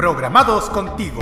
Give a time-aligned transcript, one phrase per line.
[0.00, 1.20] programados contigo.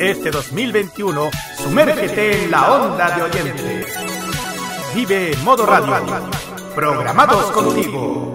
[0.00, 3.98] Este 2021, sumérgete en la onda de oyentes.
[4.94, 5.96] Vive Modo Radio,
[6.74, 8.34] programados contigo.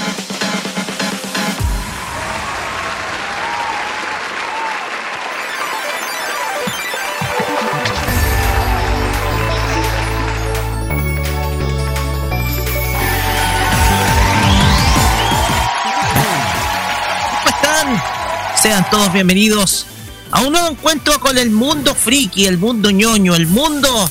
[18.61, 19.87] Sean todos bienvenidos
[20.29, 24.07] a un nuevo encuentro con el mundo friki, el mundo ñoño, el mundo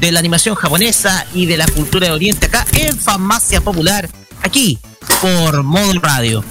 [0.00, 4.10] de la animación japonesa y de la cultura de Oriente acá en Farmacia Popular,
[4.42, 4.80] aquí
[5.20, 6.44] por Modo Radio.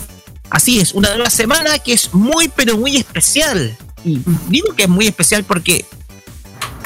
[0.49, 3.77] Así es, una nueva semana que es muy pero muy especial.
[4.05, 5.85] Y digo que es muy especial porque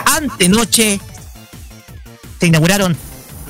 [0.03, 0.99] antenoche
[2.39, 2.97] se inauguraron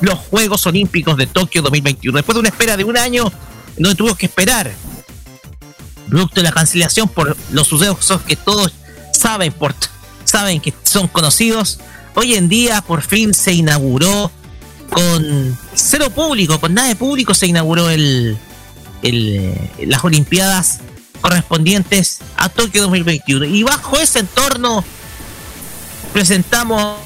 [0.01, 2.17] los Juegos Olímpicos de Tokio 2021.
[2.17, 3.31] Después de una espera de un año,
[3.77, 4.73] donde tuvimos que esperar
[6.09, 8.71] producto de la cancelación por los sucesos que todos
[9.11, 9.53] saben,
[10.23, 11.79] saben que son conocidos.
[12.15, 14.31] Hoy en día por fin se inauguró
[14.89, 18.37] con cero público, con nada de público se inauguró el,
[19.01, 20.79] las Olimpiadas
[21.21, 23.45] correspondientes a Tokio 2021.
[23.45, 24.83] Y bajo ese entorno
[26.13, 26.97] presentamos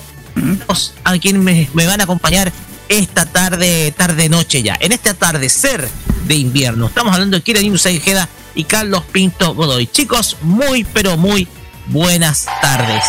[1.03, 1.41] a quienes
[1.73, 2.51] me, van a acompañar
[2.87, 5.87] esta tarde, tarde noche ya, en este atardecer
[6.27, 6.87] de invierno.
[6.87, 8.29] Estamos hablando de Kira Ojeda
[8.63, 9.87] Carlos Pinto Godoy.
[9.87, 11.47] Chicos, muy pero muy
[11.87, 13.03] buenas tardes.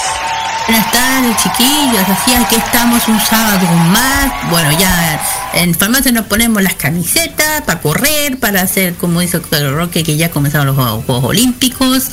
[0.67, 2.09] Buenas tardes, chiquillos.
[2.09, 4.51] Así aquí estamos un sábado más.
[4.51, 5.21] Bueno, ya
[5.55, 10.17] en farmacia nos ponemos las camisetas para correr, para hacer, como dice el Roque, que
[10.17, 12.05] ya comenzaron los Juegos, Olímpicos.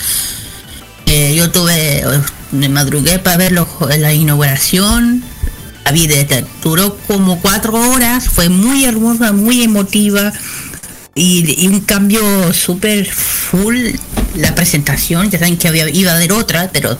[1.06, 2.04] Eh, yo tuve,
[2.52, 5.24] me madrugué para ver la inauguración.
[5.86, 6.16] La vida
[6.62, 10.34] duró como cuatro horas, fue muy hermosa, muy emotiva
[11.18, 13.92] y, un cambio súper full
[14.36, 16.98] la presentación, ya saben que había, iba a haber otra, pero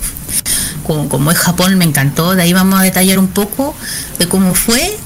[0.84, 3.76] como, como es Japón me encantó, de ahí vamos a detallar un poco
[4.18, 4.98] de cómo fue,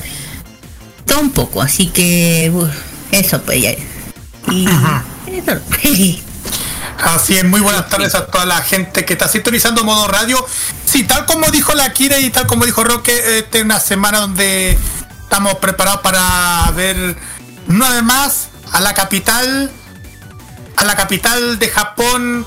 [1.06, 2.52] todo un poco, así que
[3.12, 3.72] eso pues ya.
[4.52, 4.68] Y
[7.04, 10.46] Así es, muy buenas tardes a toda la gente que está sintonizando modo radio.
[10.86, 14.20] Sí, tal como dijo la Kira y tal como dijo Roque, esta es una semana
[14.20, 14.78] donde
[15.24, 17.18] estamos preparados para ver
[17.68, 19.72] una vez más a la capital,
[20.76, 22.46] a la capital de Japón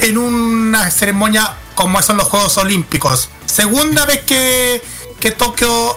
[0.00, 3.28] en una ceremonia como son los Juegos Olímpicos.
[3.46, 4.82] Segunda vez que,
[5.20, 5.96] que Tokio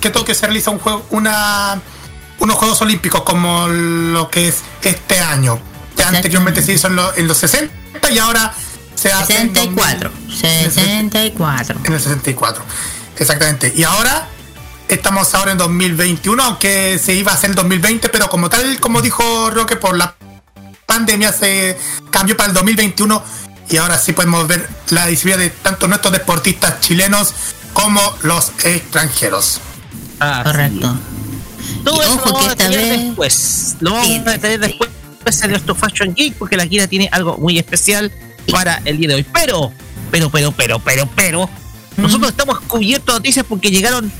[0.00, 1.80] que Tokio se realiza un juego, una,
[2.38, 5.60] unos Juegos Olímpicos como lo que es este año.
[5.96, 8.54] Que anteriormente se hizo en, en, los 60 y ahora
[8.94, 10.10] se hace 64.
[10.28, 11.80] En 64.
[11.84, 12.64] En el 64.
[13.18, 13.72] Exactamente.
[13.76, 14.28] Y ahora
[14.90, 19.00] Estamos ahora en 2021, aunque se iba a hacer en 2020, pero como tal, como
[19.00, 20.16] dijo Roque, por la
[20.84, 21.78] pandemia se
[22.10, 23.22] cambió para el 2021
[23.70, 27.32] y ahora sí podemos ver la disciplina de tanto nuestros deportistas chilenos
[27.72, 29.60] como los extranjeros.
[30.18, 30.98] Ah, Correcto.
[31.84, 33.76] Todo eso lo vamos a tener después.
[33.78, 34.90] Lo vamos a tener después
[35.40, 38.10] en nuestro Fashion Geek porque la Kira tiene algo muy especial
[38.50, 39.26] para el día de hoy.
[39.32, 39.72] Pero,
[40.10, 41.50] pero, pero, pero, pero, pero,
[41.96, 44.10] nosotros estamos cubiertos de noticias porque llegaron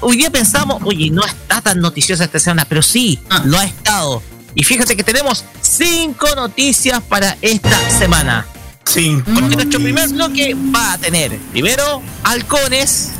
[0.00, 3.42] hoy día pensamos, oye, no está tan noticiosa esta semana, pero sí, ah.
[3.44, 4.22] lo ha estado.
[4.54, 8.46] Y fíjate que tenemos cinco noticias para esta semana.
[8.84, 9.20] Sí.
[9.24, 13.10] Porque nuestro primer bloque va a tener, primero, halcones.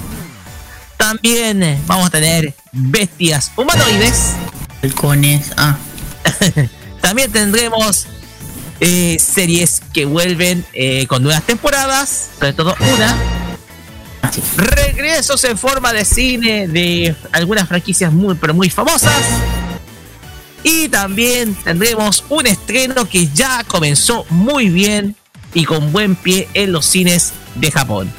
[0.97, 4.33] También vamos a tener bestias humanoides.
[4.83, 5.77] Halcones, ah.
[7.03, 8.07] También tendremos
[8.81, 13.46] eh, series que vuelven eh, con nuevas temporadas, sobre todo una.
[14.57, 19.13] Regresos en forma de cine de algunas franquicias muy, pero muy famosas.
[20.63, 25.15] Y también tendremos un estreno que ya comenzó muy bien
[25.55, 28.13] y con buen pie en los cines de Japón.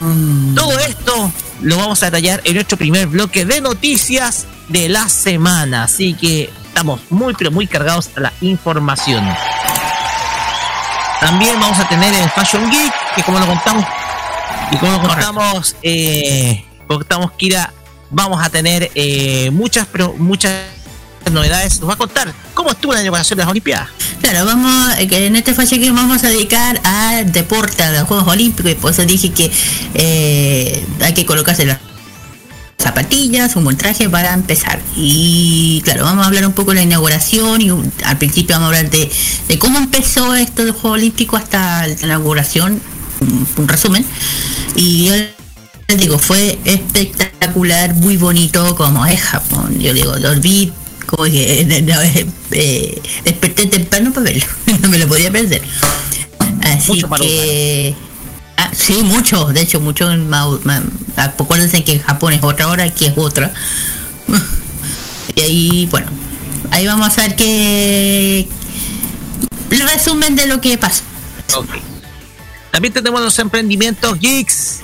[0.00, 0.54] Mm.
[0.54, 1.32] Todo esto
[1.62, 5.84] lo vamos a detallar en nuestro primer bloque de noticias de la semana.
[5.84, 9.26] Así que estamos muy, pero muy cargados a la información.
[11.20, 13.84] También vamos a tener el Fashion Geek, que como lo contamos,
[14.70, 17.72] y como contamos, eh, contamos Kira,
[18.10, 20.52] vamos a tener eh, muchas, pero muchas
[21.30, 21.80] novedades.
[21.80, 23.88] Nos va a contar cómo estuvo la inauguración de las Olimpiadas.
[24.20, 28.02] Claro, vamos, eh, que en este Fashion Geek vamos a dedicar al deporte, a los
[28.04, 29.50] Juegos Olímpicos, y por eso dije que
[29.94, 31.78] eh, hay que colocarse las
[32.78, 34.80] zapatillas, un buen traje para empezar.
[34.96, 38.66] Y claro, vamos a hablar un poco de la inauguración y un- al principio vamos
[38.74, 39.10] a hablar de,
[39.48, 42.80] de cómo empezó esto del Juego Olímpico hasta la inauguración,
[43.20, 44.04] un, un resumen.
[44.76, 45.14] Y yo
[45.88, 49.78] les digo, fue espectacular, muy bonito como es Japón.
[49.80, 50.72] Yo digo, dormí
[51.06, 54.46] como que no, eh, eh, desperté temprano para verlo,
[54.82, 55.62] no me lo podía perder.
[56.62, 57.94] Así Mucho que...
[58.56, 60.06] Ah, sí, mucho, de hecho, mucho.
[60.18, 60.82] ma- ma-
[61.16, 63.52] Acuérdense que en Japón es otra hora, aquí es otra.
[65.36, 66.08] Y ahí, bueno,
[66.72, 68.48] ahí vamos a ver que...
[69.70, 71.02] El resumen de lo que pasó.
[71.56, 71.68] Ok.
[72.70, 74.80] También tenemos los emprendimientos geeks.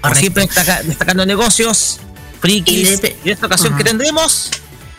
[0.00, 0.20] Correcto.
[0.20, 1.98] siempre destaca- destacando negocios,
[2.40, 2.76] frikis.
[2.76, 3.78] Y Y en esta ocasión Ajá.
[3.78, 4.50] que tendremos,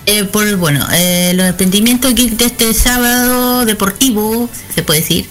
[0.05, 5.27] Eh, por bueno, eh, los emprendimientos geek de este sábado deportivo, se puede decir.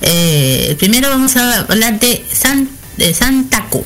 [0.00, 3.84] Eh, primero vamos a hablar de San de Santaco.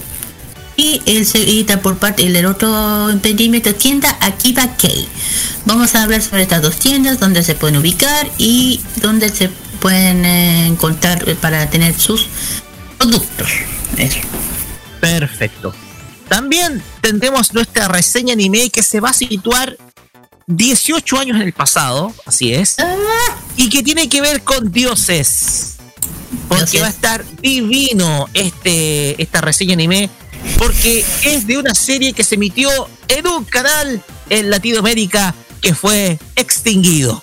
[0.76, 5.06] Y el seguida por parte del otro emprendimiento tienda Akiba Kei.
[5.66, 9.50] Vamos a hablar sobre estas dos tiendas, donde se pueden ubicar y donde se
[9.84, 12.26] pueden eh, encontrar eh, para tener sus
[12.96, 13.50] productos.
[13.98, 14.18] Eso.
[14.98, 15.74] perfecto.
[16.26, 19.76] También tendremos nuestra reseña anime que se va a situar
[20.46, 22.76] 18 años en el pasado, así es,
[23.58, 25.74] y que tiene que ver con dioses.
[26.48, 26.82] Porque Dioses.
[26.82, 30.08] va a estar divino este, esta reseña anime,
[30.56, 32.70] porque es de una serie que se emitió
[33.08, 37.22] en un canal en Latinoamérica que fue extinguido.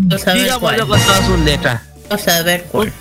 [0.00, 1.82] Digámoslo con todas sus letras.
[2.08, 2.92] Vamos a ver cuál.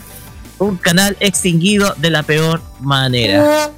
[0.59, 3.71] Un canal extinguido de la peor manera.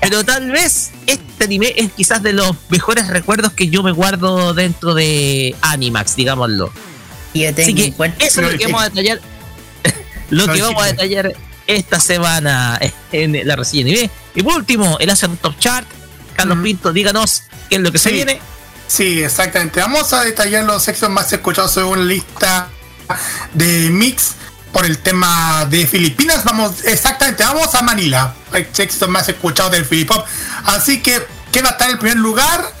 [0.00, 4.54] Pero tal vez este anime es quizás de los mejores recuerdos que yo me guardo
[4.54, 6.72] dentro de Animax, digámoslo.
[7.34, 9.20] Y yo tengo Así que eso es lo que vamos a detallar.
[10.30, 11.34] lo que vamos a detallar
[11.66, 12.80] esta semana
[13.12, 14.10] en la reseña anime.
[14.34, 15.86] Y por último, el Asian Top Chart.
[16.34, 16.58] Carlos.
[16.62, 18.40] Pinto, díganos qué es lo que se viene.
[18.94, 19.80] Sí, exactamente.
[19.80, 22.68] Vamos a detallar los sexos más escuchados según lista
[23.52, 24.34] de Mix
[24.72, 26.44] por el tema de Filipinas.
[26.44, 30.24] Vamos, exactamente, vamos a Manila, el más escuchado del Filipop.
[30.66, 32.72] Así que, ¿qué va a estar en el primer lugar?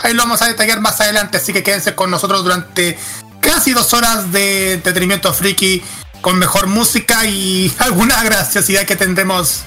[0.00, 2.98] Ahí lo vamos a detallar más adelante, así que quédense con nosotros durante
[3.40, 5.82] casi dos horas de entretenimiento friki
[6.20, 9.62] con mejor música y alguna graciosidad que tendremos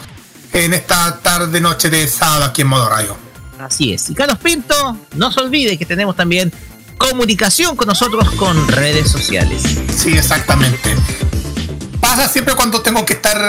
[0.54, 3.25] en esta tarde noche de sábado aquí en Modo Radio.
[3.66, 4.10] Así es.
[4.10, 6.52] Y Carlos Pinto, no se olvide que tenemos también
[6.98, 9.64] comunicación con nosotros con redes sociales.
[9.98, 10.96] Sí, exactamente.
[12.00, 13.42] Pasa siempre cuando tengo que estar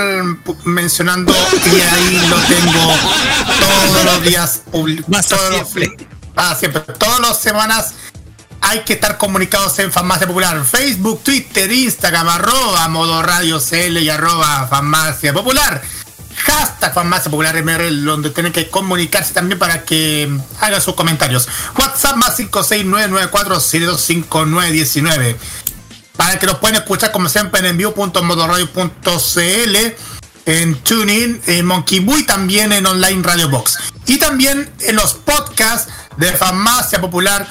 [0.65, 2.95] mencionando y ahí lo tengo
[3.61, 6.09] todos los días publi- Pasa todos los- siempre.
[6.35, 6.81] pasa siempre.
[6.99, 7.93] Todas las semanas
[8.63, 10.65] hay que estar comunicados en Farmacia Popular.
[10.65, 15.83] Facebook, Twitter, Instagram, arroba modo radio CL y arroba Farmacia Popular.
[16.37, 21.49] Hashtag Farmacia Popular MR, donde tienen que comunicarse también para que hagan sus comentarios.
[21.79, 23.61] WhatsApp más 56994
[26.17, 29.77] para que los puedan escuchar como siempre en envío.modoradio.cl
[30.47, 33.79] en TuneIn, en Monkey Boo y también en Online Radio Box.
[34.07, 37.47] Y también en los podcasts de Farmacia Popular,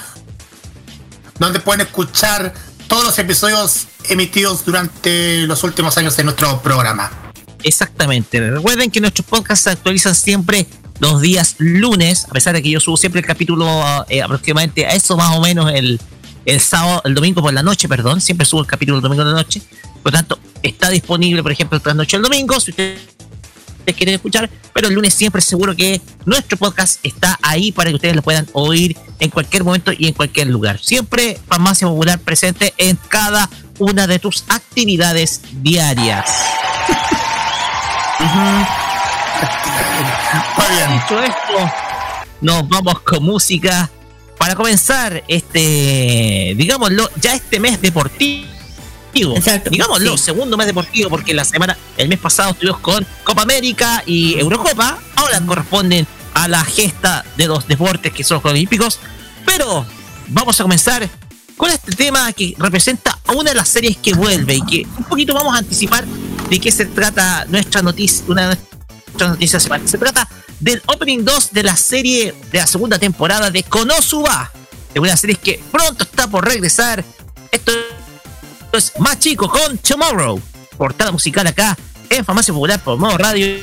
[1.38, 2.54] donde pueden escuchar
[2.88, 7.25] todos los episodios emitidos durante los últimos años de nuestro programa.
[7.66, 8.40] Exactamente.
[8.52, 10.68] Recuerden que nuestros podcasts se actualizan siempre
[11.00, 13.68] los días lunes, a pesar de que yo subo siempre el capítulo
[14.08, 16.00] eh, aproximadamente a eso más o menos el,
[16.46, 18.22] el sábado, el domingo por la noche, perdón.
[18.22, 19.64] Siempre subo el capítulo el domingo de la noche.
[20.04, 22.60] Por lo tanto, está disponible, por ejemplo, el trasnoche el domingo.
[22.60, 23.00] Si usted
[23.80, 27.96] ustedes quieren escuchar, pero el lunes siempre seguro que nuestro podcast está ahí para que
[27.96, 30.80] ustedes lo puedan oír en cualquier momento y en cualquier lugar.
[30.80, 36.30] Siempre Farmacia Popular presente en cada una de tus actividades diarias.
[40.58, 40.92] Muy bien.
[40.94, 41.72] Dicho esto,
[42.42, 43.90] nos vamos con música
[44.38, 48.46] para comenzar este, digámoslo, ya este mes deportivo.
[49.36, 54.04] Exacto, digámoslo, segundo mes deportivo, porque la semana, el mes pasado estuvimos con Copa América
[54.06, 59.00] y Eurocopa, ahora corresponden a la gesta de los deportes que son los Juegos Olímpicos,
[59.46, 59.86] pero
[60.28, 61.10] vamos a comenzar
[61.58, 65.06] con este tema que representa a una de las series que vuelve y que un
[65.06, 68.58] poquito vamos a anticipar de qué se trata nuestra noticia, una de
[69.08, 70.28] nuestras noticias Se trata
[70.60, 74.52] del opening 2 de la serie de la segunda temporada de Konosuba,
[74.94, 77.04] de una serie que pronto está por regresar.
[77.52, 77.72] Esto
[78.74, 80.42] es más chico con Tomorrow,
[80.78, 81.78] portada musical acá
[82.10, 83.60] en Farmacia Popular por modo radio.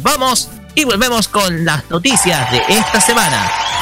[0.00, 3.75] Vamos y volvemos con las noticias de esta semana.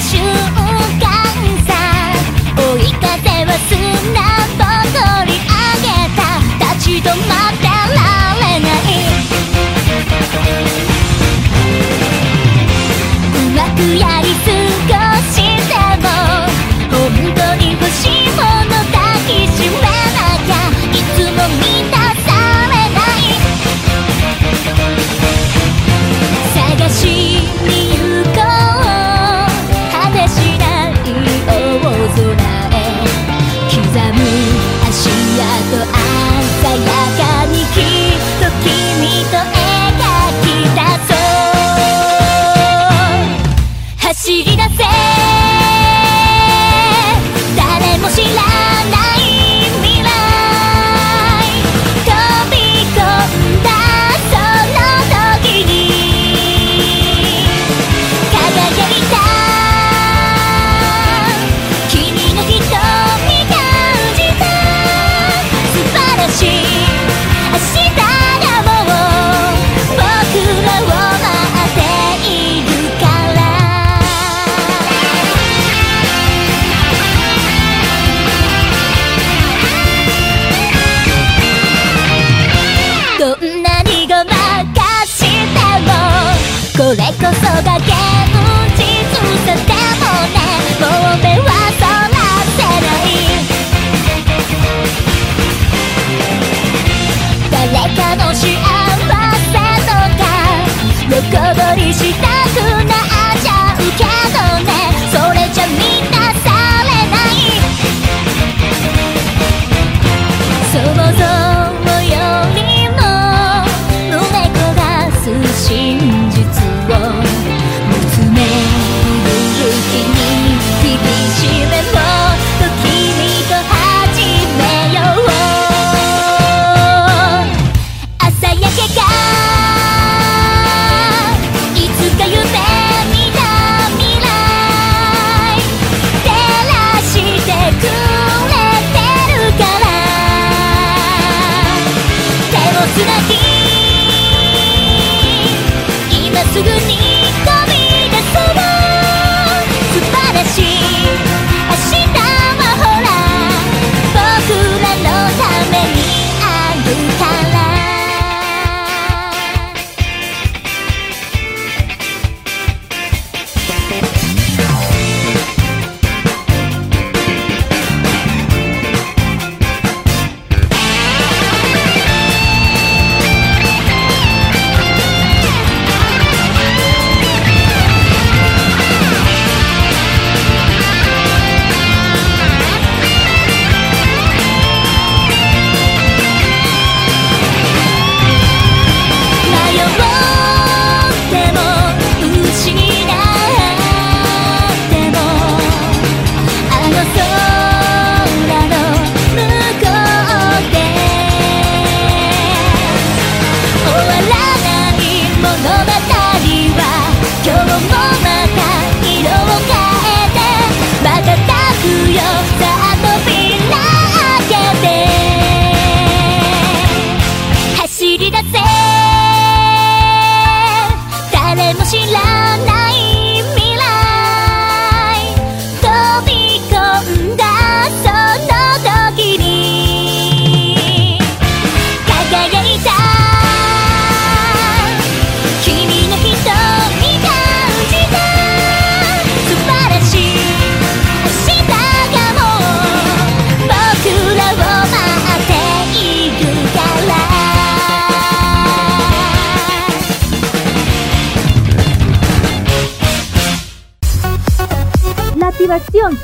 [0.00, 0.29] 心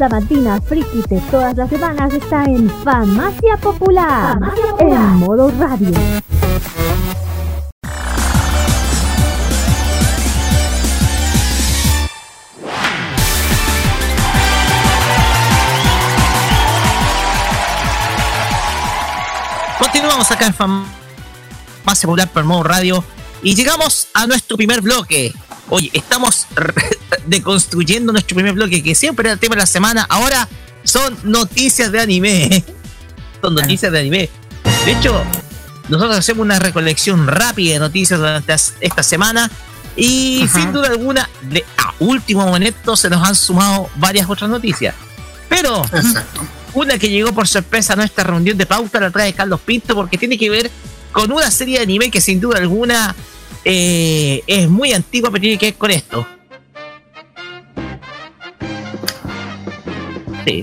[0.08, 4.38] sabatina friki de todas las semanas está en Farmacia Popular,
[4.78, 5.90] en modo radio.
[19.80, 23.04] Continuamos acá en Farmacia Popular por modo radio
[23.42, 25.32] y llegamos a nuestro primer bloque.
[25.68, 26.46] Oye, estamos
[27.26, 30.06] deconstruyendo nuestro primer bloque, que siempre era el tema de la semana.
[30.08, 30.48] Ahora
[30.84, 32.64] son noticias de anime.
[33.42, 34.30] Son noticias de anime.
[34.86, 35.22] De hecho,
[35.88, 39.50] nosotros hacemos una recolección rápida de noticias durante esta semana.
[39.94, 40.60] Y Ajá.
[40.60, 44.94] sin duda alguna, de a último momento se nos han sumado varias otras noticias.
[45.48, 46.40] Pero Exacto.
[46.74, 50.18] una que llegó por sorpresa a nuestra reunión de pauta la trae Carlos Pinto porque
[50.18, 50.70] tiene que ver
[51.12, 53.14] con una serie de anime que sin duda alguna
[53.64, 56.26] eh, es muy antigua, pero tiene que ver con esto.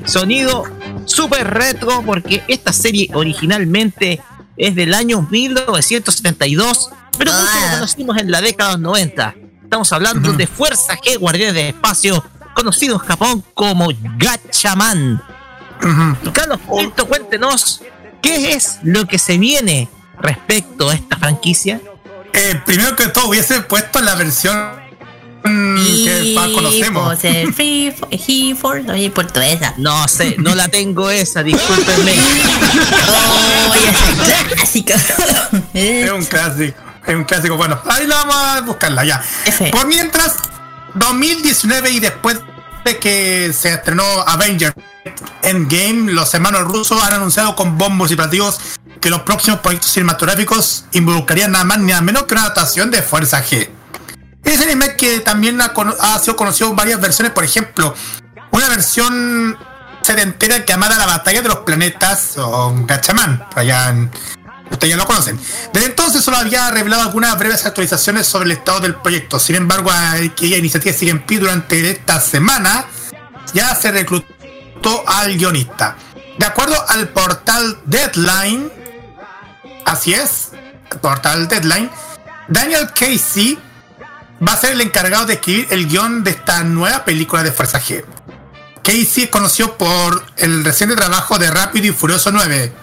[0.06, 0.64] Sonido
[1.06, 4.22] súper retro porque esta serie originalmente
[4.58, 7.66] es del año 1972, pero muchos Ah.
[7.66, 9.36] lo conocimos en la década de los 90.
[9.64, 12.24] Estamos hablando de Fuerza G, Guardianes del Espacio,
[12.54, 13.88] conocido en Japón como
[14.18, 15.22] Gatchaman.
[15.82, 16.32] Ujú.
[16.32, 17.82] Carlos Pinto, cuéntenos
[18.22, 21.82] qué es lo que se viene respecto a esta franquicia.
[22.32, 24.56] Eh, primero que todo, hubiese puesto la versión
[25.44, 27.20] que más conocemos.
[27.20, 27.96] pues,
[28.90, 29.12] oye,
[29.52, 29.74] esa.
[29.78, 32.14] No sé, no la tengo esa, discúlpenme.
[33.08, 33.74] Oh,
[35.74, 36.78] es un clásico.
[37.06, 37.58] Es un clásico.
[37.58, 39.22] Bueno, ahí la vamos a buscarla ya.
[39.46, 39.70] F.
[39.72, 40.36] Por mientras,
[40.96, 42.40] 2019 y después
[42.86, 44.74] de que se estrenó Avenger
[45.42, 48.60] Endgame, los hermanos rusos han anunciado con bombos y platillos
[49.02, 53.02] que los próximos proyectos cinematográficos involucrarían nada más ni nada menos que una adaptación de
[53.02, 53.70] Fuerza G.
[54.44, 57.96] Es anime que también ha, sido conocido en varias versiones, por ejemplo,
[58.52, 59.58] una versión
[60.02, 63.94] sedentera llamada La Batalla de los Planetas o Gatchaman, allá
[64.72, 65.40] Ustedes ya lo conocen.
[65.72, 69.40] Desde entonces solo había revelado algunas breves actualizaciones sobre el estado del proyecto.
[69.40, 72.86] Sin embargo, aquella iniciativa sigue en pie durante esta semana.
[73.54, 75.96] Ya se reclutó al guionista.
[76.40, 78.72] De acuerdo al portal Deadline,
[79.86, 80.50] así es,
[81.02, 81.92] portal Deadline,
[82.48, 83.60] Daniel Casey
[84.48, 87.80] va a ser el encargado de escribir el guion de esta nueva película de Fuerza
[87.80, 88.04] G.
[88.84, 92.74] Casey es conocido por el reciente trabajo de Rápido y Furioso 9.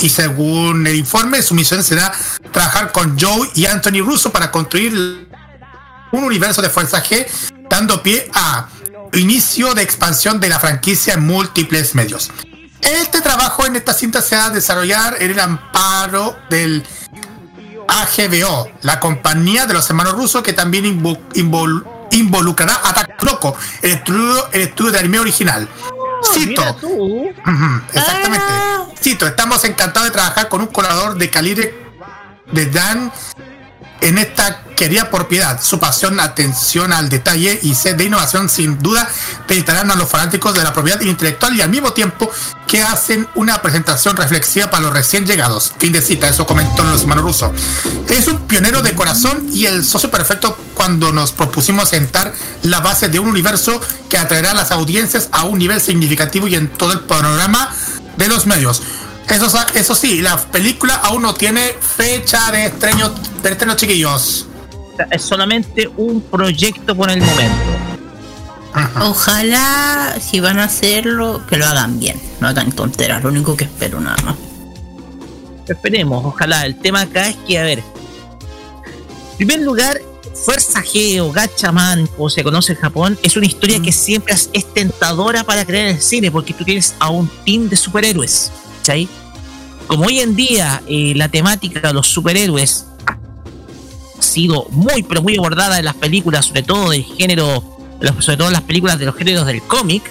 [0.00, 2.12] Y según el informe, su misión será
[2.52, 5.28] trabajar con Joe y Anthony Russo para construir
[6.12, 7.26] un universo de Fuerza G,
[7.68, 8.68] dando pie a
[9.14, 12.30] inicio de expansión de la franquicia en múltiples medios.
[12.80, 16.84] Este trabajo en esta cinta se va a desarrollar en el amparo del
[17.88, 23.92] AGBO, la compañía de los hermanos rusos que también invo- invol- involucrará a Takloco, el
[23.92, 25.68] estudio, el estudio de anime original.
[26.34, 26.60] Cito.
[26.62, 26.86] Mira tú.
[26.88, 28.46] Ujú, Exactamente.
[28.48, 28.84] Ah.
[29.00, 31.74] Cito, estamos encantados de trabajar con un colaborador de calibre
[32.52, 33.12] de Dan
[34.00, 35.60] en esta querida propiedad.
[35.60, 39.08] Su pasión, atención al detalle y sed de innovación sin duda
[39.48, 42.30] visitarán a los fanáticos de la propiedad intelectual y al mismo tiempo
[42.66, 45.72] que hacen una presentación reflexiva para los recién llegados.
[45.78, 47.50] Fin de cita, eso comentó los hermanos rusos.
[48.08, 52.32] Es un pionero de corazón y el socio perfecto cuando nos propusimos sentar
[52.62, 56.54] la base de un universo que atraerá a las audiencias a un nivel significativo y
[56.54, 57.74] en todo el panorama
[58.16, 58.80] de los medios.
[59.30, 63.10] Eso, sa- eso sí, la película aún no tiene fecha de estreno,
[63.42, 64.46] de estreno chiquillos.
[65.10, 67.54] Es solamente un proyecto por el momento.
[69.00, 72.20] Ojalá, si van a hacerlo, que lo hagan bien.
[72.40, 74.34] No hagan tonteras, lo único que espero nada más.
[75.68, 76.64] Esperemos, ojalá.
[76.64, 77.78] El tema acá es que, a ver.
[77.78, 80.00] En primer lugar,
[80.34, 84.50] Fuerza G o Gatchaman, como se conoce en Japón, es una historia que siempre es,
[84.52, 88.50] es tentadora para creer en el cine, porque tú tienes a un team de superhéroes.
[88.88, 89.08] ¿Cachai?
[89.86, 95.36] Como hoy en día eh, la temática de los superhéroes ha sido muy, pero muy
[95.36, 97.62] abordada en las películas, sobre todo del género,
[98.20, 100.10] sobre todo en las películas de los géneros del cómic,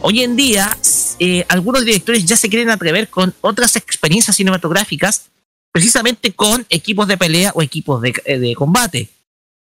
[0.00, 0.78] Hoy en día,
[1.18, 5.24] eh, algunos directores ya se quieren atrever con otras experiencias cinematográficas,
[5.72, 9.08] precisamente con equipos de pelea o equipos de, eh, combate.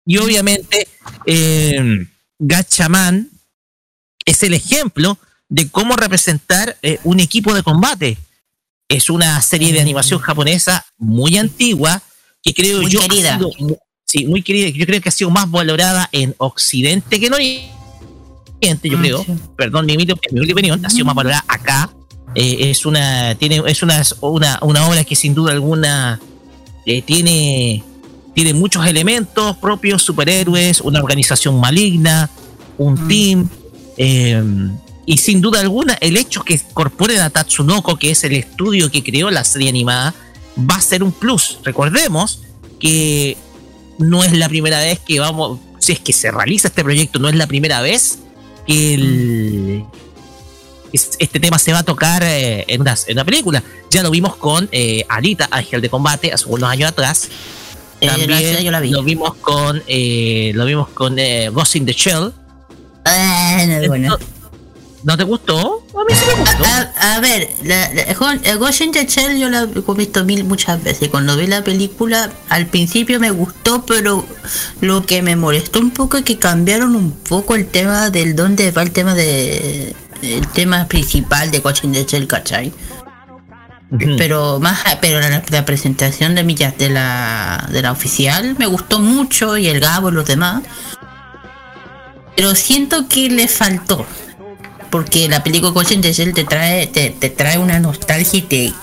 [0.05, 0.87] Y obviamente,
[1.25, 2.07] eh,
[4.25, 5.17] es el ejemplo
[5.53, 8.17] de cómo representar eh, un equipo de combate.
[8.89, 12.01] Es una serie de animación japonesa muy antigua
[12.41, 13.37] que creo Muy yo ha querida.
[13.37, 14.69] sido mu- sí, muy querida.
[14.69, 19.23] Yo creo que ha sido más valorada en Occidente que en Oriente, yo Ah, creo
[19.25, 19.33] sí.
[19.55, 21.91] perdón, mi, mi opinión, ha sido más valorada acá.
[22.33, 26.19] Eh, es una, tiene, es una, una, una obra que sin duda alguna
[26.87, 27.83] eh, tiene,
[28.33, 32.27] tiene muchos elementos propios, superhéroes, una organización maligna,
[32.79, 33.07] un Mm.
[33.07, 33.49] team,
[33.97, 34.41] eh,
[35.05, 39.03] y sin duda alguna, el hecho que incorporen a Tatsunoko, que es el estudio que
[39.03, 40.13] creó la serie animada,
[40.57, 41.59] va a ser un plus.
[41.63, 42.41] Recordemos
[42.79, 43.37] que
[43.99, 47.27] no es la primera vez que vamos, si es que se realiza este proyecto, no
[47.27, 48.19] es la primera vez
[48.65, 49.85] que el,
[50.93, 53.63] este tema se va a tocar eh, en, una, en, una, película.
[53.89, 57.27] Ya lo vimos con eh, Alita, Ángel de Combate, hace unos años atrás.
[57.99, 58.89] Eh, También yo la vi.
[58.91, 61.17] lo vimos con lo vimos con
[61.51, 62.31] Ghost in the Shell.
[63.05, 64.17] Ah, no, bueno.
[65.03, 65.85] ¿No te gustó?
[65.93, 66.63] A mí sí me gustó.
[66.63, 70.81] A, a ver, la, la, Ghost in the Shell yo la he visto mil muchas
[70.81, 71.09] veces.
[71.09, 74.25] Cuando vi la película, al principio me gustó, pero
[74.79, 78.71] lo que me molestó un poco es que cambiaron un poco el tema del dónde
[78.71, 82.71] va el tema de el tema principal de Ghost in the Shell, ¿cachai?
[84.17, 88.99] pero más pero la, la, presentación de millas de la de la oficial me gustó
[88.99, 90.63] mucho y el Gabo y los demás
[92.35, 94.07] pero siento que le faltó
[94.93, 98.73] porque la película the Shell te trae te, te trae una nostalgia y te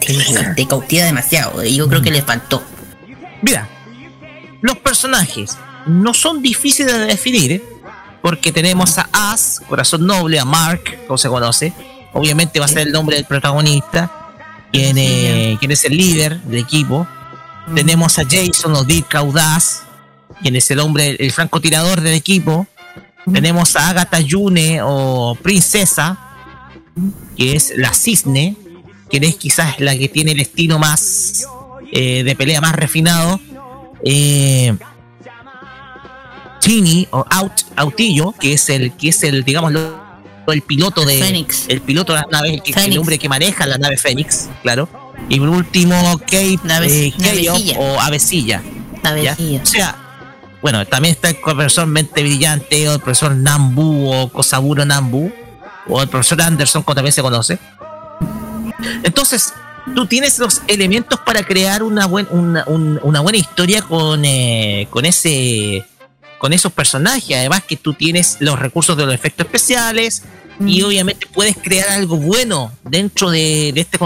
[0.00, 0.16] te,
[0.56, 2.60] te cautiva demasiado y yo creo que le faltó.
[3.40, 3.68] Mira
[4.62, 5.56] los personajes
[5.86, 7.62] no son difíciles de definir
[8.20, 11.72] porque tenemos a As corazón noble a Mark como se conoce.
[12.14, 14.10] Obviamente va a ser el nombre del protagonista,
[14.72, 17.06] quien, eh, quien es el líder del equipo.
[17.68, 17.74] Mm.
[17.76, 19.82] Tenemos a Jason o Dick Audaz,
[20.42, 22.66] quien es el hombre, el francotirador del equipo.
[23.30, 26.18] Tenemos a Agatha Yune o Princesa,
[27.36, 28.56] que es la cisne,
[29.08, 31.46] quien es quizás la que tiene el estilo más
[31.92, 33.40] eh, de pelea más refinado.
[34.04, 34.74] Eh,
[36.60, 39.72] Chini o Out, Autillo, que es el, que es el, digamos,
[40.46, 41.64] el piloto de Fénix.
[41.68, 44.88] el piloto de las naves, el, que, el, hombre que maneja la nave Fénix, claro.
[45.28, 47.98] Y por último, Kate eh, Kate o.
[49.62, 50.01] O sea,
[50.62, 55.30] bueno, también está el profesor Mente Brillante o el profesor Nambu o Kosaburo Nambu
[55.88, 57.58] o el profesor Anderson, como también se conoce.
[59.02, 59.52] Entonces,
[59.94, 64.86] tú tienes los elementos para crear una, buen, una, un, una buena historia con, eh,
[64.90, 65.84] con ese
[66.38, 67.36] con esos personajes.
[67.36, 70.22] Además que tú tienes los recursos de los efectos especiales
[70.58, 70.68] mm.
[70.68, 73.98] y obviamente puedes crear algo bueno dentro de, de este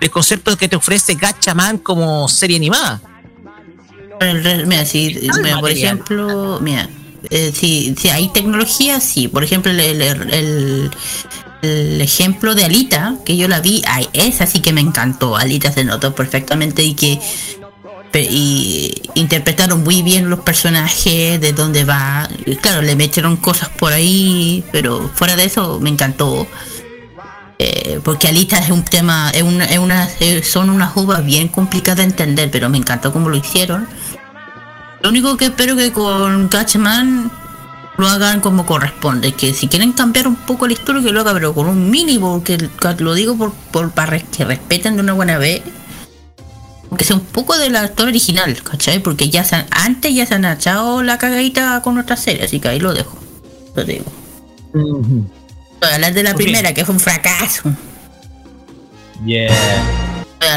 [0.00, 3.00] del concepto que te ofrece Gachaman como serie animada.
[4.66, 6.88] Mira, si, mira, por ejemplo, mira,
[7.30, 9.28] eh, si, si, hay tecnología, sí.
[9.28, 10.90] Por ejemplo, el, el, el,
[11.62, 15.36] el, ejemplo de Alita, que yo la vi, ay, esa sí que me encantó.
[15.36, 17.18] Alita se notó perfectamente y que
[18.18, 22.28] y interpretaron muy bien los personajes, de dónde va.
[22.44, 26.46] Y claro, le metieron cosas por ahí, pero fuera de eso me encantó.
[27.58, 30.08] Eh, porque Alita es un tema, es una, es una,
[30.42, 33.86] son unas uvas bien complicadas de entender, pero me encantó cómo lo hicieron.
[35.02, 37.30] Lo único que espero que con Catchman
[37.96, 41.34] lo hagan como corresponde, que si quieren cambiar un poco la historia que lo hagan,
[41.34, 42.58] pero con un mínimo, que
[42.98, 45.62] lo digo por, por para que respeten de una buena vez
[46.96, 48.98] que sea un poco del actor original, ¿cachai?
[48.98, 52.58] Porque ya se han, antes ya se han echado la cagadita con otra serie, así
[52.58, 53.16] que ahí lo dejo.
[53.74, 54.06] Lo digo.
[54.74, 55.24] Uh -huh.
[55.94, 56.44] Hablar de la okay.
[56.44, 57.70] primera, que fue un fracaso.
[59.24, 59.54] Yeah.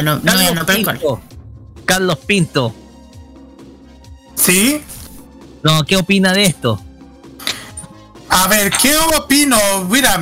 [0.02, 1.22] No, no, Carlos, no, Pinto.
[1.86, 2.76] Carlos Pinto.
[4.36, 4.84] ¿Sí?
[5.64, 6.82] No, ¿qué opina de esto?
[8.30, 9.58] A ver, ¿qué opino?
[9.90, 10.20] Mira,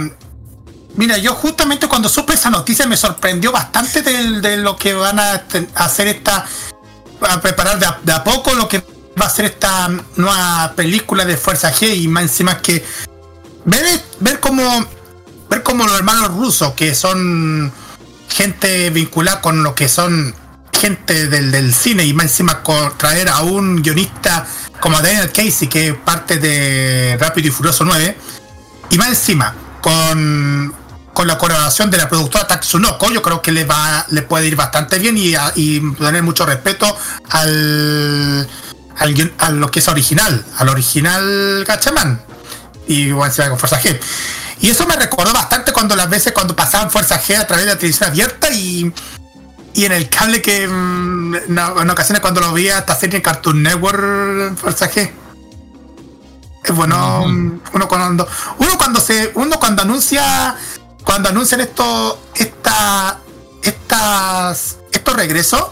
[0.95, 5.19] Mira, yo justamente cuando supe esa noticia me sorprendió bastante de, de lo que van
[5.19, 5.43] a
[5.75, 6.45] hacer esta,
[7.21, 8.83] a preparar de a, de a, poco lo que
[9.19, 12.83] va a ser esta nueva película de Fuerza G y más encima que
[13.65, 14.63] ver, ver como
[15.49, 17.71] ver como los hermanos rusos que son
[18.29, 20.33] gente vinculada con lo que son
[20.81, 22.63] gente del, cine y más encima
[22.97, 24.47] traer a un guionista
[24.79, 28.17] como Daniel Casey que parte de Rápido y Furioso 9
[28.89, 30.73] y más encima con,
[31.13, 34.55] con la colaboración de la productora Tatsunoko, yo creo que le va le puede ir
[34.55, 35.35] bastante bien y
[35.93, 36.97] tener mucho respeto
[37.29, 38.49] al,
[38.97, 42.23] al, a lo que es original, al original Gachaman
[42.87, 43.99] y bueno, con Fuerza G.
[44.61, 47.71] Y eso me recordó bastante cuando las veces cuando pasaban Fuerza G a través de
[47.71, 48.91] la televisión abierta y,
[49.73, 53.63] y en el cable que en, en ocasiones cuando lo veía esta serie en Cartoon
[53.63, 55.11] Network Fuerza G.
[56.63, 57.59] Es bueno, -huh.
[57.73, 58.27] uno cuando
[58.59, 60.55] uno cuando se uno cuando anuncia
[61.03, 63.19] cuando anuncian esto, esta,
[63.63, 65.67] estas, estos regresos,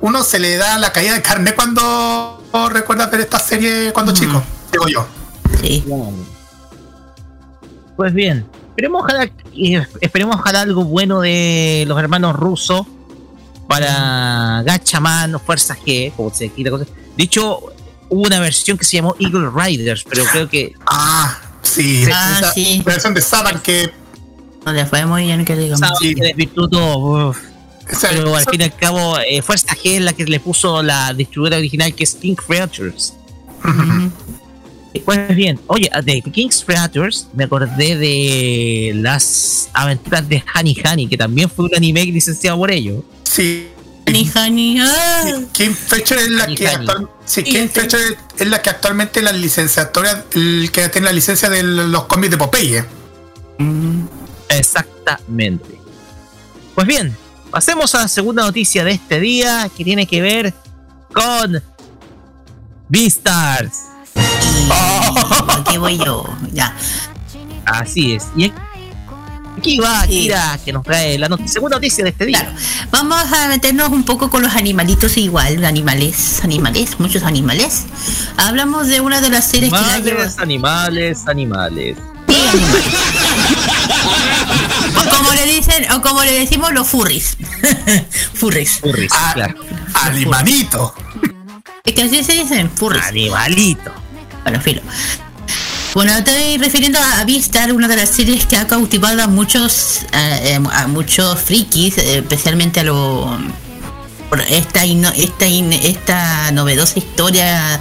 [0.00, 4.14] uno se le da la caída de carne cuando recuerda ver esta serie cuando mm.
[4.14, 5.06] chico, digo yo.
[5.60, 5.84] Sí.
[7.96, 9.30] Pues bien, esperemos ojalá,
[10.00, 12.86] esperemos ojalá algo bueno de los hermanos rusos
[13.80, 16.72] para Gachaman o Fuerza G, como se quiera.
[17.16, 17.58] Dicho,
[18.08, 22.52] hubo una versión que se llamó Eagle Riders, pero creo que ah Sí, Ah, esa
[22.52, 22.82] sí.
[22.84, 23.90] versión de Saban que.
[24.66, 25.80] No le fue muy bien que digamos.
[25.80, 26.14] Saban Sí.
[26.14, 27.38] que desvirtuó, uf.
[27.88, 30.82] esa- pero al fin y al cabo eh, fue esta G la que le puso
[30.82, 33.14] la distribuidora original que es King Creatures.
[35.04, 41.16] Pues bien, oye, de King's Creatures me acordé de las aventuras de Honey Honey, que
[41.16, 43.02] también fue un anime licenciado por ellos.
[43.24, 43.68] sí.
[44.04, 45.40] Honey, honey, ah.
[45.52, 46.76] Kim Fletcher es la Honey, que honey.
[46.88, 47.42] actual- sí.
[47.72, 48.00] Fletcher
[48.36, 52.36] es la que actualmente la licenciatura, el que tiene la licencia de los cómics de
[52.36, 52.84] Popeye.
[54.48, 55.78] Exactamente.
[56.74, 57.16] Pues bien,
[57.52, 60.52] pasemos a la segunda noticia de este día que tiene que ver
[61.12, 61.62] con
[62.88, 63.82] Beastars.
[65.60, 66.24] Aquí voy yo.
[66.52, 66.74] Ya.
[67.64, 68.24] Así es.
[68.36, 68.52] Y
[69.58, 72.40] aquí va Kira que nos trae la not- segunda noticia de este día.
[72.40, 72.56] Claro.
[72.90, 75.64] Vamos a meternos un poco con los animalitos igual.
[75.64, 77.84] Animales, animales, muchos animales.
[78.36, 80.24] Hablamos de una de las series que la lleva.
[80.38, 81.96] Animales, animales, animales.
[82.28, 82.84] Sí, animales.
[84.96, 87.36] O como le dicen, o como le decimos los furries.
[88.34, 88.80] furries.
[88.80, 89.54] Furries, Ah, claro.
[89.94, 90.94] Alimanito.
[91.84, 93.04] Es que así se dicen, furries.
[93.04, 93.92] Animalito.
[94.42, 94.82] Bueno, filo.
[95.94, 100.54] Bueno, estoy refiriendo a Vistar, una de las series que ha cautivado a muchos eh,
[100.54, 103.26] eh, a muchos frikis, eh, especialmente a los
[104.30, 107.78] por esta esta esta novedosa historia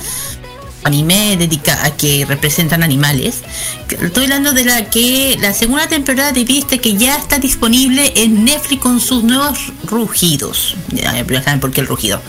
[0.84, 3.44] anime dedicada a que representan animales.
[3.90, 8.44] Estoy hablando de la que la segunda temporada de Vista que ya está disponible en
[8.44, 10.76] Netflix con sus nuevos rugidos.
[10.92, 12.22] Ya saben por qué el rugido.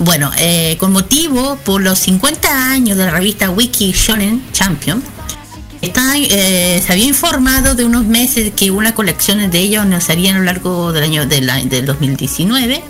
[0.00, 5.02] Bueno, eh, con motivo por los 50 años de la revista Wiki Shonen Champion,
[5.80, 10.34] está, eh, se había informado de unos meses que una colección de ellos nos haría
[10.34, 12.82] a lo largo del año del, a- del 2019.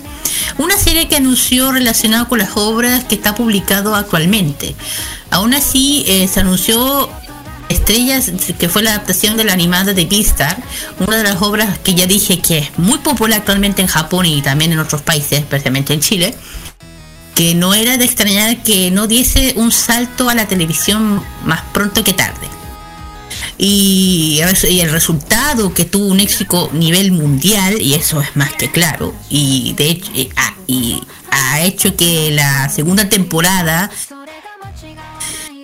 [0.59, 4.75] Una serie que anunció relacionado con las obras que está publicado actualmente.
[5.31, 7.09] Aún así, eh, se anunció
[7.71, 10.63] Estrellas, que fue la adaptación de la animada de Beastar,
[11.07, 14.41] una de las obras que ya dije que es muy popular actualmente en Japón y
[14.43, 16.35] también en otros países, especialmente en Chile
[17.39, 22.03] que no era de extrañar que no diese un salto a la televisión más pronto
[22.03, 22.49] que tarde.
[23.57, 29.15] Y, el resultado que tuvo un éxito nivel mundial, y eso es más que claro,
[29.31, 30.11] y de hecho
[30.67, 33.89] y ha, hecho que la segunda temporada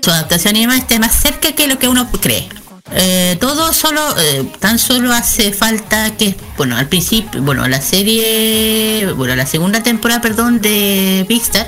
[0.01, 2.49] su adaptación animada esté más cerca que lo que uno cree.
[2.93, 9.11] Eh, todo solo, eh, tan solo hace falta que, bueno, al principio, bueno, la serie,
[9.17, 11.67] bueno, la segunda temporada, perdón, de Star,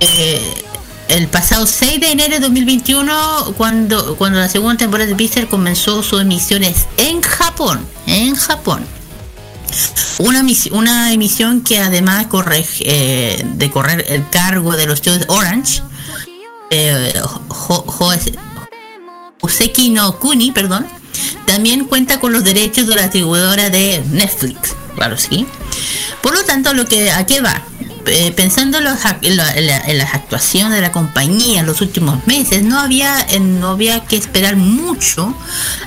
[0.00, 0.64] eh,
[1.08, 6.02] el pasado 6 de enero de 2021, cuando, cuando la segunda temporada de Star comenzó
[6.02, 8.84] sus emisiones en Japón, en Japón.
[10.18, 15.82] Una, una emisión que además corre, de correr el cargo de los estudios Orange,
[16.68, 17.14] eh,
[19.42, 20.86] Useki no Kuni, perdón,
[21.46, 25.46] también cuenta con los derechos de la distribuidora de Netflix, claro sí.
[26.22, 27.62] Por lo tanto, lo que a qué va,
[28.04, 31.80] Eh, pensando en, los en en la- en las actuaciones de la compañía en los
[31.80, 35.32] últimos meses, no había eh, no había que esperar mucho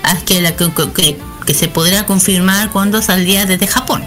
[0.01, 1.17] a que la que,
[1.53, 4.01] se podría confirmar cuando saldría desde Japón.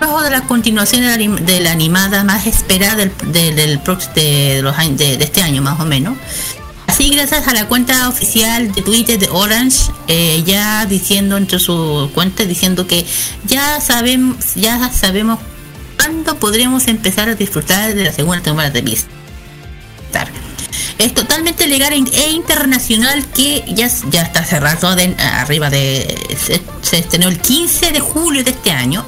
[0.00, 1.02] Luego de la continuación
[1.46, 3.80] de la, animada más esperada del, de, del
[4.16, 6.16] de los de- de este año más o menos,
[6.90, 12.10] Así, gracias a la cuenta oficial de Twitter de Orange, eh, ya diciendo entre sus
[12.10, 13.06] cuentas, diciendo que
[13.46, 15.38] ya sabemos, ya sabemos
[15.96, 20.28] cuándo podremos empezar a disfrutar de la segunda temporada de Beastar.
[20.98, 26.18] Es totalmente legal e e internacional que ya, ya está cerrado de, arriba de...
[26.82, 29.06] Se, estrenó el 15 de julio de este año,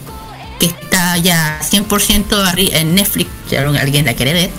[0.58, 4.50] que está ya 100% arri- en Netflix, si alguien la quiere ver.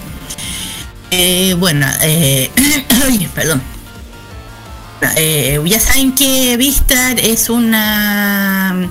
[1.15, 2.49] Eh, bueno, eh,
[3.36, 3.62] perdón.
[5.15, 8.89] Eh, ya saben que Vistar es una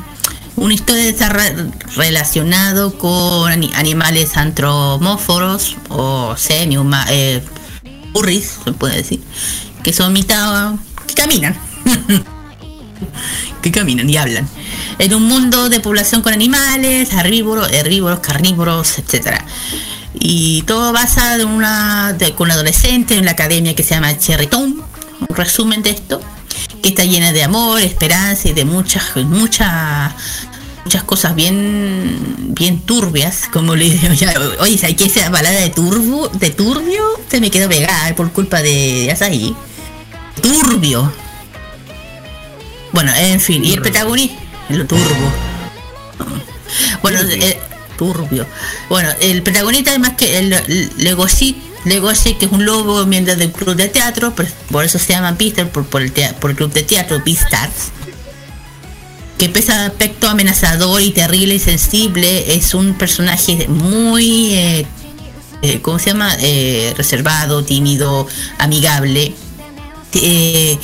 [0.54, 1.56] una historia está re-
[1.96, 6.76] relacionado con ani- animales antropomórficos o semi
[7.11, 7.42] eh,
[8.12, 9.20] furries, se puede decir,
[9.82, 10.74] que son mitad
[11.08, 11.56] que caminan.
[13.62, 14.48] que caminan y hablan.
[15.00, 19.44] En un mundo de población con animales, herbívoros, herbívoros, carnívoros, etcétera.
[20.14, 24.16] Y todo basa de una de, con un adolescente en la academia que se llama
[24.16, 24.83] Cherrytown.
[25.29, 26.20] Un resumen de esto.
[26.83, 30.12] Que está llena de amor, esperanza y de muchas, muchas
[30.85, 35.70] muchas cosas bien bien turbias, como le digo ya, oye, ¿sabes que esa balada de
[35.70, 39.55] turbo, de turbio se me quedó pegada por culpa de Asahi?
[40.40, 41.12] Turbio.
[42.92, 44.37] Bueno, en fin, y el protagonista,
[44.68, 45.33] el turbo.
[47.01, 47.59] Bueno, eh,
[47.96, 48.46] turbio.
[48.88, 53.74] Bueno, el protagonista además que el, Legoshi Legoshi, que es un lobo miembro del club
[53.74, 54.33] de teatro,
[54.70, 57.90] por, eso se llama Beastars, por, el, tea- por el club de teatro Beastars.
[59.37, 64.87] Que pese a aspecto amenazador y terrible y sensible, es un personaje muy, eh,
[65.62, 66.37] eh, ¿cómo se llama?
[66.38, 68.28] Eh, reservado, tímido,
[68.59, 69.35] amigable.
[70.14, 70.78] Eh,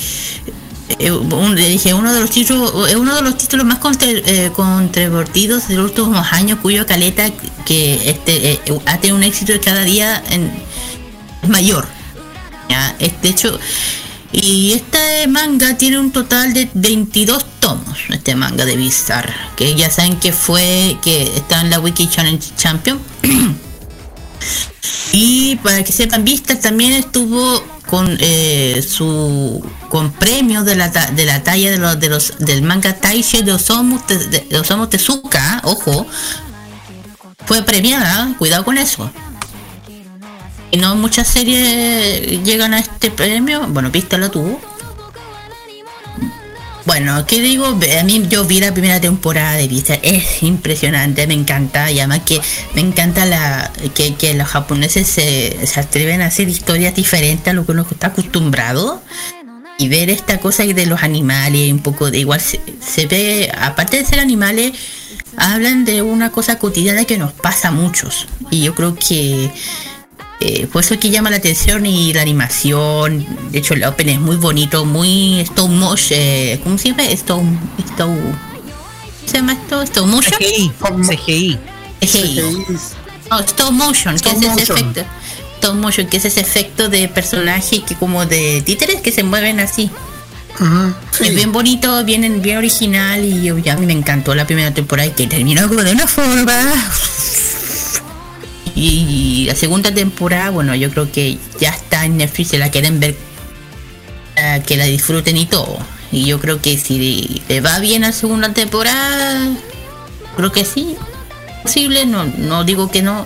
[0.97, 4.51] eh, un- le dije uno de los títulos eh, uno de los títulos más eh,
[4.55, 7.29] controvertidos de los últimos años cuyo caleta
[7.65, 10.51] que este eh, ha tenido un éxito cada día en,
[11.47, 11.87] mayor
[12.69, 13.59] ya es- de hecho
[14.31, 19.89] y este manga tiene un total de 22 tomos este manga de Beastar que ya
[19.89, 22.99] saben que fue que está en la Wiki Challenge Champion.
[25.11, 31.25] Y para que sepan, Vista también estuvo con eh, su con premios de la, de
[31.25, 36.05] la talla de los, de los del manga Taishe de Osamu, de, de Tezuka, ojo,
[37.45, 39.09] fue premiada, cuidado con eso.
[40.71, 44.61] Y no muchas series llegan a este premio, bueno, Vista lo tuvo.
[46.85, 47.67] Bueno, ¿qué digo?
[47.67, 52.21] A mí yo vi la primera temporada de Vista, es impresionante, me encanta, y además
[52.25, 52.41] que
[52.73, 57.53] me encanta la que, que los japoneses se, se atreven a hacer historias diferentes a
[57.53, 59.01] lo que uno está acostumbrado.
[59.77, 63.95] Y ver esta cosa de los animales, un poco de igual se, se ve, aparte
[63.95, 64.73] de ser animales,
[65.37, 68.27] hablan de una cosa cotidiana que nos pasa a muchos.
[68.51, 69.51] Y yo creo que
[70.39, 73.25] eh, por eso es que llama la atención y la animación.
[73.51, 76.19] De hecho, el open es muy bonito, muy stop motion.
[76.19, 77.03] eh, ¿Cómo se llama?
[77.03, 77.43] Stop,
[77.91, 78.09] stop,
[79.25, 79.81] ¿Se llama esto?
[79.83, 80.33] Stop motion.
[80.39, 80.71] CGI,
[81.11, 81.57] CGI.
[82.01, 82.41] CGI.
[83.29, 84.77] No, motion, Stop que es ese motion.
[84.77, 85.05] efecto.
[85.55, 89.59] Stop motion, que es ese efecto de personaje que como de títeres que se mueven
[89.59, 89.91] así.
[90.59, 91.27] Ujú, sí.
[91.27, 94.73] Es bien bonito, bien, bien original y yo, ya a mí me encantó la primera
[94.73, 96.73] temporada y que terminó de una forma.
[98.75, 102.99] Y la segunda temporada, bueno, yo creo que ya está en Netflix, si la quieren
[102.99, 103.15] ver,
[104.65, 105.77] que la disfruten y todo.
[106.11, 109.47] Y yo creo que si le va bien a segunda temporada,
[110.35, 110.95] creo que sí.
[111.63, 113.25] Posible, no, no digo que no.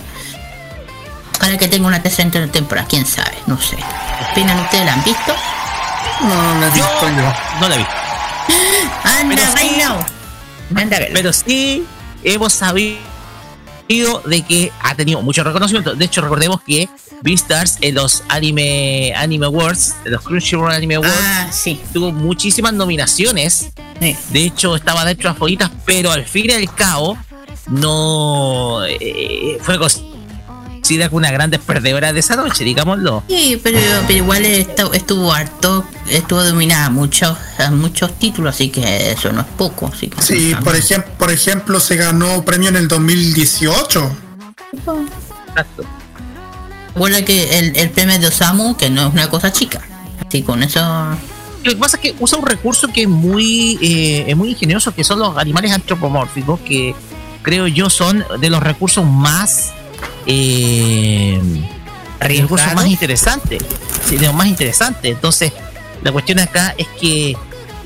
[1.38, 3.76] Para que tenga una tercera temporada, quién sabe, no sé.
[3.76, 4.84] ¿Qué opinan ustedes?
[4.84, 5.34] ¿La han visto?
[6.22, 7.32] No, no la he visto yo.
[7.60, 7.84] No la vi.
[9.04, 9.82] Anda, right sí.
[9.82, 10.04] now.
[10.74, 10.98] Anda.
[11.12, 11.84] Pero sí
[12.22, 13.13] hemos sabido
[13.88, 15.94] de que ha tenido mucho reconocimiento.
[15.94, 16.88] De hecho, recordemos que
[17.22, 21.80] Beastars en los Anime Anime Awards, en los Crunchyroll Anime Awards, Ah, sí.
[21.92, 23.70] tuvo muchísimas nominaciones.
[24.00, 24.16] sí.
[24.30, 27.16] De hecho, estaba dentro de las favoritas, pero al fin y al cabo,
[27.68, 29.78] no eh, fue
[30.84, 33.22] considerada como una gran perdedora de esa noche, digámoslo.
[33.26, 39.12] Sí, pero, pero igual estu- estuvo harto, estuvo dominada muchos, a muchos títulos, así que
[39.12, 39.90] eso no es poco.
[39.90, 44.10] Así que Sí, por, ejem- por ejemplo, se ganó premio en el 2018.
[45.48, 45.84] Exacto.
[46.94, 49.80] Recuerda que el, el premio de Osamu, que no es una cosa chica.
[50.28, 50.80] Así con eso.
[51.64, 54.94] Lo que pasa es que usa un recurso que es muy, eh, es muy ingenioso,
[54.94, 56.94] que son los animales antropomórficos, que
[57.42, 59.72] creo yo son de los recursos más
[60.26, 61.40] eh,
[62.20, 63.62] recursos más interesantes.
[64.08, 65.12] Sí, más interesantes.
[65.12, 65.52] Entonces,
[66.02, 67.36] la cuestión acá es que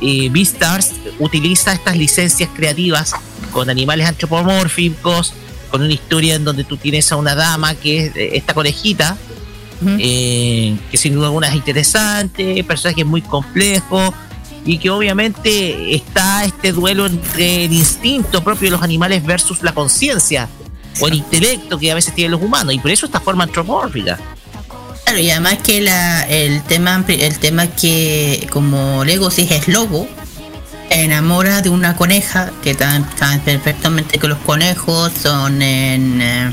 [0.01, 3.14] eh, Beastars utiliza estas licencias creativas
[3.53, 5.35] con animales antropomórficos,
[5.71, 9.16] con una historia en donde tú tienes a una dama que es eh, esta conejita,
[9.99, 14.12] eh, que sin duda alguna es interesante, personaje muy complejo
[14.64, 19.72] y que obviamente está este duelo entre el instinto propio de los animales versus la
[19.72, 20.49] conciencia
[21.01, 24.18] o el intelecto que a veces tienen los humanos y por eso esta forma antropomórfica.
[25.05, 30.07] Claro, y además que la, el tema el tema que como Legoshi es lobo,
[30.90, 33.05] enamora de una coneja, que saben
[33.44, 36.53] perfectamente que los conejos son en, eh,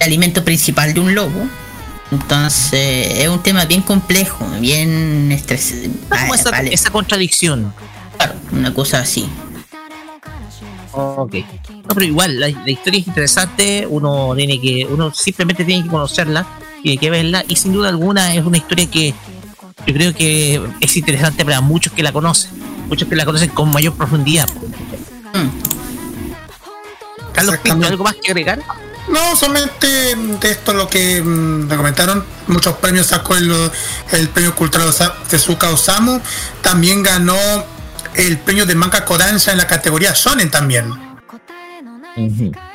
[0.00, 1.48] el alimento principal de un lobo.
[2.12, 5.90] Entonces es un tema bien complejo, bien estresante.
[6.08, 7.72] Como esa, esa contradicción.
[8.52, 9.28] una cosa así.
[10.92, 11.36] Ok.
[11.88, 15.90] No, pero igual, la, la historia es interesante, uno tiene que, uno simplemente tiene que
[15.90, 16.46] conocerla,
[16.82, 19.14] tiene que verla, y sin duda alguna es una historia que
[19.86, 22.50] yo creo que es interesante para muchos que la conocen,
[22.88, 24.48] muchos que la conocen con mayor profundidad.
[25.32, 25.48] Mm.
[27.32, 27.86] Carlos Pinto.
[27.86, 28.60] ¿algo más que agregar?
[29.08, 33.52] No, solamente de esto lo que mm, me comentaron, muchos premios sacó el,
[34.12, 34.92] el premio cultural
[35.28, 36.20] Tezuka Osamu,
[36.62, 37.36] también ganó
[38.14, 41.05] el premio de manga Kodansha en la categoría Shonen también.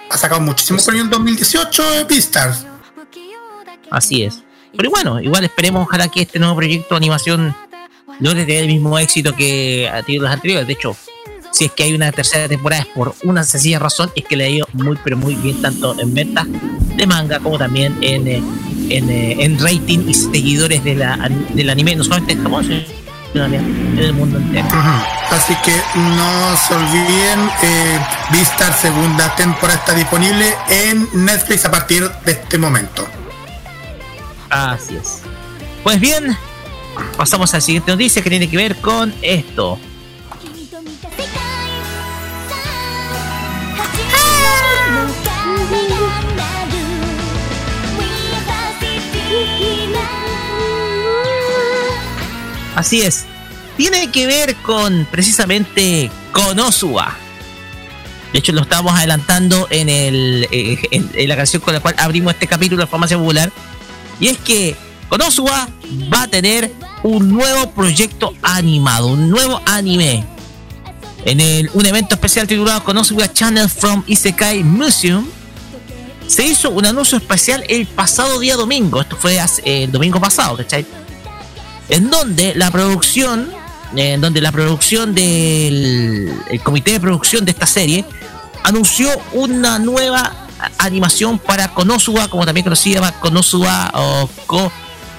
[0.10, 2.66] Ha sacado muchísimos premios en 2018 eh, Beastars.
[3.90, 4.44] Así es.
[4.76, 7.56] Pero bueno, igual esperemos ojalá que este nuevo proyecto de animación
[8.20, 10.68] logre tener el mismo éxito que ha tenido los anteriores.
[10.68, 10.96] De hecho,
[11.52, 14.46] si es que hay una tercera temporada es por una sencilla razón, es que le
[14.46, 16.48] ha ido muy pero muy bien tanto en ventas
[16.96, 18.44] de manga como también en, eh,
[18.90, 23.01] en, eh, en rating y seguidores de la, del anime, no solamente en Japón, sino
[23.34, 24.68] en el mundo entero.
[25.30, 28.00] Así que no se olviden, eh,
[28.32, 33.08] Vistar segunda temporada está disponible en Netflix a partir de este momento.
[34.50, 35.22] Así es.
[35.84, 36.38] Pues bien,
[37.18, 39.80] pasamos a la siguiente noticia que tiene que ver con esto.
[52.82, 53.26] Así es.
[53.78, 57.16] Tiene que ver con precisamente Konosuba.
[58.34, 62.34] De hecho, lo estábamos adelantando en, el, eh, en, la canción con la cual abrimos
[62.34, 63.52] este capítulo de Farmacia Popular.
[64.20, 64.76] Y es que
[65.10, 65.70] Konosuba
[66.12, 66.72] va a tener
[67.04, 70.26] un nuevo proyecto animado, un nuevo anime.
[71.24, 75.28] En el, un evento especial titulado Konosuba Channel from Isekai Museum,
[76.26, 79.02] se hizo un anuncio especial el pasado día domingo.
[79.02, 80.84] Esto fue el domingo pasado, ¿cachai?
[81.92, 83.52] En donde la producción,
[83.96, 88.06] en donde la producción del el comité de producción de esta serie
[88.64, 90.32] anunció una nueva
[90.78, 94.72] animación para Konosuba, como también conocida Konosuba o Ko,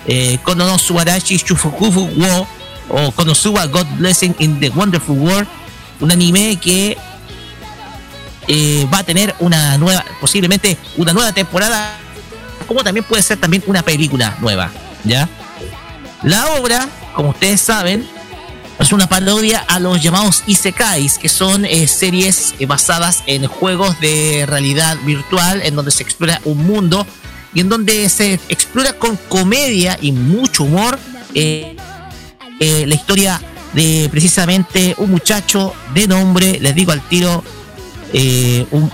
[0.07, 2.47] eh, Konosubarashi Shufukufu wo
[2.89, 5.49] o Konosuba God Blessing in the Wonderful World,
[6.01, 6.97] un anime que
[8.49, 11.99] eh, va a tener una nueva, posiblemente una nueva temporada,
[12.67, 14.71] como también puede ser también una película nueva,
[15.05, 15.29] ¿ya?
[16.23, 18.07] La obra, como ustedes saben,
[18.79, 23.99] es una parodia a los llamados Isekais, que son eh, series eh, basadas en juegos
[24.01, 27.07] de realidad virtual, en donde se explora un mundo
[27.55, 30.99] y en donde se explora con comedia y mucho humor
[31.35, 31.77] eh,
[32.61, 33.41] la historia
[33.73, 37.43] de precisamente un muchacho de nombre, les digo al tiro,
[38.71, 38.91] un-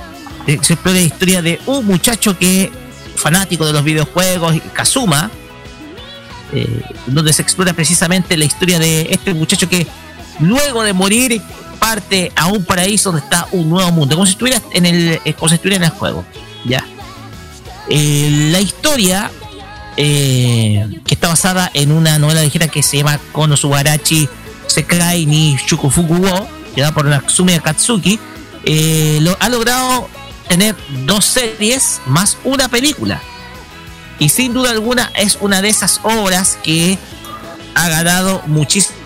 [0.46, 2.72] se explora la historia de un muchacho que
[3.16, 5.30] fanático de los videojuegos, Kazuma,
[6.52, 9.86] eh, donde se explora precisamente la historia de este muchacho que
[10.40, 11.42] luego de morir
[11.78, 15.34] parte a un paraíso donde está un nuevo mundo, como si estuviera en el, eh,
[15.34, 16.24] como si estuviera en el juego,
[16.64, 16.84] ya.
[17.90, 19.30] Eh, la historia
[19.96, 24.28] que está basada en una novela ligera que se llama Konosubarachi
[24.68, 28.20] Sekai ni Shukufuku wo, creada por Natsume Akatsuki,
[29.20, 30.08] lo, ha logrado
[30.48, 33.20] tener dos series más una película.
[34.18, 36.98] Y sin duda alguna es una de esas obras que
[37.74, 38.96] ha ganado muchísimos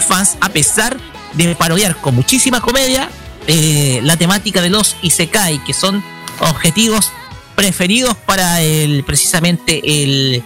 [0.00, 0.96] fans a pesar
[1.34, 3.10] de parodiar con muchísima comedia
[3.46, 6.02] eh, la temática de los Isekai, que son
[6.40, 7.12] objetivos
[7.54, 10.42] preferidos para el precisamente el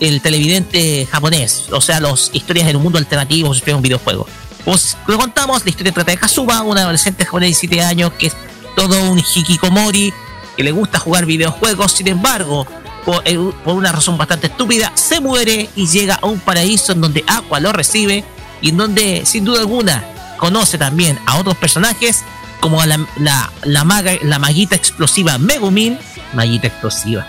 [0.00, 4.26] el televidente japonés, o sea, las historias del mundo alternativo, si un videojuego.
[4.64, 8.28] Pues lo contamos, la historia trata de Kazuma, un adolescente japonés de 17 años que
[8.28, 8.36] es
[8.76, 10.12] todo un hikikomori,
[10.58, 12.66] que le gusta jugar videojuegos, sin embargo,
[13.06, 17.00] por, eh, por una razón bastante estúpida, se muere y llega a un paraíso en
[17.00, 18.24] donde Aqua lo recibe
[18.60, 20.04] y en donde, sin duda alguna,
[20.36, 22.24] conoce también a otros personajes
[22.58, 25.96] como a la, la, la, maga, la maguita explosiva Megumin,
[26.34, 27.24] maguita explosiva.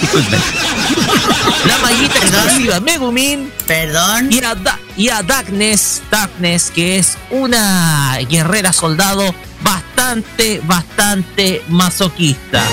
[0.00, 0.40] Disculpen.
[1.66, 4.30] La maguita explosiva Megumin Perdón.
[4.30, 12.62] y a, Da- y a Darkness, Darkness, que es una guerrera soldado bastante, bastante masoquista.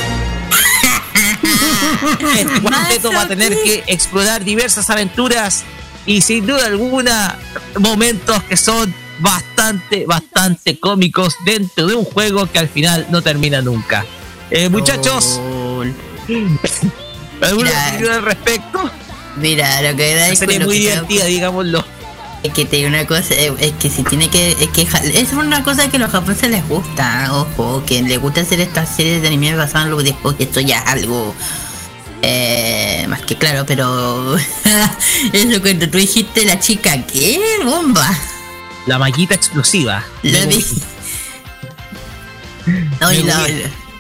[2.36, 5.64] Este cuarteto va a tener que explorar diversas aventuras
[6.06, 7.38] y sin duda alguna
[7.80, 13.62] momentos que son bastante, bastante cómicos dentro de un juego que al final no termina
[13.62, 14.06] nunca.
[14.50, 15.40] Eh, muchachos,
[17.42, 17.88] ¿alguna Mira.
[17.90, 18.92] opinión al respecto?
[19.38, 21.86] Mira, lo que da Una es muy divertida, digámoslo.
[22.44, 25.34] Es que te digo una cosa, eh, es que si tiene que, es que es
[25.34, 29.22] una cosa que a los japoneses les gusta, ojo, que les gusta hacer estas series
[29.22, 31.36] de anime basadas en los videojuegos, que esto ya es algo
[32.24, 34.36] eh, más que claro, pero
[35.34, 37.40] eso cuando tú dijiste la chica, ¿qué?
[37.64, 38.08] Bomba.
[38.86, 40.04] La maquita explosiva.
[40.24, 40.46] La.
[43.00, 43.48] No, y la,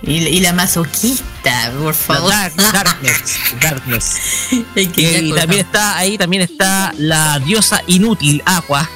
[0.04, 2.32] y, la- y la masoquista, por La favor.
[2.32, 3.40] Dark- Darkness.
[3.62, 4.16] Darkness.
[4.76, 8.90] Y, también está ahí, también está la diosa inútil, Aqua.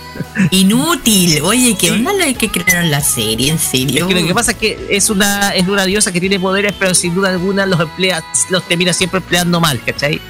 [0.51, 1.41] Inútil.
[1.41, 3.51] Oye, ¿qué onda lo que crearon la serie?
[3.51, 4.07] ¿En serio?
[4.07, 6.73] Es que lo que pasa es que es una, es una diosa que tiene poderes,
[6.79, 10.21] pero sin duda alguna los emplea, los termina siempre empleando mal, ¿cachai?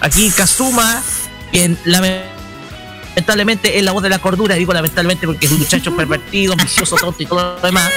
[0.00, 1.02] Aquí Kazuma,
[1.50, 2.31] quien lamentablemente
[3.14, 7.22] es la voz de la cordura, digo lamentablemente porque es un muchacho pervertido, vicioso, tonto
[7.22, 7.90] y todo lo demás,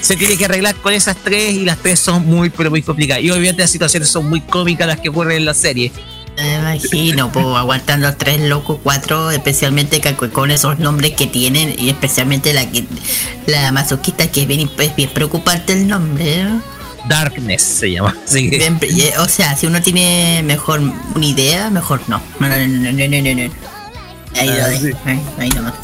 [0.00, 3.22] se tiene que arreglar con esas tres y las tres son muy, pero muy complicadas.
[3.22, 5.92] Y obviamente las situaciones son muy cómicas las que ocurren en la serie.
[6.36, 11.90] Me imagino, pues aguantando a tres locos, cuatro, especialmente con esos nombres que tienen, y
[11.90, 12.84] especialmente la que
[13.46, 16.44] la masoquista que es bien, es bien preocupante el nombre.
[16.44, 16.62] ¿no?
[17.08, 18.16] Darkness se llama.
[18.32, 22.22] Bien, eh, o sea, si uno tiene mejor una idea, mejor no.
[22.38, 22.60] No, no,
[24.36, 24.82] Ahí lo Ah, dejo.
[24.86, 24.92] sí.
[25.04, 25.74] Ahí, ahí nomás.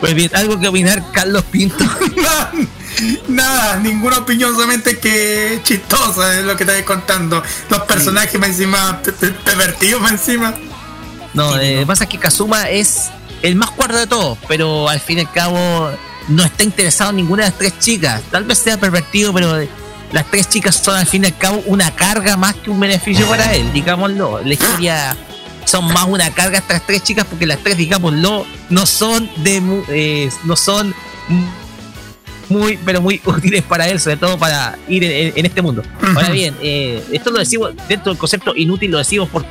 [0.00, 1.84] pues bien, algo que opinar, Carlos Pinto.
[3.28, 7.42] Nada, ninguna opinión, solamente que chistosa es lo que estoy contando.
[7.68, 10.54] Los personajes más encima, pe- pe- pervertidos más encima.
[11.34, 13.10] No, eh, lo que pasa es que Kazuma es
[13.42, 15.90] el más cuerdo de todos, pero al fin y al cabo
[16.28, 18.22] no está interesado en ninguna de las tres chicas.
[18.30, 19.58] Tal vez sea pervertido, pero
[20.12, 23.26] las tres chicas son al fin y al cabo una carga más que un beneficio
[23.28, 24.40] para él, digámoslo.
[24.42, 25.14] La historia
[25.66, 30.30] son más una carga estas tres chicas porque las tres, digámoslo, no son de eh,
[30.44, 30.94] no son
[32.48, 35.82] muy, pero muy útiles para él, sobre todo para ir en, en este mundo.
[36.14, 39.48] Ahora bien, eh, esto lo decimos dentro del concepto inútil, lo decimos porque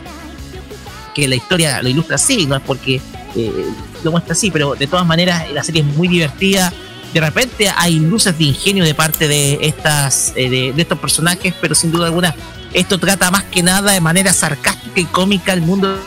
[1.16, 3.00] que la historia lo ilustra así, no es porque
[3.36, 3.66] eh,
[4.04, 6.72] lo muestra así, pero de todas maneras la serie es muy divertida.
[7.16, 11.54] De repente hay luces de ingenio de parte de estas eh, de, de estos personajes,
[11.62, 12.36] pero sin duda alguna
[12.74, 16.02] esto trata más que nada de manera sarcástica y cómica el mundo de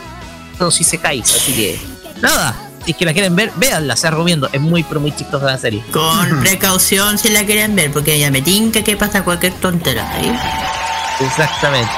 [0.59, 1.33] los isekais.
[1.33, 1.79] Así que
[2.21, 2.55] nada,
[2.85, 4.49] si es que la quieren ver, véanla, se la recomiendo.
[4.53, 5.83] Es muy pero muy chistosa la serie.
[5.91, 10.07] Con precaución si la quieren ver, porque ya me tinca que pasa cualquier tontera.
[10.21, 11.25] ¿sí?
[11.25, 11.89] Exactamente.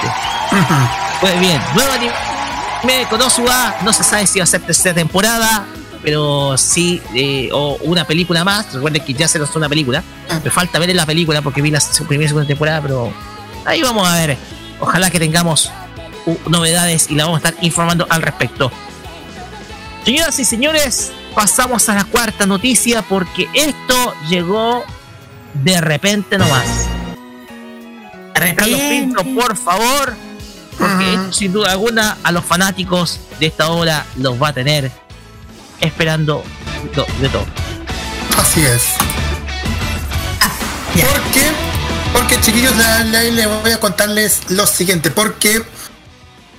[1.20, 5.68] Pues bien, nuevo anime Konosuba, no se sabe si va a ser tercera temporada,
[6.04, 8.74] pero sí, eh, o una película más.
[8.74, 10.04] Recuerden que ya se lanzó una película.
[10.43, 13.14] Me falta ver la película porque vi la primera y segunda temporada, pero
[13.66, 14.38] ahí vamos a ver.
[14.80, 15.72] Ojalá que tengamos
[16.47, 18.72] novedades y la vamos a estar informando al respecto.
[20.04, 24.84] Señoras y señores, pasamos a la cuarta noticia porque esto llegó
[25.54, 26.88] de repente nomás.
[28.56, 30.16] Carlos Pinto, por favor,
[30.78, 34.91] porque sin duda alguna a los fanáticos de esta obra los va a tener
[35.82, 36.44] esperando
[36.96, 37.46] do- de todo.
[38.38, 38.84] Así es.
[40.96, 41.06] Ya.
[41.08, 41.52] ¿Por qué?
[42.14, 42.74] Porque chiquillos,
[43.12, 45.64] les voy a contarles lo siguiente, porque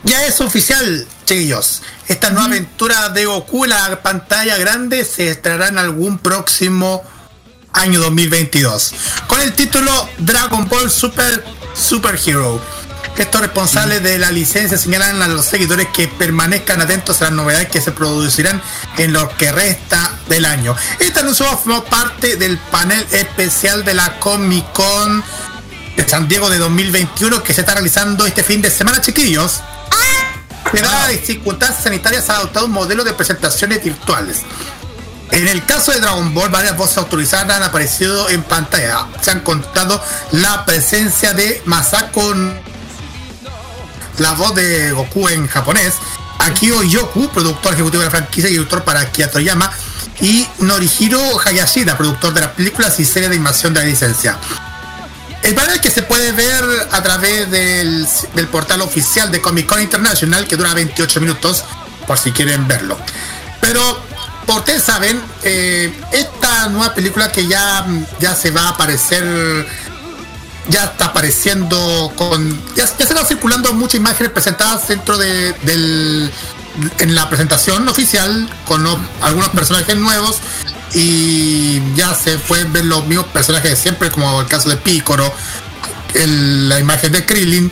[0.04, 1.82] ya es oficial, chiquillos.
[2.08, 7.02] Esta nueva aventura de Goku la pantalla grande se estrenará en algún próximo
[7.74, 8.94] año 2022.
[9.26, 11.44] Con el título Dragon Ball Super
[11.74, 12.60] Super Hero.
[13.16, 17.68] Estos responsables de la licencia señalan a los seguidores que permanezcan atentos a las novedades
[17.68, 18.62] que se producirán
[18.96, 20.74] en lo que resta del año.
[20.98, 25.22] Este anuncio formó parte del panel especial de la Comic Con
[25.96, 29.60] de San Diego de 2021 que se está realizando este fin de semana, chiquillos.
[30.72, 34.38] Dada las circunstancias sanitarias ha adoptado un modelo de presentaciones virtuales.
[35.30, 39.06] En el caso de Dragon Ball, varias voces autorizadas han aparecido en pantalla.
[39.20, 42.34] Se han contado la presencia de Masako,
[44.18, 45.94] la voz de Goku en japonés,
[46.38, 49.70] Akio Yoku, productor ejecutivo de la franquicia y director para Akira Toriyama,
[50.20, 54.38] y Norihiro Hayashida, productor de las películas y series de animación de la licencia.
[55.42, 58.06] El panel que se puede ver a través del,
[58.50, 61.64] portal oficial de Comic Con International, que dura 28 minutos,
[62.06, 62.96] por si quieren verlo.
[63.60, 64.00] Pero,
[64.46, 67.84] por ustedes saben, eh, esta nueva película que ya,
[68.20, 69.66] ya se va a aparecer,
[70.68, 72.60] ya está apareciendo con.
[72.76, 76.30] Ya, se están circulando muchas imágenes presentadas dentro de, del.
[76.98, 78.86] En la presentación oficial, con
[79.20, 80.38] algunos personajes nuevos,
[80.94, 85.30] y ya se pueden ver los mismos personajes de siempre, como el caso de Piccolo,
[86.14, 87.70] el- la imagen de Krillin.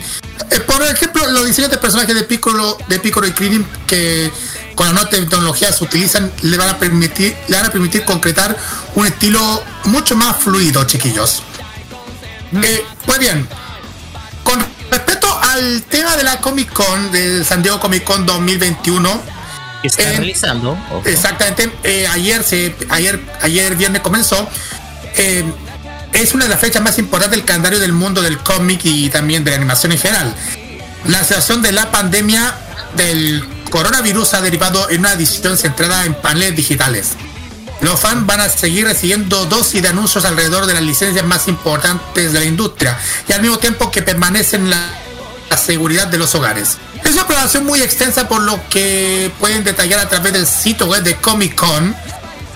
[0.51, 4.31] Eh, por ejemplo, los diseños de personajes de Piccolo, de Piccolo y Krillin que
[4.75, 8.55] con la nueva tecnología se utilizan le van a permitir, le van a permitir concretar
[8.95, 11.41] un estilo mucho más fluido, chiquillos.
[12.53, 13.47] Eh, pues bien,
[14.43, 19.21] con respecto al tema de la Comic Con, del San Diego Comic Con 2021,
[19.81, 20.71] Que se está Eh, realizando.
[20.71, 21.01] ojo.
[21.05, 24.47] Exactamente, eh, ayer se, ayer, ayer viernes comenzó.
[25.15, 25.43] eh,
[26.13, 29.45] es una de las fechas más importantes del calendario del mundo del cómic y también
[29.45, 30.35] de la animación en general.
[31.05, 32.53] La situación de la pandemia
[32.97, 37.11] del coronavirus ha derivado en una edición centrada en paneles digitales.
[37.81, 42.31] Los fans van a seguir recibiendo dosis de anuncios alrededor de las licencias más importantes
[42.31, 44.93] de la industria y al mismo tiempo que permanecen la,
[45.49, 46.77] la seguridad de los hogares.
[47.03, 51.03] Es una programación muy extensa por lo que pueden detallar a través del sitio web
[51.03, 51.95] de Comic Con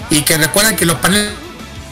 [0.09, 1.33] y que recuerdan que los paneles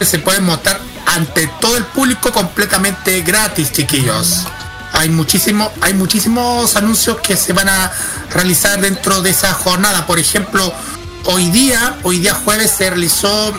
[0.02, 4.46] se pueden montar ante todo el público completamente gratis, chiquillos.
[4.94, 7.92] Hay muchísimo, hay muchísimos anuncios que se van a
[8.32, 10.06] realizar dentro de esa jornada.
[10.06, 10.74] Por ejemplo,
[11.26, 13.54] hoy día, hoy día jueves se realizó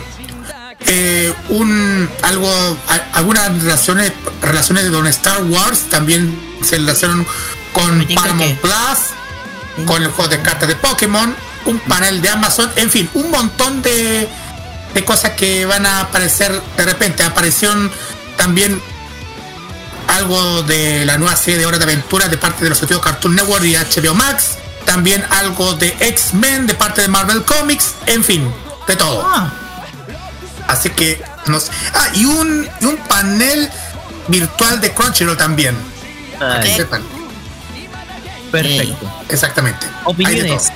[0.87, 2.49] eh, un algo
[2.87, 4.11] a- algunas relaciones
[4.41, 7.25] relaciones de Don Star Wars también se relacionaron
[7.73, 11.35] con Paramount Plus con el juego de cartas de Pokémon
[11.65, 14.27] un panel de Amazon en fin un montón de,
[14.93, 17.23] de cosas que van a aparecer de repente.
[17.23, 17.89] Aparecieron
[18.37, 18.79] también
[20.07, 23.35] algo de la nueva serie de Hora de Aventura de parte de los estudios Cartoon
[23.35, 24.51] Network y HBO Max,
[24.85, 28.49] también algo de X-Men de parte de Marvel Comics, en fin,
[28.87, 29.21] de todo.
[29.25, 29.51] Ah,
[30.67, 31.71] Así que, no sé.
[31.93, 33.69] Ah, y un, y un panel
[34.27, 35.75] virtual de Crunchyroll también.
[36.39, 37.03] para que sepan.
[38.51, 39.11] perfecto.
[39.29, 39.85] Exactamente.
[40.05, 40.71] Opiniones.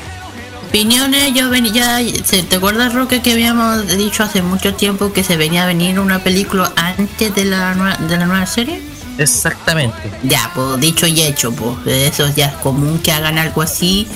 [0.67, 5.23] opiniones, yo venía, ya, ¿se- ¿te acuerdas Roque que habíamos dicho hace mucho tiempo que
[5.23, 8.81] se venía a venir una película antes de la, de la nueva serie?
[9.19, 9.97] Exactamente.
[10.23, 14.07] Ya, pues dicho y hecho, pues eso ya es común que hagan algo así,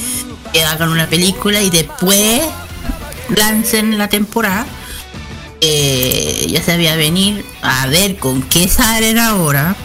[0.54, 2.42] que hagan una película y después
[3.36, 4.66] lancen la temporada.
[5.62, 9.76] Eh, ya se veía venir a ver con qué salen ahora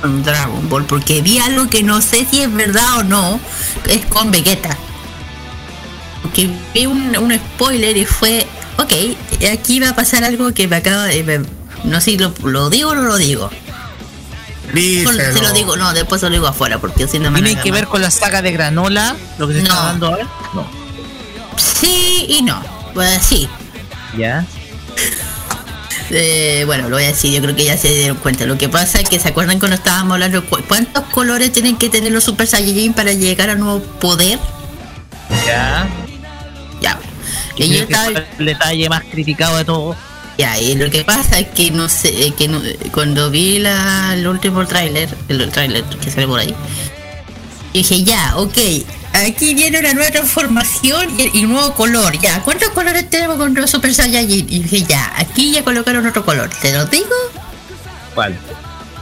[0.00, 3.40] con Dragon Ball, porque vi algo que no sé si es verdad o no,
[3.88, 4.76] es con Vegeta.
[6.22, 8.46] Porque vi un, un spoiler y fue,
[8.78, 8.92] ok,
[9.52, 11.22] aquí va a pasar algo que me acaba de...
[11.24, 13.50] me- no sé si lo, lo digo o no lo digo.
[14.68, 15.42] Solo se Díselo.
[15.48, 17.86] lo digo, no, después se lo digo afuera, porque si no me ¿Tiene que ver
[17.86, 19.16] con la saga de Granola?
[19.38, 19.68] Lo que se No.
[19.68, 20.26] está dando ahora.
[20.54, 20.66] No.
[21.56, 22.62] Sí y no.
[22.94, 23.48] Pues sí.
[24.16, 24.44] Ya.
[26.10, 28.46] Eh, bueno, lo voy a decir, yo creo que ya se dieron cuenta.
[28.46, 31.88] Lo que pasa es que se acuerdan cuando estábamos hablando cu- cuántos colores tienen que
[31.88, 34.38] tener los Super Saiyajin para llegar a nuevo poder.
[35.44, 35.88] Ya.
[36.80, 36.96] Ya.
[37.56, 38.06] Y yo estaba,
[38.38, 39.96] el detalle más criticado de todo.
[40.38, 43.58] Ya, y lo que pasa es que no sé, eh, que no- eh, cuando vi
[43.58, 46.54] la, el último tráiler, el tráiler que sale por ahí,
[47.72, 48.56] dije ya, ok,
[49.14, 53.70] aquí viene una nueva transformación y, y nuevo color, ya, ¿cuántos colores tenemos con los
[53.70, 54.46] Super Saiyajin?
[54.48, 57.06] Y dije ya, aquí ya colocaron otro color, ¿te lo digo?
[58.14, 58.38] ¿Cuál?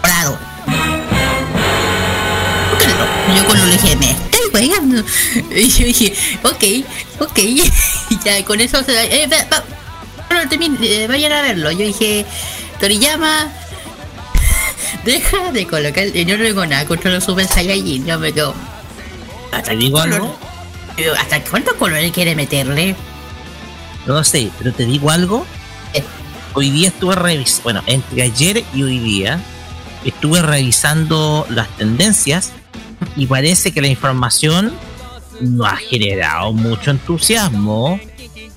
[0.03, 0.39] Prado.
[3.37, 5.03] Yo con lo le dije, me estoy pegando.
[5.57, 6.65] Y yo dije, ok,
[7.21, 7.39] ok.
[8.25, 9.65] Ya con eso se eh, va- va-
[10.39, 11.71] eh, vayan a verlo.
[11.71, 12.25] Yo dije,
[12.81, 13.49] Toriyama,
[15.05, 16.07] deja de colocar.
[16.15, 18.07] y Yo no digo nada contra los Super Saiyajin.
[18.07, 18.55] Yo me quedo.
[19.53, 20.15] ¿Hasta ¿Te qué digo color?
[20.15, 20.39] algo?
[21.19, 22.95] ¿Hasta cuántos colores quiere meterle?
[24.07, 25.47] No lo sé, pero te digo algo.
[25.93, 26.03] Eh.
[26.55, 29.41] Hoy día estuve revisando, bueno, entre ayer y hoy día,
[30.05, 32.53] estuve revisando las tendencias
[33.17, 34.73] y parece que la información
[35.41, 37.99] no ha generado mucho entusiasmo.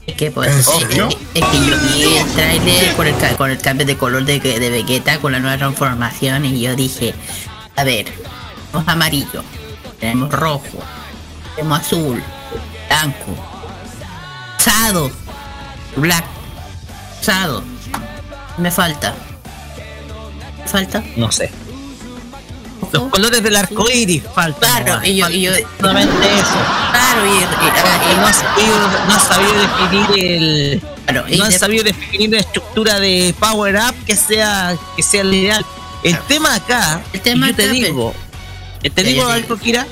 [0.08, 1.08] Es que, pues, ¿En es, serio?
[1.10, 4.40] es- es que yo vi el trailer con el, con el cambio de color de,
[4.40, 7.14] de Vegeta con la nueva transformación y yo dije,
[7.76, 8.06] a ver,
[8.72, 9.44] tenemos amarillo,
[10.00, 10.80] tenemos rojo,
[11.56, 12.24] tenemos azul,
[12.88, 13.36] blanco,
[14.58, 15.12] rosado,
[15.98, 16.26] black,
[17.20, 17.64] rosado,
[18.58, 19.14] me falta,
[20.64, 21.52] me falta, No sé.
[22.92, 24.84] Los colores del arco iris faltan.
[24.84, 26.58] Claro, y yo- y yo- solamente eso.
[26.92, 28.78] claro, y, y- Y no han sabido,
[29.08, 30.82] no han sabido definir el.
[31.06, 35.22] claro, no han de- sabido definir una estructura de power up que sea que sea
[35.22, 35.66] el ideal.
[36.04, 38.14] El tema acá, El tema yo te digo,
[38.84, 39.86] eh, te digo eh, algo, Kira,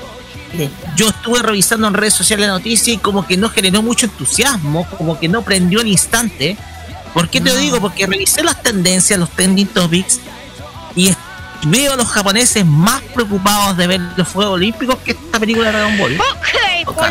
[0.96, 4.86] yo estuve revisando en redes sociales la noticia y como que no generó mucho entusiasmo,
[4.96, 6.56] como que no prendió al instante.
[7.12, 7.60] ¿Por qué te lo No.
[7.60, 7.80] digo?
[7.80, 10.20] Porque revisé las tendencias, los trending topics
[10.94, 11.08] y
[11.70, 15.72] veo a los japoneses más preocupados de ver los Juegos Olímpicos que esta película de
[15.78, 16.16] Dragon Ball.
[16.86, 17.08] Ocaso.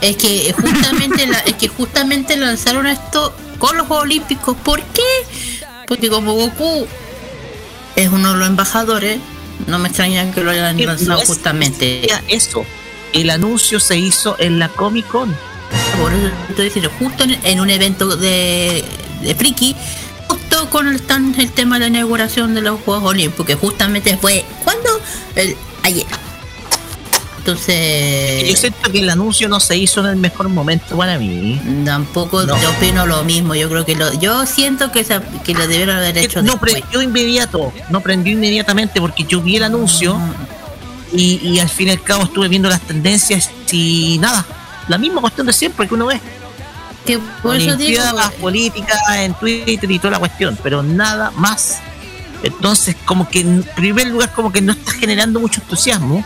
[0.00, 4.56] Es que justamente la- es que justamente lanzaron esto con los Juegos Olímpicos.
[4.64, 5.02] ¿Por qué?
[5.86, 6.86] Porque como Goku
[7.96, 9.18] es uno de los embajadores,
[9.66, 12.06] no me extraña que lo hayan lanzado no es- justamente.
[12.28, 12.64] Eso,
[13.12, 15.34] el anuncio se hizo en la Comic Con.
[16.00, 18.84] Por eso estoy diciendo, justo en, en un evento de,
[19.20, 19.76] de friki,
[20.30, 24.16] justo con el, stand- el tema de la inauguración de los Juegos Olímpicos, que justamente
[24.16, 24.88] fue, ¿cuándo?
[25.34, 26.06] El, ayer.
[26.06, 31.60] Yo Entonces, siento que el anuncio no se hizo en el mejor momento para mí.
[31.86, 32.60] tampoco No.
[32.60, 33.54] yo opino lo mismo.
[33.54, 37.00] Yo creo que lo, yo siento que, se- que lo debieron haber hecho no prendió
[37.02, 40.32] inmediato, no prendió inmediatamente porque yo vi el anuncio Mm.
[41.16, 44.44] y, y al fin y al cabo estuve viendo las tendencias y nada,
[44.86, 46.20] la misma cuestión de siempre que uno ve.
[47.18, 48.02] Que por eso digo,
[48.40, 51.78] políticas en Twitter y toda la cuestión, pero nada más.
[52.42, 56.24] Entonces, como que en primer lugar, como que no está generando mucho entusiasmo.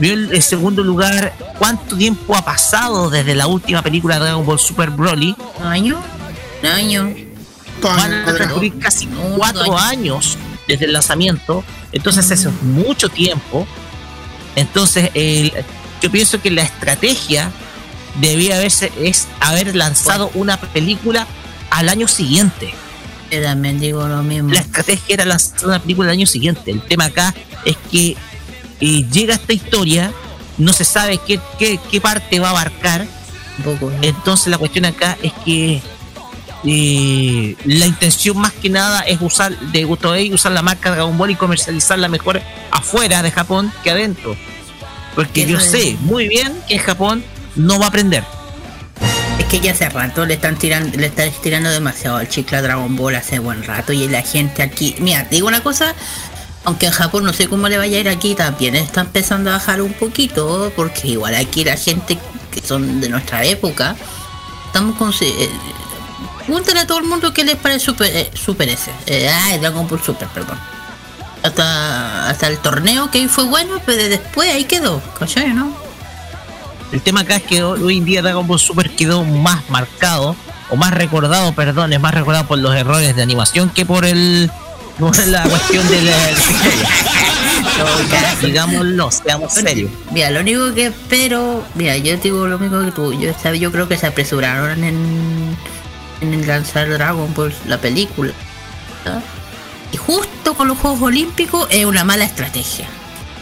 [0.00, 4.90] El segundo lugar, ¿cuánto tiempo ha pasado desde la última película de Dragon Ball Super
[4.90, 5.36] Broly?
[5.62, 6.00] año,
[6.62, 7.14] año.
[7.80, 10.14] Van a transcurrir casi Un cuatro año.
[10.16, 11.62] años desde el lanzamiento.
[11.92, 13.66] Entonces, eso es mucho tiempo.
[14.56, 15.52] Entonces, el-
[16.02, 17.50] yo pienso que la estrategia
[18.20, 21.26] debía haberse es haber lanzado una película
[21.70, 22.74] al año siguiente.
[23.30, 24.50] Yo también digo lo mismo.
[24.52, 26.70] La estrategia era lanzar una película al año siguiente.
[26.70, 27.34] El tema acá
[27.64, 28.16] es que
[28.80, 30.12] eh, llega esta historia,
[30.58, 33.06] no se sabe qué, qué, qué parte va a abarcar.
[34.02, 35.80] Entonces la cuestión acá es que
[36.64, 41.30] Y la intención más que nada es usar de Toei usar la marca Dragon Ball
[41.30, 42.40] y comercializarla mejor
[42.70, 44.36] afuera de Japón que adentro.
[45.14, 47.24] Porque yo sé muy bien que en Japón
[47.56, 48.24] no va a aprender.
[49.38, 52.62] Es que ya hace rato le están tirando, le están estirando demasiado al chicle a
[52.62, 55.94] Dragon Ball hace buen rato y la gente aquí, mira, te digo una cosa,
[56.64, 59.54] aunque en Japón no sé cómo le vaya a ir aquí, también está empezando a
[59.54, 62.18] bajar un poquito, porque igual aquí la gente
[62.50, 63.96] que son de nuestra época,
[64.66, 65.12] estamos con...
[65.20, 65.50] Eh,
[66.38, 68.90] pregúntale a todo el mundo qué les parece Super, eh, super S.
[69.06, 70.58] Eh, ay, Dragon Ball Super, perdón.
[71.42, 75.83] Hasta, hasta el torneo que fue bueno, pero después ahí quedó, ¿cachai, no?
[76.94, 80.36] El tema acá es que hoy en día Dragon Ball Super quedó más marcado,
[80.70, 84.48] o más recordado, perdón, es más recordado por los errores de animación que por el
[85.00, 86.16] por la cuestión de la
[88.46, 89.90] digámoslo, seamos serios.
[90.12, 93.88] Mira, lo único que espero, mira, yo digo lo mismo que tú, yo, yo creo
[93.88, 95.56] que se apresuraron en,
[96.20, 98.32] en lanzar Dragon Ball, la película.
[99.90, 102.86] Y justo con los Juegos Olímpicos es una mala estrategia.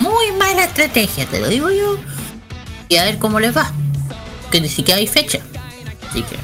[0.01, 1.99] Muy mala estrategia, te lo digo yo
[2.93, 3.71] y a ver cómo les va.
[4.51, 5.39] Que ni siquiera hay fecha.
[6.11, 6.37] Así que.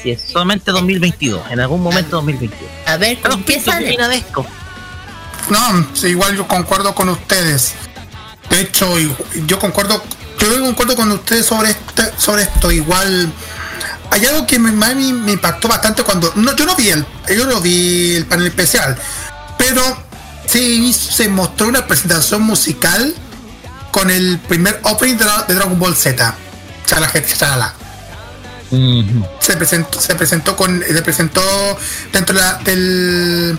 [0.00, 2.70] Sí, es solamente 2022, en algún momento 2022.
[2.86, 3.98] A ver con qué sale.
[5.50, 7.72] No, igual yo concuerdo con ustedes.
[8.48, 8.94] De hecho,
[9.46, 10.00] yo concuerdo,
[10.38, 12.70] yo concuerdo con ustedes sobre este, sobre esto.
[12.70, 13.32] Igual
[14.10, 16.32] hay algo que me, me impactó bastante cuando.
[16.36, 17.04] No, yo no vi el.
[17.36, 18.96] Yo no vi el panel especial.
[19.58, 19.82] Pero
[20.46, 23.12] sí se mostró una presentación musical
[23.90, 26.34] con el primer opening de, Dragon Ball Z.
[26.86, 27.74] Chala, chala.
[29.40, 31.42] Se presentó, se presentó con, se presentó
[32.12, 33.58] dentro del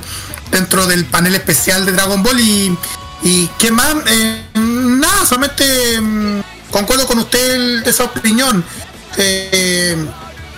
[0.51, 2.77] dentro del panel especial de Dragon Ball y,
[3.23, 8.63] y qué más, eh, nada, solamente mm, concuerdo con usted de esa opinión.
[9.17, 9.97] Eh,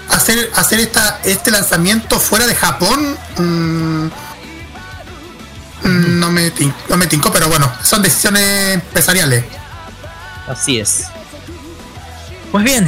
[0.09, 4.05] hacer hacer esta este lanzamiento fuera de Japón mm,
[5.87, 6.51] mm, no me
[6.89, 9.60] no me tincó, pero bueno, son decisiones empresariales.
[10.51, 11.07] Así es.
[12.51, 12.85] Pues bien,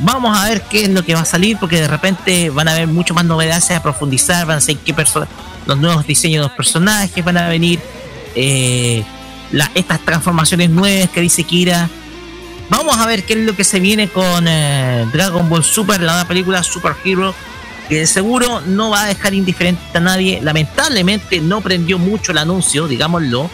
[0.00, 2.72] vamos a ver qué es lo que va a salir, porque de repente van a
[2.72, 4.92] haber mucho más novedades a profundizar, van a ser qué
[5.66, 7.78] los nuevos diseños de los personajes, van a venir
[8.34, 9.04] eh,
[9.74, 11.88] estas transformaciones nuevas que dice Kira.
[12.68, 16.12] Vamos a ver qué es lo que se viene con eh, Dragon Ball Super, la
[16.12, 17.32] nueva película Super Hero,
[17.88, 20.40] que de seguro no va a dejar indiferente a nadie.
[20.42, 23.48] Lamentablemente no prendió mucho el anuncio, digámoslo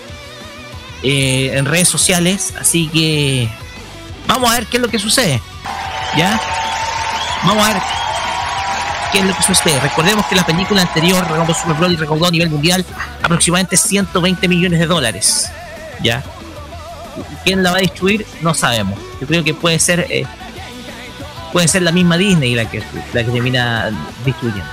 [1.03, 2.55] eh, en redes sociales.
[2.59, 3.49] Así que
[4.27, 5.41] vamos a ver qué es lo que sucede.
[6.17, 6.41] ¿Ya?
[7.45, 7.83] Vamos a ver
[9.13, 9.81] qué es lo que sucede.
[9.81, 12.85] Recordemos que la película anterior, Dragon Super Broly, recaudó a nivel mundial
[13.23, 15.51] aproximadamente 120 millones de dólares.
[16.03, 16.23] ¿Ya?
[17.45, 18.27] ¿Quién la va a destruir?
[18.41, 18.99] No sabemos.
[19.21, 20.25] Yo creo que puede ser eh,
[21.53, 22.83] puede ser la misma Disney la que,
[23.13, 23.91] la que termina
[24.25, 24.65] destruyendo.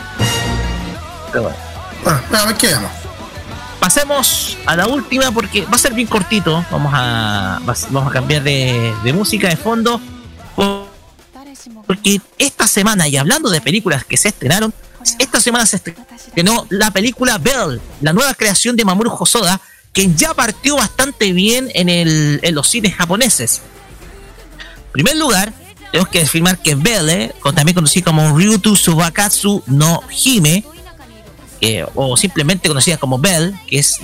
[1.32, 1.58] Pero bueno.
[2.04, 2.92] Bueno, vemos.
[3.80, 6.66] Pasemos a la última porque va a ser bien cortito.
[6.70, 7.60] Vamos a,
[7.90, 10.02] vamos a cambiar de, música de fondo.
[11.88, 14.74] Porque esta semana, y hablando de películas que se estrenaron,
[15.18, 19.60] esta semana se estrenó la película Bell, la nueva creación de Mamoru Hosoda,
[19.94, 23.62] que ya partió bastante bien en, el, en los cines japoneses.
[24.88, 25.54] En primer lugar,
[25.92, 30.64] tenemos que afirmar que Bell, eh, también conocido como Ryutu Subakatsu no Hime,
[31.96, 34.00] o simplemente conocida como Bell, que es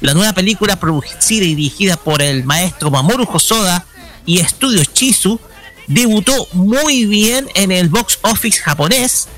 [0.00, 3.86] la nueva película producida y dirigida por el maestro Mamoru Hosoda
[4.26, 5.40] y Estudios Chizu,
[5.86, 9.28] debutó muy bien en el box office japonés,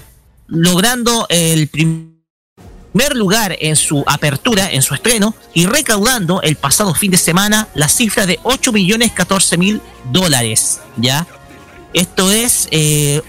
[0.46, 7.10] logrando el primer lugar en su apertura, en su estreno, y recaudando el pasado fin
[7.10, 9.80] de semana la cifra de 8 millones 14 mil
[10.10, 11.26] dólares, ¿ya?
[11.92, 13.22] Esto es eh,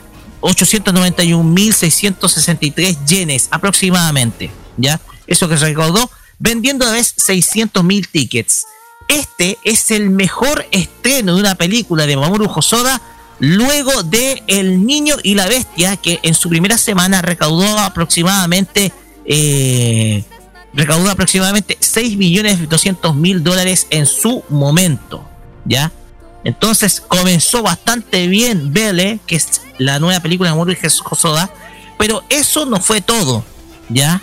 [0.47, 4.99] 891.663 yenes aproximadamente, ¿ya?
[5.27, 8.65] Eso que se recaudó vendiendo a vez 600.000 tickets.
[9.09, 13.01] Este es el mejor estreno de una película de Mamoru Hosoda
[13.39, 18.91] luego de El Niño y la Bestia, que en su primera semana recaudó aproximadamente
[19.25, 20.23] eh,
[20.73, 25.27] recaudó aproximadamente 6.200.000 dólares en su momento,
[25.65, 25.91] ¿ya?
[26.47, 30.77] Entonces comenzó bastante bien Belle, que es la nueva película de Mamoru
[31.11, 31.51] Hosoda,
[31.99, 33.43] pero eso no fue todo,
[33.89, 34.21] ¿ya?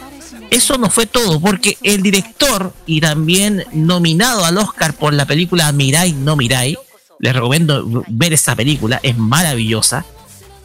[0.48, 5.70] Eso no fue todo, porque el director y también nominado al Oscar por la película
[5.72, 6.78] Mirai no Mirai,
[7.18, 10.06] les recomiendo ver esa película, es maravillosa.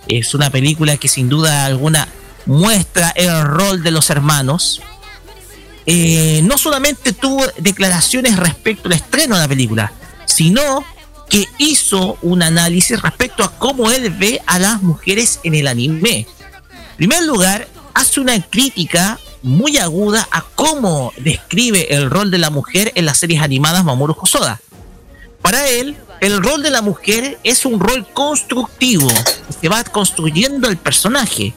[0.08, 2.08] Es una película que sin duda alguna
[2.46, 4.82] muestra el rol de los hermanos.
[5.86, 9.92] Eh, no solamente tuvo declaraciones respecto al estreno de la película,
[10.26, 10.86] sino
[11.30, 16.28] que hizo un análisis respecto a cómo él ve a las mujeres en el anime.
[16.98, 22.92] primer lugar, hace una crítica muy aguda a cómo describe el rol de la mujer
[22.96, 24.60] en las series animadas Mamoru Hosoda.
[25.42, 29.10] Para él, el rol de la mujer es un rol constructivo,
[29.62, 31.54] que va construyendo el personaje.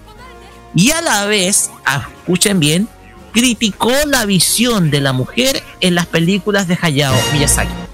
[0.74, 2.88] Y a la vez, ah, escuchen bien,
[3.32, 7.91] criticó la visión de la mujer en las películas de Hayao Miyazaki.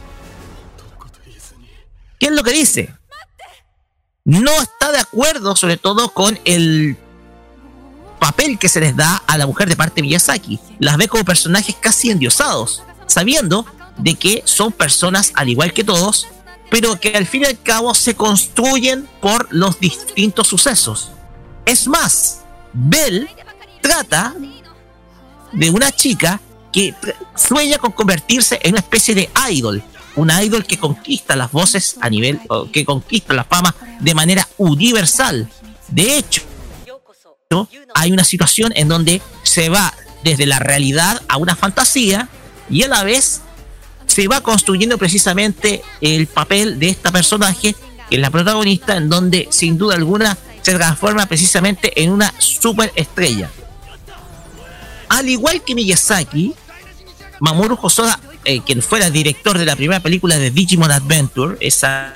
[2.19, 2.95] ¿Qué es lo que dice?
[4.25, 6.97] No está de acuerdo sobre todo con el
[8.19, 10.59] papel que se les da a la mujer de parte de Miyazaki.
[10.79, 13.65] Las ve como personajes casi endiosados, sabiendo
[13.97, 16.27] de que son personas al igual que todos,
[16.71, 21.11] pero que al fin y al cabo se construyen por los distintos sucesos.
[21.65, 22.41] Es más,
[22.73, 23.29] Bell
[23.81, 24.35] trata
[25.53, 26.41] de una chica
[26.73, 26.95] que
[27.35, 29.83] sueña con convertirse en una especie de idol,
[30.19, 32.41] una idol que conquista las voces a nivel,
[32.73, 35.49] que conquista la fama de manera universal.
[35.89, 36.43] De hecho,
[37.95, 42.29] hay una situación en donde se va desde la realidad a una fantasía
[42.69, 43.43] y a la vez
[44.07, 47.75] se va construyendo precisamente el papel de esta personaje,
[48.11, 53.51] que es la protagonista, en donde sin duda alguna se transforma precisamente en una superestrella.
[55.09, 56.55] Al igual que Miyazaki,
[57.41, 62.15] Mamoru Hosoda, eh, quien fuera director de la primera película de Digimon Adventure, esa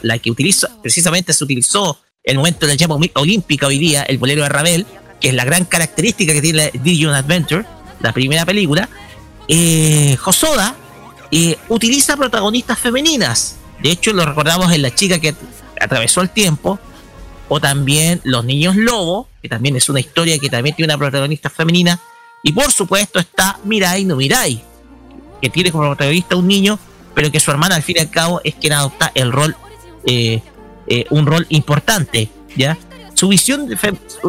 [0.00, 4.04] la que utiliza, precisamente se utilizó en el momento de la llama olímpica hoy día,
[4.04, 4.86] el bolero de Ravel,
[5.20, 7.66] que es la gran característica que tiene Digimon Adventure,
[8.00, 8.88] la primera película,
[9.46, 10.76] eh, Hosoda
[11.30, 13.56] eh, utiliza protagonistas femeninas.
[13.82, 15.34] De hecho, lo recordamos en La chica que
[15.78, 16.78] atravesó el tiempo,
[17.50, 21.50] o también Los Niños Lobo, que también es una historia que también tiene una protagonista
[21.50, 22.00] femenina.
[22.42, 24.64] Y por supuesto está Mirai no Mirai,
[25.44, 26.78] que tiene como protagonista un niño,
[27.14, 29.54] pero que su hermana al fin y al cabo es quien adopta el rol,
[30.06, 30.40] eh,
[30.86, 32.30] eh, un rol importante.
[32.56, 32.78] ¿ya?
[33.12, 33.76] Su, visión de,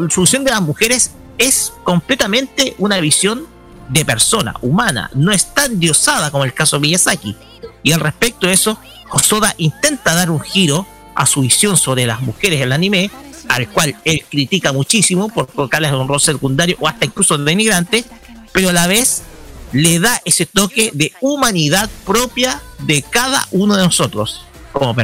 [0.09, 3.47] su visión de las mujeres es completamente una visión
[3.87, 7.37] de persona, humana, no es tan diosada como el caso de Miyazaki.
[7.81, 8.77] Y al respecto de eso,
[9.09, 10.85] Hosoda intenta dar un giro
[11.15, 13.09] a su visión sobre las mujeres en el anime,
[13.47, 18.03] al cual él critica muchísimo por colocarles un rol secundario o hasta incluso denigrante,
[18.51, 19.23] pero a la vez
[19.71, 24.45] le da ese toque de humanidad propia de cada uno de nosotros.
[24.71, 24.95] Como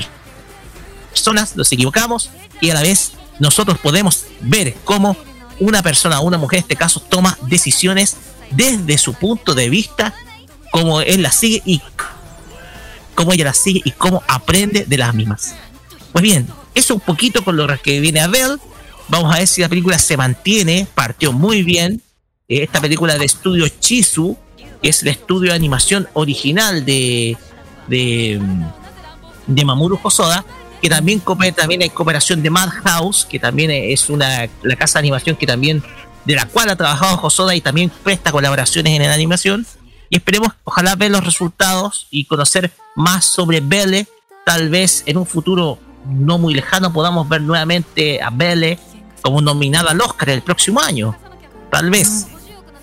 [1.09, 5.17] personas nos equivocamos y a la vez nosotros podemos ver cómo
[5.59, 8.17] una persona, una mujer en este caso, toma decisiones
[8.51, 10.13] desde su punto de vista,
[10.71, 11.81] cómo él las sigue y
[13.15, 15.55] cómo ella las sigue y cómo aprende de las mismas.
[16.11, 18.57] Pues bien, eso un poquito con lo que viene a ver.
[19.07, 20.87] Vamos a ver si la película se mantiene.
[20.93, 22.01] Partió muy bien.
[22.47, 24.37] Eh, esta película de estudio Chizu,
[24.81, 27.37] que es el estudio de animación original de,
[27.87, 28.41] de,
[29.47, 30.43] de Mamoru Hosoda,
[30.81, 31.21] que también,
[31.55, 35.83] también hay cooperación de Madhouse, que también es una la casa de animación que también
[36.25, 39.65] de la cual ha trabajado Hosoda y también presta colaboraciones en la animación.
[40.09, 44.07] Y esperemos, ojalá ver los resultados y conocer más sobre Belle,
[44.45, 48.79] tal vez en un futuro no muy lejano podamos ver nuevamente a Belle
[49.21, 51.15] como nominada al Oscar el próximo año.
[51.71, 52.27] Tal vez.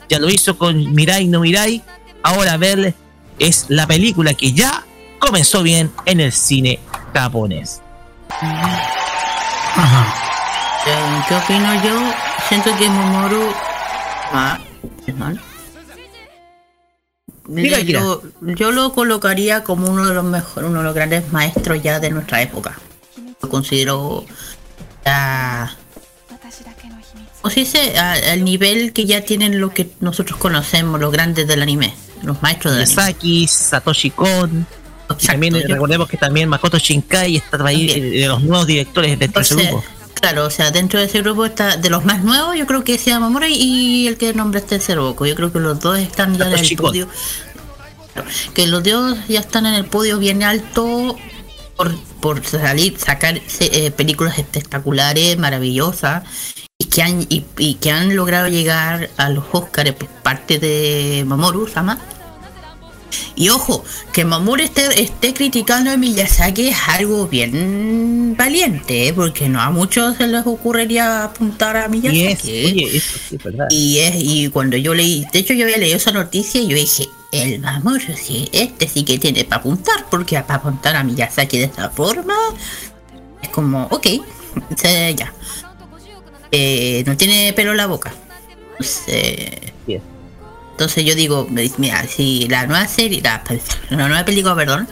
[0.09, 1.83] Ya lo hizo con Mirai no Mirai.
[2.23, 2.95] Ahora Belle
[3.39, 4.85] es la película que ya
[5.19, 6.79] comenzó bien en el cine
[7.15, 7.81] japonés.
[8.31, 10.15] Ajá.
[11.29, 12.01] ¿Qué opino yo?
[12.49, 13.53] Siento que Momoru
[14.33, 14.59] ah,
[15.07, 15.41] es mal.
[17.49, 21.99] Yo, yo, lo colocaría como uno de los mejores, uno de los grandes maestros ya
[21.99, 22.77] de nuestra época
[23.41, 24.25] lo considero
[25.05, 25.77] ya
[27.43, 31.63] o si dice al nivel que ya tienen lo que nosotros conocemos los grandes del
[31.63, 34.67] anime los maestros del Saki, Satoshi Kon.
[35.27, 39.85] También recordemos que también Makoto Shinkai está ahí de los nuevos directores de este grupo.
[40.15, 42.99] Claro, o sea, dentro de ese grupo está de los más nuevos, yo creo que
[42.99, 45.27] se llama y el que nombre este es Boco.
[45.27, 47.09] Yo creo que los dos están ya en el podio.
[48.53, 51.17] Que los dos ya están en el podio bien alto
[51.77, 56.25] por, por salir, sacar eh, películas espectaculares, maravillosas,
[56.89, 61.99] que han, y, que han logrado llegar a los Oscars por parte de Mamoru Sama.
[63.35, 69.13] Y ojo, que Mamoru esté, esté criticando a Miyazaki es algo bien valiente, ¿eh?
[69.15, 73.01] porque no a muchos se les ocurriría apuntar a Miyazaki.
[73.71, 76.77] Y es, y cuando yo leí, de hecho yo había leído esa noticia y yo
[76.77, 81.59] dije, el Mamoru, sí, este sí que tiene para apuntar, porque para apuntar a Miyazaki
[81.59, 82.35] de esta forma,
[83.41, 84.07] es como, ok,
[85.17, 85.33] ya.
[86.51, 88.13] Eh, no tiene pelo en la boca.
[90.79, 93.43] Entonces, yo digo, mira, si la nueva serie, la,
[93.91, 94.89] nueva película, perdón,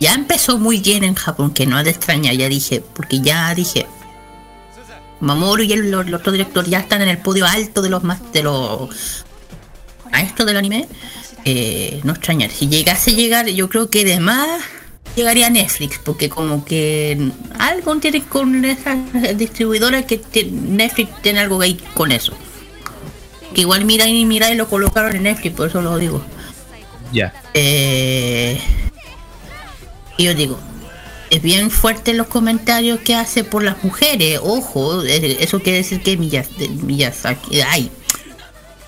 [0.00, 3.54] ya empezó muy bien en Japón, que no es de extraña, ya dije, porque ya
[3.54, 3.86] dije,
[5.20, 8.32] Mamoru y el, el otro director ya están en el podio alto de los más
[8.32, 9.24] de los
[10.10, 10.88] maestros del anime,
[11.44, 12.50] eh, no extrañar.
[12.50, 14.62] Si llegase a llegar, yo creo que además
[15.16, 18.98] llegaría a Netflix, porque como que algo tiene con esas
[19.36, 22.32] distribuidoras que te- Netflix tiene algo ahí con eso.
[23.54, 26.22] Que igual mira y mira y lo colocaron en Netflix, por eso lo digo.
[27.12, 27.32] Ya.
[27.54, 28.60] Eh,
[30.16, 30.58] y yo digo,
[31.30, 34.38] es bien fuerte los comentarios que hace por las mujeres.
[34.42, 37.90] Ojo, eso quiere decir que Miyazaki, ay,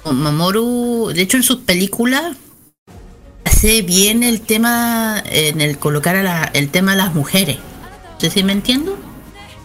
[0.04, 2.36] Mamoru, de hecho en sus películas
[3.62, 7.58] hace bien el tema en el colocar a la- el tema de las mujeres.
[8.14, 8.98] No sé si me entiendo.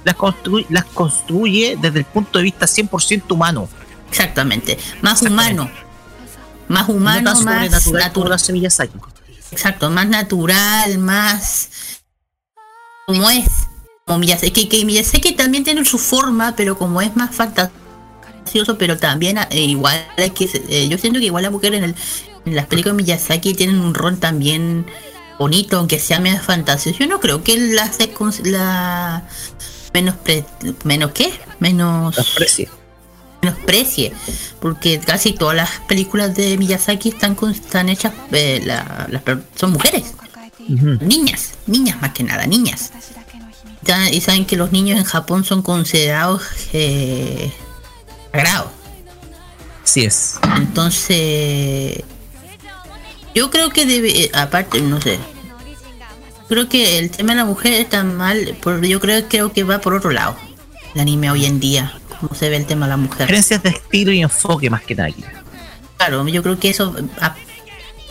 [0.03, 3.67] Las, constru- las construye desde el punto de vista 100% humano.
[4.09, 5.61] Exactamente, más Exactamente.
[5.63, 5.71] humano,
[6.67, 8.39] más no humano, más natural.
[8.53, 8.97] Miyazaki.
[9.51, 11.69] Exacto, más natural, más
[13.07, 13.47] como es.
[14.05, 17.73] Como Miyazaki, que Miyazaki también tiene su forma, pero como es más fantasioso,
[18.77, 21.95] pero también eh, igual hay que eh, yo siento que igual las mujeres en, el-
[22.45, 24.85] en las películas de Miyazaki tienen un rol también
[25.37, 26.97] bonito, aunque sea menos fantasioso.
[26.99, 29.23] Yo no creo que él la
[29.93, 30.45] menos pre-
[30.83, 32.69] menos qué, menos Las precie.
[33.41, 34.13] menosprecie,
[34.59, 39.21] porque casi todas las películas de Miyazaki están, con- están hechas, eh, la- las
[39.55, 40.13] son mujeres,
[40.67, 42.91] niñas, niñas más que nada, niñas.
[43.83, 46.41] Ya- Y saben que los niños en Japón son considerados
[46.73, 47.51] eh,
[48.31, 48.71] sagrados.
[49.83, 50.37] Así es.
[50.57, 52.03] Entonces,
[53.33, 55.17] yo creo que debe, eh, aparte, no sé,
[56.49, 59.79] creo que el tema de la mujer está mal, por, yo creo, creo que va
[59.79, 60.35] por otro lado.
[60.93, 63.27] El anime hoy en día, como se ve el tema de la mujer.
[63.27, 65.09] Diferencias de estilo y enfoque más que nada.
[65.97, 67.35] Claro, yo creo que eso a-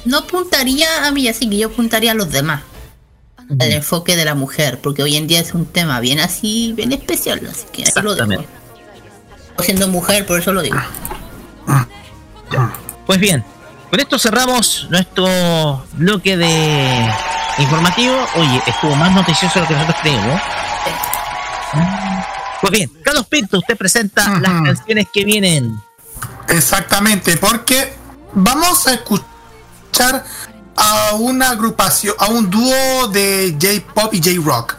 [0.05, 2.63] no apuntaría a mí, así que yo apuntaría a los demás.
[3.61, 6.93] El enfoque de la mujer, porque hoy en día es un tema bien así, bien
[6.93, 8.45] especial, así que ahí lo dejo.
[9.59, 9.65] Exactamente.
[9.65, 10.77] Siendo mujer, por eso lo digo.
[13.07, 13.45] Pues bien,
[13.91, 17.11] con esto cerramos nuestro bloque de
[17.59, 18.15] informativo.
[18.37, 20.41] Oye, estuvo más noticioso de lo que nosotros creímos.
[22.61, 25.81] Pues bien, Carlos Pinto, usted presenta las canciones que vienen.
[26.49, 27.95] Exactamente, porque
[28.33, 30.25] vamos a escuchar
[30.77, 34.77] a una agrupación, a un dúo de J-pop y J-rock.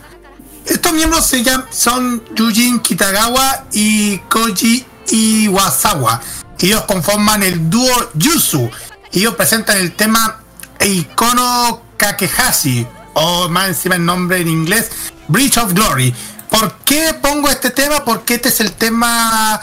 [0.68, 6.22] Estos miembros se llaman, son Yujin Kitagawa y Koji Iwasawa.
[6.60, 8.70] Ellos conforman el dúo Yusu.
[9.14, 10.42] Ellos presentan el tema
[10.80, 14.90] Eikono Kakehashi, o más encima el nombre en inglés,
[15.30, 16.14] Bridge of Glory.
[16.50, 18.04] ¿Por qué pongo este tema?
[18.04, 19.62] Porque este es el tema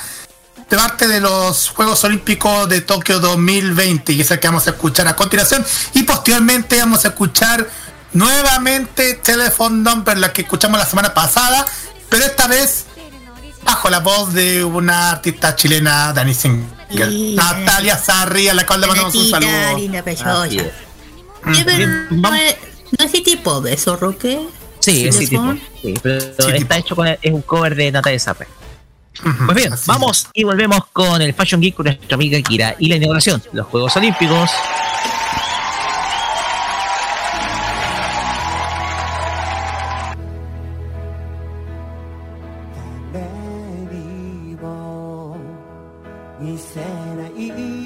[0.68, 4.70] de parte de los Juegos Olímpicos de Tokio 2020 y es el que vamos a
[4.70, 7.68] escuchar a continuación y posteriormente vamos a escuchar
[8.14, 11.64] nuevamente Telephone Number la que escuchamos la semana pasada
[12.08, 12.86] pero esta vez
[13.64, 17.34] bajo la voz de una artista chilena Dani Singer Sí.
[17.34, 20.44] Natalia Sarri a la cual le mandamos un saludo linda, preciosa.
[20.44, 20.66] Así es.
[21.56, 22.56] Sí, pero Bien, no es,
[22.96, 24.46] no es City Pop eso, Roque.
[24.78, 25.56] Sí, es ¿Sí, City Pop?
[25.82, 26.84] Sí, pero City está Pop.
[26.84, 28.20] hecho con el- es un cover de Natalia.
[28.22, 29.86] Ujú, Pues bien, así es.
[29.88, 33.48] vamos y volvemos con el Fashion Geek con nuestra amiga Kira y la inauguración de
[33.52, 34.50] los Juegos Olímpicos.
[43.14, 43.20] 夢
[43.92, 45.36] にも
[46.40, 47.83] 見せない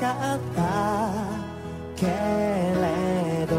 [0.00, 0.60] かった
[1.96, 3.56] けれど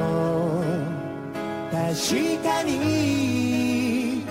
[1.71, 4.23] 確かに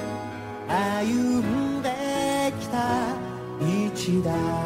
[0.68, 3.14] 歩んできた
[3.60, 4.65] 道だ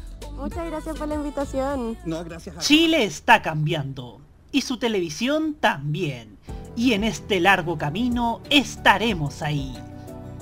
[0.41, 1.99] Muchas gracias por la invitación.
[2.03, 6.39] No, gracias a Chile está cambiando y su televisión también.
[6.75, 9.77] Y en este largo camino estaremos ahí.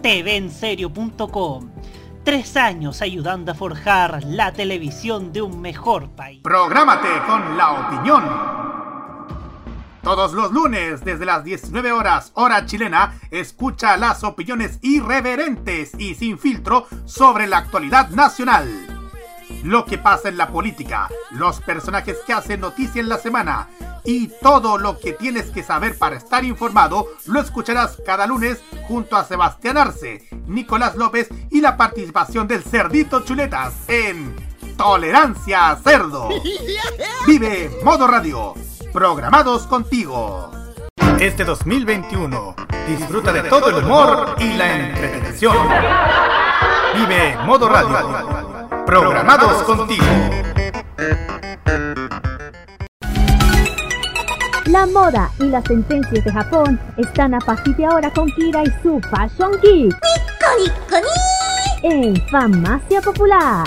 [0.02, 1.72] TVenserio.com.
[2.24, 6.40] Tres años ayudando a forjar la televisión de un mejor país.
[6.44, 8.24] Prográmate con la opinión.
[10.02, 16.40] Todos los lunes desde las 19 horas hora chilena, escucha las opiniones irreverentes y sin
[16.40, 18.99] filtro sobre la actualidad nacional.
[19.64, 23.68] Lo que pasa en la política, los personajes que hacen noticia en la semana
[24.04, 29.16] y todo lo que tienes que saber para estar informado lo escucharás cada lunes junto
[29.16, 34.36] a Sebastián Arce, Nicolás López y la participación del Cerdito Chuletas en
[34.78, 36.30] Tolerancia Cerdo.
[37.28, 38.54] Vive Modo Radio.
[38.94, 40.52] Programados contigo.
[41.20, 42.56] Este 2021,
[42.88, 45.58] disfruta de todo el humor y la entretención.
[46.96, 48.59] Vive Modo Radio.
[48.90, 50.04] Programados contigo.
[54.66, 58.82] La moda y las tendencias de Japón están a partir de ahora con Kira y
[58.82, 59.96] su Fashion Geek.
[61.84, 63.64] En Farmacia Popular.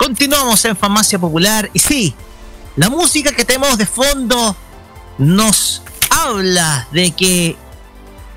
[0.00, 2.14] Continuamos en Farmacia Popular y sí,
[2.74, 4.56] la música que tenemos de fondo
[5.18, 7.54] nos habla de que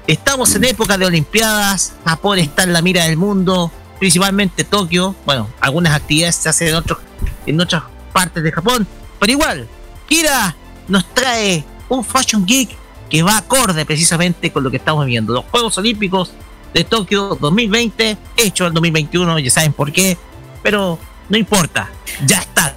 [0.06, 5.48] estamos en época de Olimpiadas, Japón está en la mira del mundo, principalmente Tokio, bueno,
[5.62, 6.98] algunas actividades se hacen en, otros,
[7.46, 8.86] en otras partes de Japón,
[9.18, 9.66] pero igual,
[10.06, 10.58] Kira
[10.90, 12.76] nos trae un Fashion Geek
[13.10, 16.34] que va acorde precisamente con lo que estamos viendo, los Juegos Olímpicos
[16.74, 20.18] de Tokio 2020, hecho en 2021, ya saben por qué,
[20.62, 21.90] pero no importa,
[22.26, 22.74] ya están.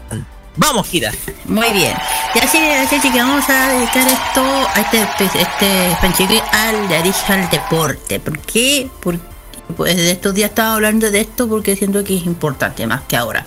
[0.56, 1.12] Vamos, Kira.
[1.44, 1.94] Muy bien.
[2.34, 8.20] Y así, así que vamos a dedicar esto, a este, este al de al deporte.
[8.20, 8.88] ¿Por qué?
[9.00, 9.36] Porque
[9.76, 13.16] pues de estos días estaba hablando de esto porque siento que es importante más que
[13.16, 13.46] ahora.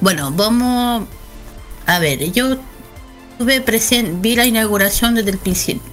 [0.00, 1.06] Bueno, vamos
[1.86, 2.58] a ver, yo
[3.38, 5.90] tuve presente, vi la inauguración desde el principio.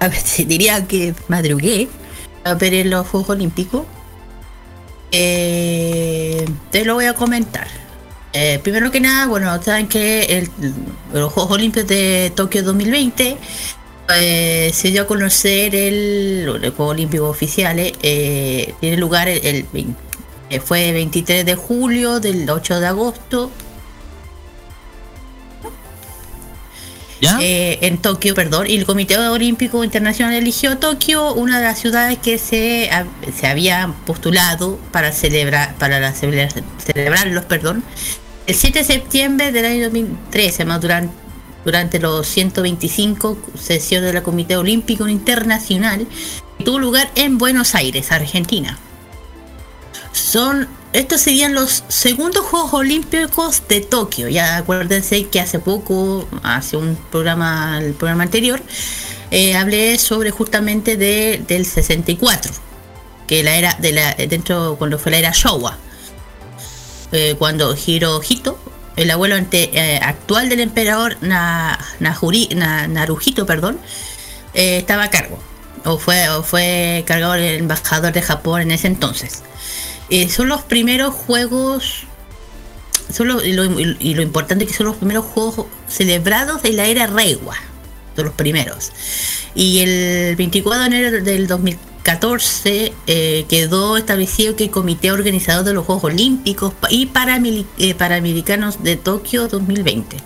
[0.00, 1.88] A ver, diría que madrugué
[2.44, 3.86] a ver los Juegos Olímpicos.
[5.12, 7.66] Eh, te lo voy a comentar.
[8.32, 10.50] Eh, primero que nada, bueno, saben que el-
[11.12, 13.38] los Juegos Olímpicos de Tokio 2020
[14.14, 17.92] eh, se dio a conocer el, el Juego Olímpico oficiales.
[18.02, 19.66] eh, tiene lugar el,
[20.50, 23.50] el fue 23 de julio del 8 de agosto
[27.40, 32.18] eh, en Tokio, perdón, y el Comité Olímpico Internacional eligió Tokio, una de las ciudades
[32.18, 32.90] que se,
[33.36, 37.82] se había postulado para celebrar, para la celebra- celebrarlos, perdón,
[38.46, 41.12] el 7 de septiembre del año 2013, más durante,
[41.64, 46.06] durante los 125 sesiones del Comité Olímpico Internacional,
[46.56, 48.78] que tuvo lugar en Buenos Aires, Argentina.
[50.12, 54.28] Son estos serían los segundos Juegos Olímpicos de Tokio.
[54.28, 58.62] Ya acuérdense que hace poco, hace un programa, el programa anterior,
[59.30, 62.52] eh, hablé sobre justamente de, del 64,
[63.26, 63.76] que la era
[64.28, 65.76] dentro cuando fue la era Showa,
[67.12, 68.58] eh, cuando Hirohito,
[68.96, 73.78] el abuelo eh, actual del emperador Na- Naruhito, perdón,
[74.54, 75.38] estaba a cargo
[75.84, 79.42] o fue o fue el embajador de Japón en ese entonces.
[80.10, 82.04] Eh, son los primeros juegos
[83.12, 86.72] son los- y, lo, y lo importante es que son los primeros juegos celebrados de
[86.74, 87.56] la era Reiwa
[88.16, 88.92] son los primeros.
[89.54, 95.72] Y el 24 de enero del 2014 eh, quedó establecido que el comité organizador de
[95.72, 100.16] los Juegos Olímpicos y Paramili- eh, Panamericanos de Tokio 2020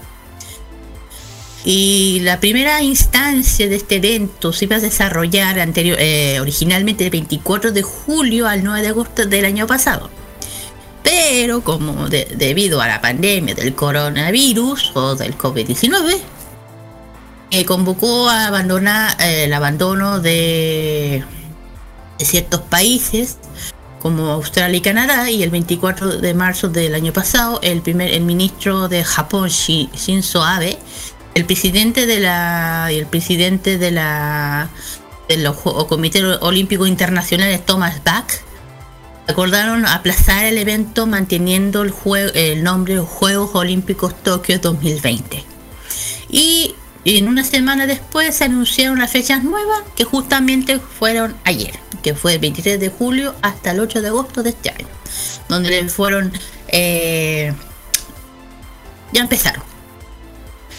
[1.64, 7.10] y la primera instancia de este evento se iba a desarrollar anterior, eh, originalmente el
[7.10, 10.10] 24 de julio al 9 de agosto del año pasado.
[11.04, 16.18] Pero como de- debido a la pandemia del coronavirus o del COVID-19,
[17.50, 21.22] eh, convocó a abandonar eh, el abandono de,
[22.18, 23.36] de ciertos países
[24.00, 28.22] como Australia y Canadá, y el 24 de marzo del año pasado, el primer el
[28.22, 30.76] ministro de Japón Shi- Shinzo Abe,
[31.34, 34.68] el presidente de la el presidente de la
[35.28, 35.50] del
[35.88, 38.30] Comité Olímpico Internacional Thomas Bach
[39.28, 45.44] acordaron aplazar el evento manteniendo el, jue- el nombre Juegos Olímpicos Tokio 2020.
[46.28, 52.14] Y en una semana después se anunciaron las fechas nuevas que justamente fueron ayer, que
[52.14, 54.88] fue el 23 de julio hasta el 8 de agosto de este año,
[55.48, 56.32] donde fueron...
[56.68, 57.54] eh,
[59.12, 59.62] ya empezaron.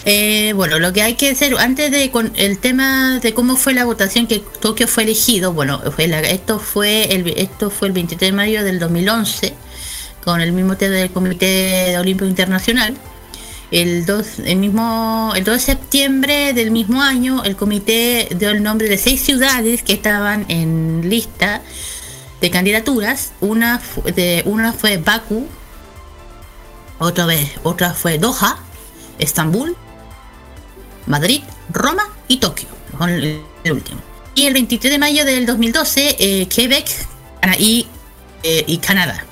[0.06, 3.72] Eh, bueno, lo que hay que hacer antes de con el tema de cómo fue
[3.72, 5.80] la votación que Tokio fue elegido, bueno,
[6.28, 9.54] esto fue el esto fue el 23 de mayo del 2011
[10.22, 12.94] con el mismo tema del Comité Olímpico Internacional.
[13.70, 18.62] El 2, el mismo el 2 de septiembre del mismo año, el comité dio el
[18.62, 21.62] nombre de seis ciudades que estaban en lista
[22.40, 23.32] de candidaturas.
[23.40, 23.80] Una
[24.14, 25.48] de una fue Bakú,
[26.98, 28.58] otra vez, otra fue Doha,
[29.18, 29.76] Estambul,
[31.06, 32.68] Madrid, Roma y Tokio,
[32.98, 34.00] con el, último.
[34.34, 36.88] Y el 23 de mayo del 2012, eh, Quebec
[37.58, 37.86] y,
[38.42, 39.24] eh, y Canadá.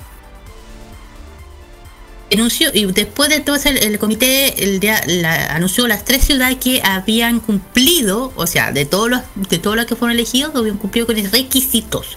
[2.33, 6.57] Anunció, y después de todo el, el comité el día- la- anunció las tres ciudades
[6.57, 10.79] que habían cumplido, o sea, de todos los de todos los que fueron elegidos, habían
[10.79, 12.17] cumplido con los requisitos.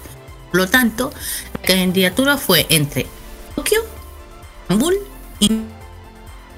[0.51, 1.11] Por lo tanto,
[1.55, 3.07] la candidatura fue entre
[3.57, 3.81] Tokio,
[4.61, 4.95] Estambul
[5.41, 5.51] y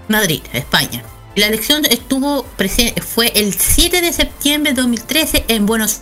[0.07, 1.03] Madrid, España.
[1.37, 5.99] La elección estuvo presente, fue el 7 de septiembre de 2013 en Buenos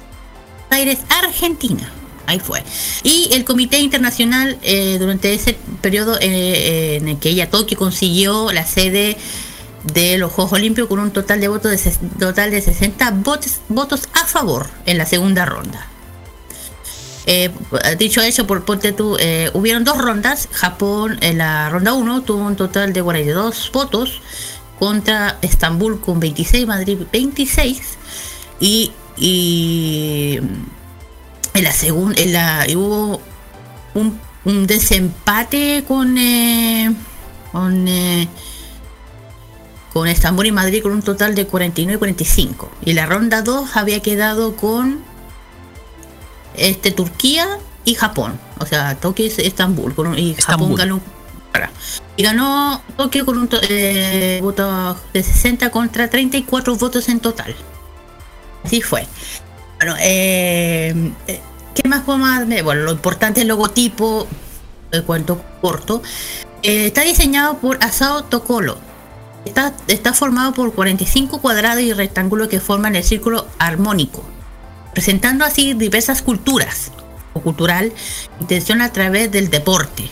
[0.69, 1.91] Aires, Argentina.
[2.25, 2.63] Ahí fue.
[3.03, 7.77] Y el Comité Internacional, eh, durante ese periodo eh, eh, en el que ella Tokio
[7.77, 9.17] consiguió la sede
[9.83, 11.81] de los Juegos Olímpicos con un total de votos
[12.17, 13.11] total de 60
[13.67, 15.85] votos, a favor en la segunda ronda.
[17.97, 19.17] Dicho eso, por ponte tú,
[19.53, 20.47] hubieron dos rondas.
[20.51, 24.21] Japón en la ronda 1 tuvo un total de 42 votos
[24.79, 27.81] contra Estambul con 26, Madrid 26
[28.59, 30.39] y, y
[31.53, 33.21] en la segunda en la y hubo
[33.93, 36.93] un, un desempate con eh,
[37.51, 38.27] con eh,
[39.93, 43.77] con Estambul y Madrid con un total de 49 y 45 y la ronda 2
[43.77, 44.99] había quedado con
[46.55, 47.47] este Turquía
[47.85, 51.01] y Japón o sea Tokio y Estambul y Japón Estambul.
[52.17, 57.55] Y ganó Tokio con un eh, voto de 60 contra 34 votos en total.
[58.63, 59.07] Así fue.
[59.77, 61.41] Bueno eh, eh,
[61.73, 62.61] qué más podemos darme?
[62.61, 64.27] bueno lo importante es el logotipo
[64.91, 66.01] el cuento corto.
[66.63, 68.77] Eh, está diseñado por Asao Tokolo.
[69.45, 74.23] Está, está formado por 45 cuadrados y rectángulos que forman el círculo armónico,
[74.93, 76.91] presentando así diversas culturas
[77.33, 77.93] o cultural
[78.39, 80.09] intención a través del deporte.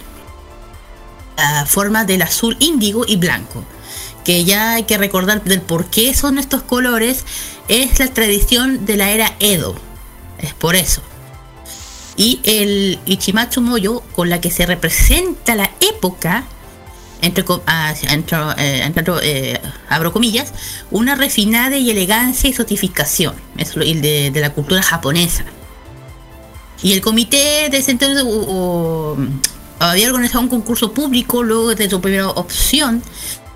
[1.37, 3.63] La forma del azul índigo y blanco,
[4.23, 7.25] que ya hay que recordar del por qué son estos colores,
[7.67, 9.75] es la tradición de la era Edo.
[10.37, 11.01] Es por eso.
[12.15, 16.43] Y el Ichimatsu Moyo, con la que se representa la época,
[17.21, 20.53] entre, ah, entre, eh, entre, eh, abro comillas,
[20.91, 25.45] una refinada y elegancia y sofisticación es lo- de, la cultura japonesa.
[26.83, 29.17] Y el comité de u-
[29.91, 33.01] había organizado un concurso público luego de su primera opción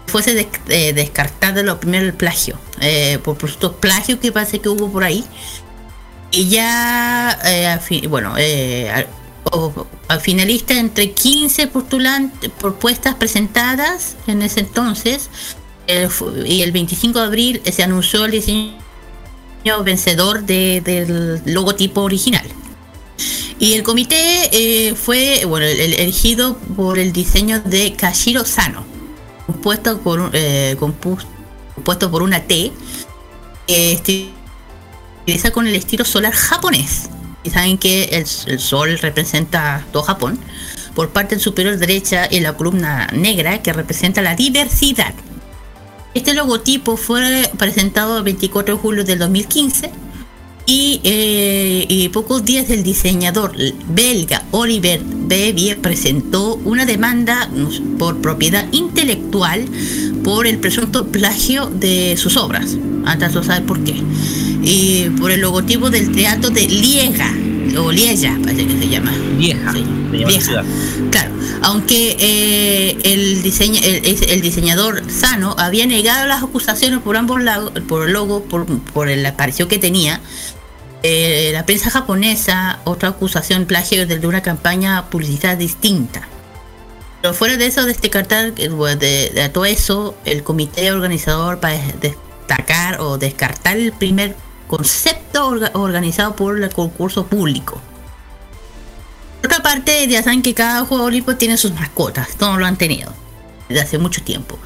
[0.08, 4.70] fuese des- eh, descartado lo primero el plagio, eh, por, estos plagios que parece que
[4.70, 5.26] hubo por ahí.
[6.32, 9.08] Y ya, eh, bueno, al-
[10.22, 15.30] finalista entre 15 postulantes, propuestas presentadas en ese entonces,
[16.45, 18.74] y el 25 de abril se anunció el diseño
[19.84, 22.45] vencedor de- del logotipo original.
[23.60, 28.86] Y el comité eh, fue bueno, el- el- elegido por el diseño de Kashiro Sano,
[29.48, 32.72] compuesto por, eh, compuesto por una T,
[33.66, 37.10] que estiliza con el estilo solar japonés.
[37.44, 38.04] Y saben que
[38.46, 40.40] el, sol representa todo Japón.
[40.94, 45.14] Por parte superior derecha y la columna negra que representa la diversidad.
[46.14, 49.92] Este logotipo fue presentado el 24 de julio del 2015
[50.68, 53.53] y, eh, y pocos días el diseñador
[53.89, 59.65] belga Oliver Bevier presentó una demanda mm, por propiedad intelectual
[60.23, 62.76] por el presunto plagio de sus obras.
[63.06, 63.95] Hasta no sabe por qué.
[64.61, 67.34] Y por el logotipo del teatro de Liega,
[67.80, 69.14] o Lieja, parece que se llama.
[69.38, 69.72] Vieja.
[69.72, 69.80] Sí,
[70.11, 70.45] se llama la Lieja.
[70.45, 70.65] ciudad.
[71.11, 71.31] Claro,
[71.61, 78.07] aunque eh, el, diseña- el, diseñador Sano había negado las acusaciones por ambos lados, por
[78.07, 80.19] el logo, por, por el apareció que tenía,
[81.03, 86.28] Eh, la prensa japonesa, otra acusación plagio de una campaña publicitaria distinta.
[87.22, 88.68] Pero fuera de eso, descartar de,
[89.34, 94.36] de todo eso, el comité organizador para destacar o descartar el primer
[94.68, 97.80] concepto orga- organizado por el concurso público.
[99.41, 102.78] Por otra parte, ya saben que cada juego olímpico tiene sus mascotas, todos lo han
[102.78, 103.14] tenido
[103.69, 104.57] desde hace mucho tiempo.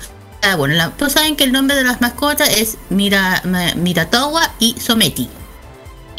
[0.41, 3.43] Ah, bueno, la- todos saben que el nombre de las mascotas es Mira,
[3.75, 5.29] Miratawa y Someti.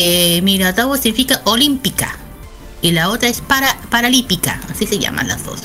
[0.05, 2.17] Eh, Miratawa significa olímpica
[2.81, 5.61] y la otra es para, paralímpica, así se llaman las dos.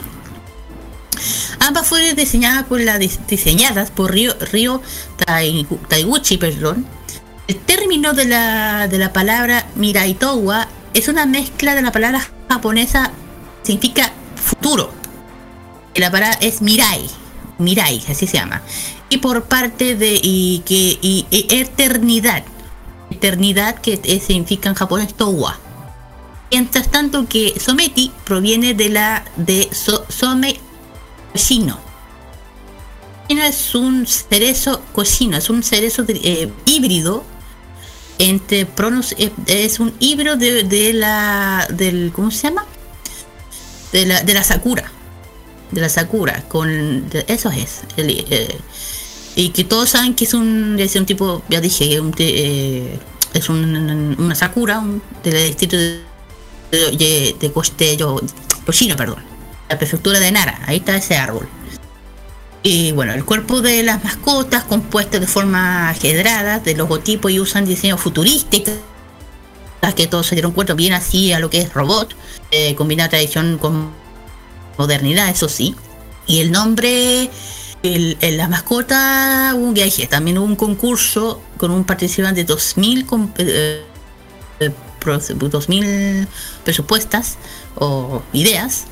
[1.60, 4.82] Ambas fueron diseñadas por la dis- diseñadas por Ryo, Ryo
[5.26, 6.86] Tai- Taiguchi, perdón.
[7.48, 13.12] El término de la, de la palabra Miraitowa es una mezcla de la palabra japonesa
[13.64, 14.94] significa futuro.
[15.96, 17.10] Y la palabra es Mirai,
[17.58, 18.62] Mirai, así se llama.
[19.10, 22.44] Y por parte de y que y eternidad,
[23.12, 25.60] eternidad que es- significa en japonés Towa.
[26.52, 30.60] Mientras tanto que Someti proviene de la de so, Some
[31.34, 31.78] Koshino.
[33.30, 37.24] Es un cerezo Koshino, es un cerezo eh, híbrido
[38.20, 40.64] entre pronos eh, es un híbrido de,
[40.94, 42.66] la del ¿cómo se llama?
[43.92, 44.90] De la de la Sakura.
[45.72, 48.58] De la Sakura con de- eso es el, eh,
[49.38, 53.00] y que todos saben que es un es un tipo ya dije un, eh,
[53.34, 56.02] es un- una Sakura un, del distrito de
[56.72, 58.20] de, de, de Coste- yo-
[58.66, 59.24] Yoshino, perdón,
[59.70, 61.48] la prefectura de Nara, ahí está ese árbol.
[62.64, 67.64] Y bueno, el cuerpo de las mascotas compuesto de forma ajedrada, de logotipo y usan
[67.66, 68.72] diseño futurístico,
[69.96, 72.14] que todos se dieron cuenta bien así a lo que es robot,
[72.52, 73.92] eh, combina tradición con
[74.78, 75.76] modernidad, eso sí.
[76.28, 77.30] Y el nombre,
[77.84, 83.06] el, el- la mascota, un viaje, también hubo un concurso con un participante de 2000
[83.06, 83.84] com- eh,
[84.60, 86.28] eh, pro- 2000
[86.64, 87.38] presupuestas
[87.76, 88.86] o ideas.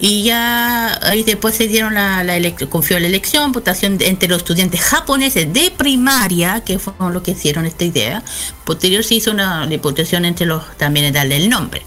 [0.00, 4.38] Y ya ahí después se dieron la, la elec- confió la elección votación entre los
[4.38, 8.22] estudiantes japoneses de primaria que fueron los que hicieron esta idea.
[8.64, 11.82] Posterior se hizo una votación entre los también darle el nombre.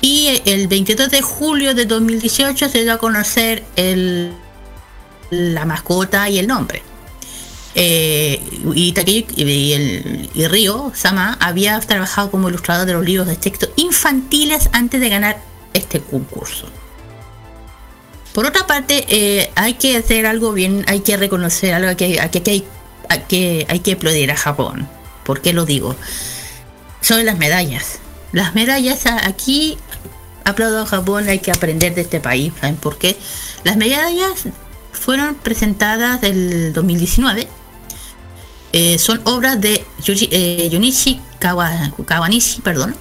[0.00, 4.32] Y el 22 de julio de 2018 se dio a conocer el,
[5.30, 6.82] la mascota y el nombre
[7.80, 8.40] eh,
[8.74, 8.94] y
[9.36, 14.68] y, el, y Ryo Sama había trabajado como ilustrador de los libros de texto infantiles
[14.72, 15.40] antes de ganar
[15.74, 16.66] este concurso.
[18.32, 22.42] Por otra parte, eh, hay que hacer algo bien, hay que reconocer algo que, que,
[22.42, 22.64] que hay,
[23.08, 24.88] hay que hay que aplaudir a Japón.
[25.24, 25.94] ¿Por qué lo digo?
[27.00, 28.00] Son las medallas.
[28.32, 29.78] Las medallas aquí
[30.44, 32.52] aplaudo a Japón, hay que aprender de este país.
[32.60, 33.16] ¿Saben por qué?
[33.62, 34.48] Las medallas
[34.98, 37.48] fueron presentadas el 2019
[38.72, 42.94] eh, son obras de Yuji- eh, Junichi Kawa- Kawanishi, perdón,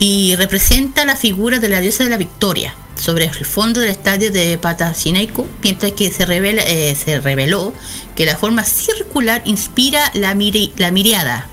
[0.00, 4.30] y representa la figura de la diosa de la victoria sobre el fondo del estadio
[4.32, 7.72] de Patasinaiku, mientras que eh, se reveló
[8.16, 11.46] que la forma circular inspira la, miri- la miriada,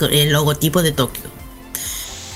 [0.00, 1.22] el logotipo de Tokio,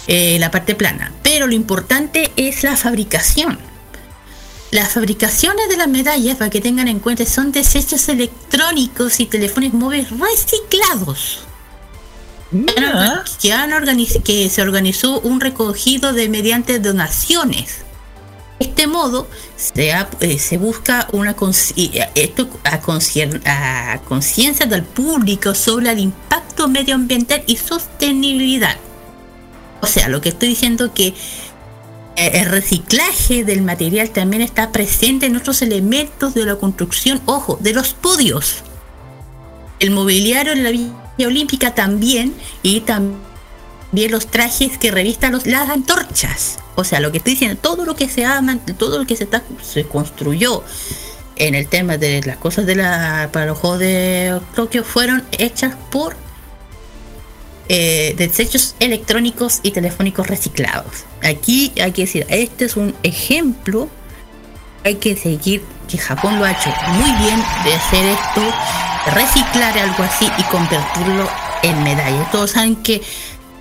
[0.07, 1.13] eh, la parte plana.
[1.25, 3.59] Pero lo importante es la fabricación.
[4.73, 9.73] Las fabricaciones de las medallas, para que tengan en cuenta, son desechos electrónicos y teléfonos
[9.75, 11.41] móviles reciclados.
[13.41, 13.71] Que, han
[14.25, 17.83] que se organizó un recogido de mediante donaciones.
[18.59, 21.35] De este modo, se, ha- eh, se busca una
[21.77, 22.81] eh, esto a
[24.01, 28.77] conciencia del público sobre el impacto medioambiental y sostenibilidad.
[29.83, 31.13] O sea, lo que estoy diciendo que
[32.27, 37.73] el reciclaje del material también está presente en otros elementos de la construcción, ojo, de
[37.73, 38.57] los podios.
[39.81, 40.93] El mobiliario de la Villa
[41.27, 46.59] Olímpica también, y también los trajes que revistan los, las antorchas.
[46.75, 49.17] O sea, lo que estoy diciendo, todo lo que se ha, man- todo lo que
[49.17, 50.65] se, está, se construyó
[51.37, 55.75] en el tema de las cosas de la para los Juegos de Tokio fueron hechas
[55.91, 56.15] por
[57.75, 61.05] eh, desechos electrónicos y telefónicos reciclados.
[61.23, 63.89] Aquí hay que decir, este es un ejemplo,
[64.85, 68.43] hay que seguir que Japón lo ha hecho muy bien de hacer esto,
[69.15, 71.27] reciclar algo así y convertirlo
[71.63, 72.31] en medallas.
[72.31, 73.01] Todos saben que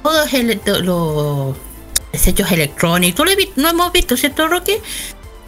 [0.04, 1.56] todos el- los
[2.12, 3.24] desechos electrónicos, ¿tú
[3.62, 4.82] lo, hemos visto, ¿cierto, Roque?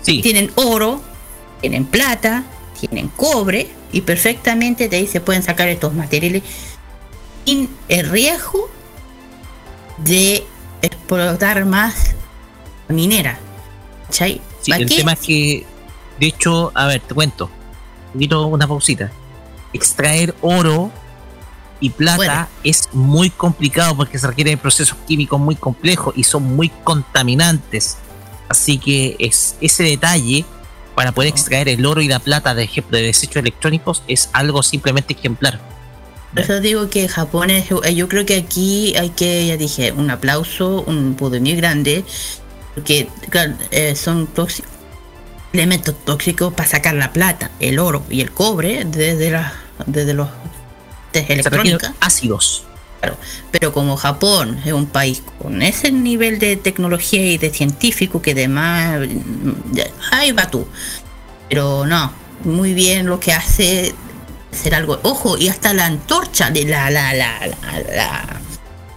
[0.02, 0.22] Sí.
[0.22, 1.02] Tienen oro,
[1.60, 2.44] tienen plata,
[2.80, 6.44] tienen cobre y perfectamente de ahí se pueden sacar estos materiales
[7.46, 8.70] sin el riesgo
[9.98, 10.46] de
[10.82, 12.16] explotar más
[12.88, 13.40] minera.
[14.08, 14.42] ¿Cachai?
[14.62, 14.96] Sí, ¿Para el qué?
[14.98, 15.66] tema es que,
[16.20, 17.46] de hecho, a ver, te cuento,
[18.08, 19.12] un poquito una pausita.
[19.74, 20.92] Extraer oro
[21.80, 22.48] y plata Bueno.
[22.64, 27.98] es muy complicado porque se requieren procesos químicos muy complejos y son muy contaminantes.
[28.48, 30.46] Así que es ese detalle
[30.96, 34.62] para poder extraer el oro y la plata, de ejemplo, de desechos electrónicos es algo
[34.62, 35.60] simplemente ejemplar.
[36.34, 39.92] Por eso digo que Japón es, eh, yo creo que aquí hay que, ya dije,
[39.92, 42.04] un aplauso, un poder muy grande,
[42.74, 44.72] porque claro, eh, son tóxicos,
[45.54, 49.54] elementos tóxicos para sacar la plata, el oro y el cobre desde, la,
[49.86, 50.28] desde los
[51.14, 51.94] de Se requieren electrónica.
[52.00, 52.64] ácidos.
[53.00, 53.18] Claro,
[53.52, 58.32] pero como Japón es un país con ese nivel de tecnología y de científico que
[58.32, 59.08] además
[60.12, 60.66] ahí va tú.
[61.50, 62.14] Pero no,
[62.46, 63.94] muy bien lo que hace
[64.54, 65.00] hacer algo.
[65.04, 68.42] Ojo, y hasta la antorcha de la la la la, la-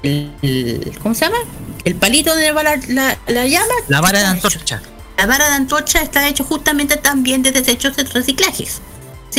[0.03, 1.39] el, ¿cómo se llama?
[1.85, 3.75] El palito va la, la, la llama.
[3.89, 4.47] La vara de hecho.
[4.49, 4.83] antorcha.
[5.19, 8.81] La vara de antorcha está hecho justamente también de desechos de reciclajes.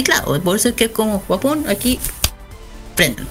[0.04, 2.00] Claro, por eso es que como Japón aquí
[2.96, 3.28] prendan.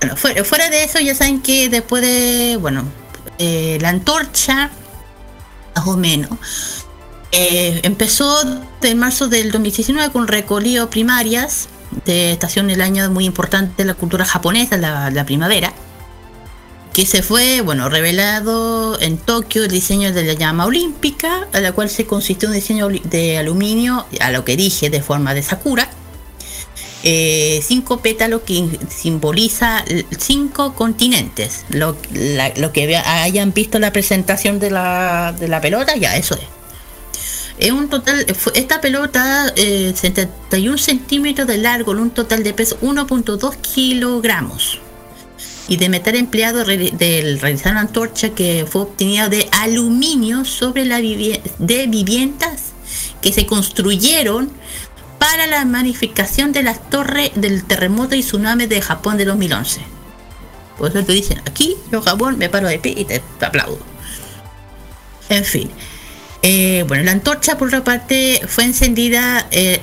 [0.00, 2.84] Bueno, fuera, fuera de eso ya saben que después de, bueno,
[3.38, 4.70] eh, la antorcha,
[5.76, 6.30] más o menos,
[7.32, 8.42] eh, empezó
[8.82, 11.68] en marzo del 2019 con recolío primarias
[12.04, 15.72] de estación del año muy importante de la cultura japonesa, la, la primavera
[16.94, 21.72] que se fue, bueno, revelado en Tokio el diseño de la llama olímpica, a la
[21.72, 25.90] cual se consistió un diseño de aluminio, a lo que dije, de forma de sakura.
[27.02, 29.84] Eh, cinco pétalos que simboliza
[30.16, 31.66] cinco continentes.
[31.68, 31.96] Lo,
[32.56, 36.42] lo que hayan visto la presentación de la, de la pelota, ya eso es.
[37.58, 42.78] Es un total, esta pelota, eh, 71 centímetros de largo, en un total de peso
[42.80, 44.80] 1.2 kilogramos
[45.68, 50.84] y de metal empleado re- del realizar una antorcha que fue obtenida de aluminio sobre
[50.84, 52.72] la vivie- de viviendas
[53.22, 54.50] que se construyeron
[55.18, 59.80] para la magnificación de las torres del terremoto y tsunami de Japón de 2011.
[60.76, 63.78] Por eso te dicen, aquí yo Japón me paro de pie y te aplaudo.
[65.28, 65.70] En fin.
[66.46, 69.80] Eh, bueno, la antorcha por otra parte fue encendida eh,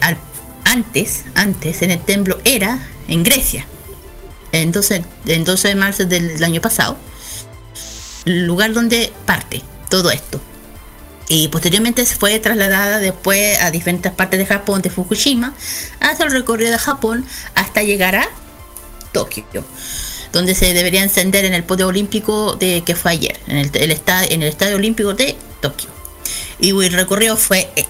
[0.63, 3.65] antes, antes en el templo Hera, en Grecia
[4.51, 6.97] en 12, en 12 de marzo del año pasado,
[8.25, 10.39] lugar donde parte todo esto.
[11.29, 15.55] Y posteriormente se fue trasladada después a diferentes partes de Japón, de Fukushima,
[16.01, 17.25] hasta el recorrido de Japón
[17.55, 18.27] hasta llegar a
[19.13, 19.45] Tokio,
[20.33, 23.91] donde se debería encender en el podio olímpico de que fue ayer, en el, el
[23.91, 25.89] esta- en el estadio olímpico de Tokio.
[26.61, 27.85] Y el recorrido fue eh,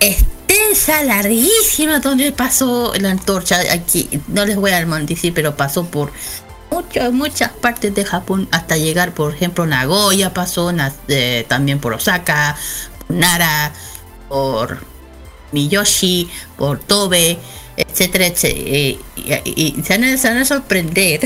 [0.00, 3.60] extensa, larguísima, donde pasó la antorcha.
[3.70, 6.10] Aquí no les voy a decir, pero pasó por
[6.70, 11.92] muchas, muchas partes de Japón hasta llegar, por ejemplo, Nagoya pasó, na- eh, también por
[11.92, 12.56] Osaka,
[13.06, 13.72] por Nara,
[14.28, 14.78] por
[15.52, 17.38] Miyoshi, por Tobe,
[17.76, 18.64] etcétera, etcétera.
[18.66, 18.98] Eh,
[19.44, 21.20] y, y se, van a, se van a sorprender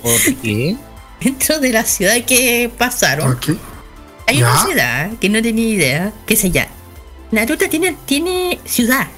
[0.00, 0.76] ¿Por qué?
[1.20, 3.26] dentro de la ciudad que pasaron.
[3.26, 3.56] ¿Por qué?
[4.26, 4.50] Hay ¿Ya?
[4.50, 6.70] una ciudad que no tenía idea, que se llama.
[7.30, 9.08] Naruto tiene, tiene ciudad.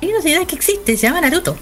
[0.00, 1.56] Hay una ciudad que existe, se llama Naruto.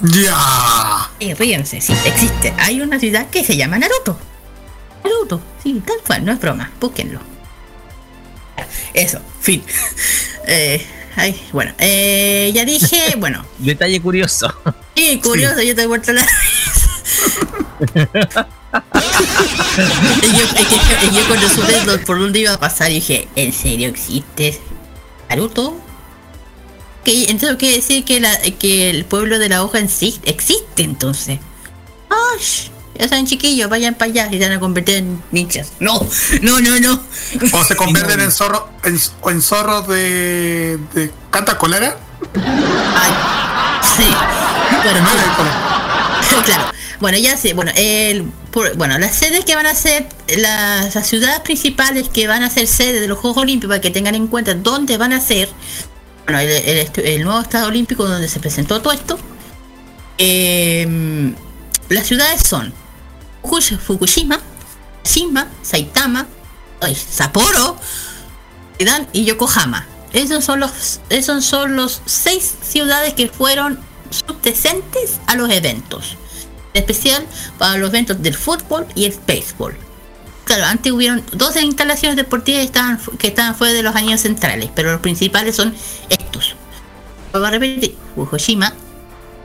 [0.00, 1.10] Ya.
[1.18, 2.52] Y ríense, sí, existe.
[2.58, 4.18] Hay una ciudad que se llama Naruto.
[5.04, 7.20] Naruto, sí, tal cual, no es broma, búsquenlo.
[8.94, 9.62] Eso, fin.
[10.50, 10.82] Eh,
[11.16, 14.50] ay, bueno, eh, ya dije, bueno, Detalle curioso.
[14.96, 16.26] sí, curioso, yo te he vuelto la
[20.22, 23.28] Y yo, es que- y yo cuando supe lo- por dónde iba a pasar dije,
[23.36, 24.60] ¿en serio existe
[25.28, 25.76] Naruto?
[27.04, 31.38] Que, entonces quiere decir que, la, que el pueblo de la hoja sí existe entonces.
[32.10, 32.44] ¡Ay!
[32.98, 35.72] Ya saben chiquillos, vayan para allá y se van a convertir en ninjas.
[35.78, 36.00] No,
[36.42, 37.00] no, no, no.
[37.52, 41.96] O se convierten en zorros en, o en zorros de, de canta colera.
[42.34, 43.12] Ay,
[43.96, 44.04] sí.
[44.84, 45.14] Bueno, No,
[46.38, 46.64] no, claro.
[47.00, 51.40] Bueno, ya sé, bueno, el, por- bueno, las sedes que van a ser, las, ciudades
[51.40, 54.54] principales que van a ser sede de los Juegos Olímpicos, para que tengan en cuenta
[54.54, 55.48] dónde van a ser,
[56.24, 59.16] bueno, el, nuevo Estado Olímpico donde se presentó todo esto,
[60.18, 61.34] em,
[61.88, 62.72] las ciudades son
[63.42, 64.40] Fukush- Fukushima,
[65.04, 66.26] Shima, Saitama,
[66.80, 67.76] ay, Sapporo,
[68.78, 69.86] Idan y Yokohama.
[70.12, 73.78] Esos son los, esos son los seis ciudades que fueron
[74.10, 76.16] subdecentes a los eventos.
[76.78, 77.26] Especial
[77.58, 79.76] para los eventos del fútbol y el béisbol.
[80.44, 84.70] Claro, antes hubieron dos instalaciones deportivas que estaban, que estaban fuera de los anillos centrales,
[84.74, 85.74] pero los principales son
[86.08, 86.56] estos.
[88.14, 88.72] Fukushima,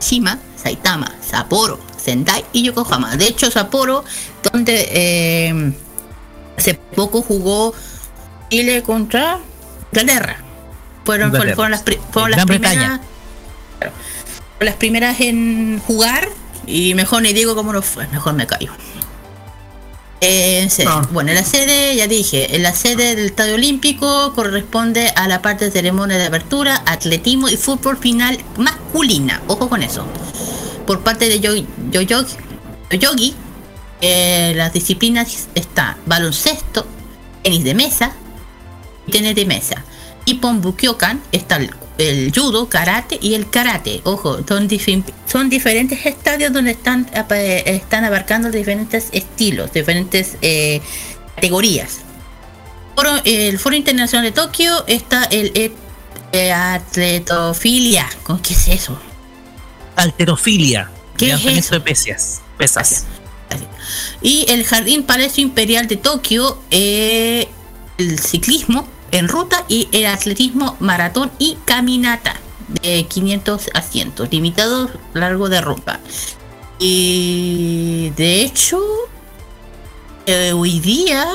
[0.00, 3.16] Shima, Saitama, Sapporo, Sendai y Yokohama.
[3.16, 4.04] De hecho, Sapporo,
[4.50, 5.72] donde eh,
[6.56, 7.74] hace poco jugó
[8.50, 9.38] Chile contra
[9.92, 10.38] Inglaterra.
[11.04, 12.72] Fueron, fueron las, fueron primeras
[13.78, 13.94] claro,
[14.56, 16.28] fueron las primeras en jugar
[16.66, 18.72] Y mejor ni digo cómo no fue, mejor me callo.
[20.26, 20.66] Eh.
[20.86, 21.06] Ah.
[21.10, 25.66] Bueno, la sede, ya dije, en la sede del Estadio Olímpico corresponde a la parte
[25.66, 29.42] de ceremonia de apertura, atletismo y fútbol final masculina.
[29.48, 30.06] Ojo con eso.
[30.86, 32.14] Por parte de Yogi, Yogi,
[32.98, 33.34] Yogi,
[34.00, 36.86] eh, las disciplinas está baloncesto,
[37.42, 38.12] tenis de mesa
[39.06, 39.84] y tenis de mesa.
[40.24, 44.00] Y Pon Bukyokan está el, el judo, karate y el karate.
[44.04, 44.68] Ojo, son,
[45.30, 47.08] son diferentes estadios donde están,
[47.66, 50.80] están abarcando diferentes estilos, diferentes eh,
[51.34, 51.98] categorías.
[52.96, 55.72] Foro- el Foro Internacional de Tokio está el et-
[56.32, 58.08] eh, atletofilia.
[58.22, 58.98] ¿Con qué es eso?
[59.96, 60.90] Alterofilia.
[61.16, 62.40] ¿Qué es levantamiento de pesas.
[62.58, 63.04] Pesas.
[64.20, 67.46] Y el Jardín Palacio Imperial de Tokio, eh,
[67.98, 72.34] el ciclismo en ruta y el atletismo maratón y caminata
[72.82, 76.00] de 500 asientos, limitados largo de ruta.
[76.80, 78.82] Y de hecho,
[80.26, 81.28] eh, hoy día,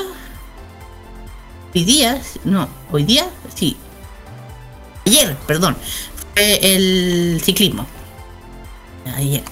[1.73, 3.77] hoy día, no, hoy día, sí,
[5.07, 5.77] ayer, perdón,
[6.35, 7.87] fue el ciclismo.
[9.15, 9.43] Ayer.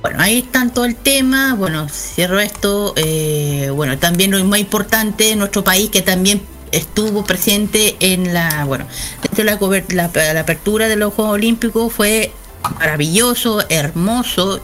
[0.00, 1.54] Bueno, ahí está todo el tema.
[1.56, 2.94] Bueno, cierro esto.
[2.96, 6.40] eh, bueno, también lo más importante, nuestro país que también
[6.72, 8.86] estuvo presente en la, bueno,
[9.22, 12.32] dentro de la, la apertura de los Juegos Olímpicos fue
[12.78, 14.60] maravilloso, hermoso.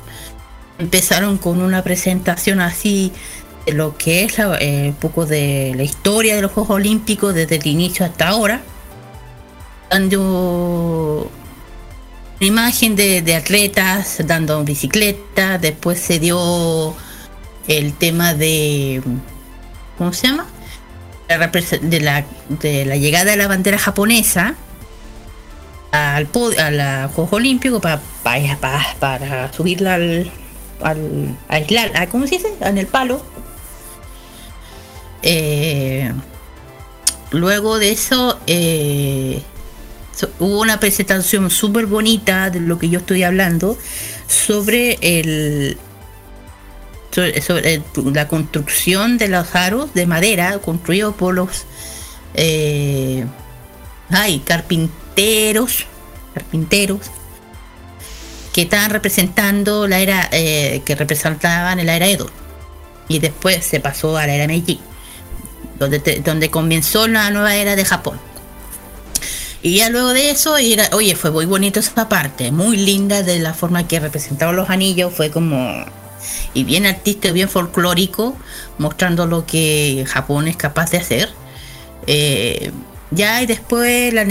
[0.79, 3.13] Empezaron con una presentación así
[3.67, 7.35] de lo que es la- eh, un poco de la historia de los Juegos Olímpicos
[7.35, 8.61] desde el inicio hasta ahora.
[9.91, 11.31] Dando
[12.41, 16.95] una imagen de, de atletas dando bicicleta, después se dio
[17.69, 19.03] el tema de
[19.97, 20.47] ¿cómo se llama?
[21.29, 24.55] De la, de la llegada de la bandera japonesa
[25.91, 28.59] al pod- a la Juegos Olímpicos para, para,
[29.01, 30.31] para, subirla al,
[30.83, 32.53] al aislar, a- ¿cómo se dice?
[32.61, 33.25] En el palo.
[35.23, 36.13] Eh,
[37.31, 39.43] luego de eso eh,
[40.39, 43.79] hubo una presentación súper bonita de lo que yo estoy hablando
[44.27, 45.79] sobre el
[47.15, 47.82] sobre, el-
[48.12, 51.65] la construcción de los aros de madera construidos por los
[52.35, 53.24] eh,
[54.11, 55.86] ay, carpinteros
[56.35, 56.99] carpinteros
[58.53, 62.28] que estaban representando la era eh, que representaban la era Edo.
[63.09, 64.81] Y después se pasó a la era Meiji
[65.78, 68.19] donde, te- donde comenzó la nueva era de Japón.
[69.62, 73.39] Y ya luego de eso, era, oye, fue muy bonito esa parte, muy linda de
[73.39, 75.85] la forma que representaban los anillos, fue como,
[76.55, 78.37] y bien artístico, bien folclórico,
[78.79, 81.29] mostrando lo que Japón es capaz de hacer.
[82.07, 82.71] Eh,
[83.11, 84.23] ya y después la,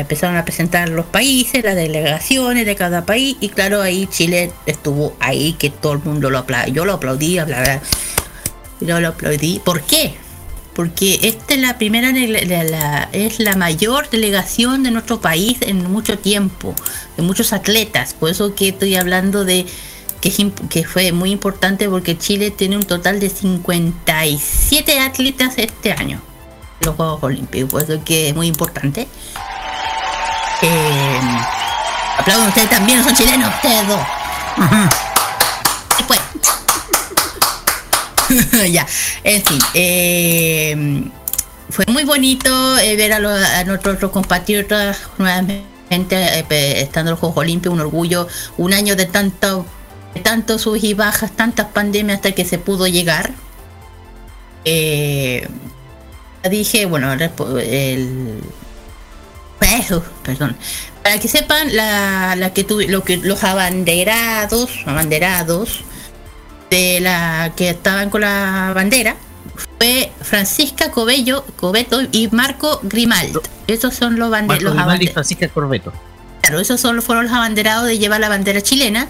[0.00, 5.14] empezaron a presentar los países, las delegaciones de cada país, y claro, ahí Chile estuvo
[5.20, 7.80] ahí, que todo el mundo lo aplaudió, yo lo aplaudí, bla,
[8.80, 9.60] yo lo aplaudí.
[9.64, 10.14] ¿Por qué?
[10.74, 16.18] porque esta es la primera la- es la mayor delegación de nuestro país en mucho
[16.18, 16.74] tiempo
[17.16, 19.66] de muchos atletas por eso que estoy hablando de
[20.70, 26.20] que, fue muy importante porque Chile tiene un total de 57 atletas este año
[26.80, 29.06] los Juegos Olímpicos eso que es muy importante
[30.62, 31.20] eh,
[32.18, 34.00] aplauden ustedes también son chilenos ustedes dos
[35.98, 36.20] Después.
[38.72, 38.86] ya,
[39.22, 39.58] en fin.
[39.74, 41.04] eh,
[41.70, 47.20] fue muy bonito eh, ver a, los- a nuestros compatriotas nuevamente eh, estando en los
[47.20, 48.26] Juegos Olímpicos, un orgullo,
[48.56, 49.66] un año de tanto,
[50.14, 53.32] de tanto subes y bajas, tantas pandemias hasta que se pudo llegar.
[54.64, 55.48] Eh,
[56.50, 58.40] dije, bueno, el,
[59.60, 60.56] eso, perdón.
[61.02, 65.80] Para que sepan, la, la que tuve, lo que los abanderados, abanderados
[66.70, 69.16] de la que estaban con la bandera
[69.78, 73.42] fue Francisca Cobello, Cobeto y Marco Grimaldo.
[73.66, 75.12] Esos son los, bande- Marco los y.
[75.12, 75.92] Francisca Corbeto.
[76.40, 79.08] Claro, esos son, fueron los abanderados de llevar la bandera chilena.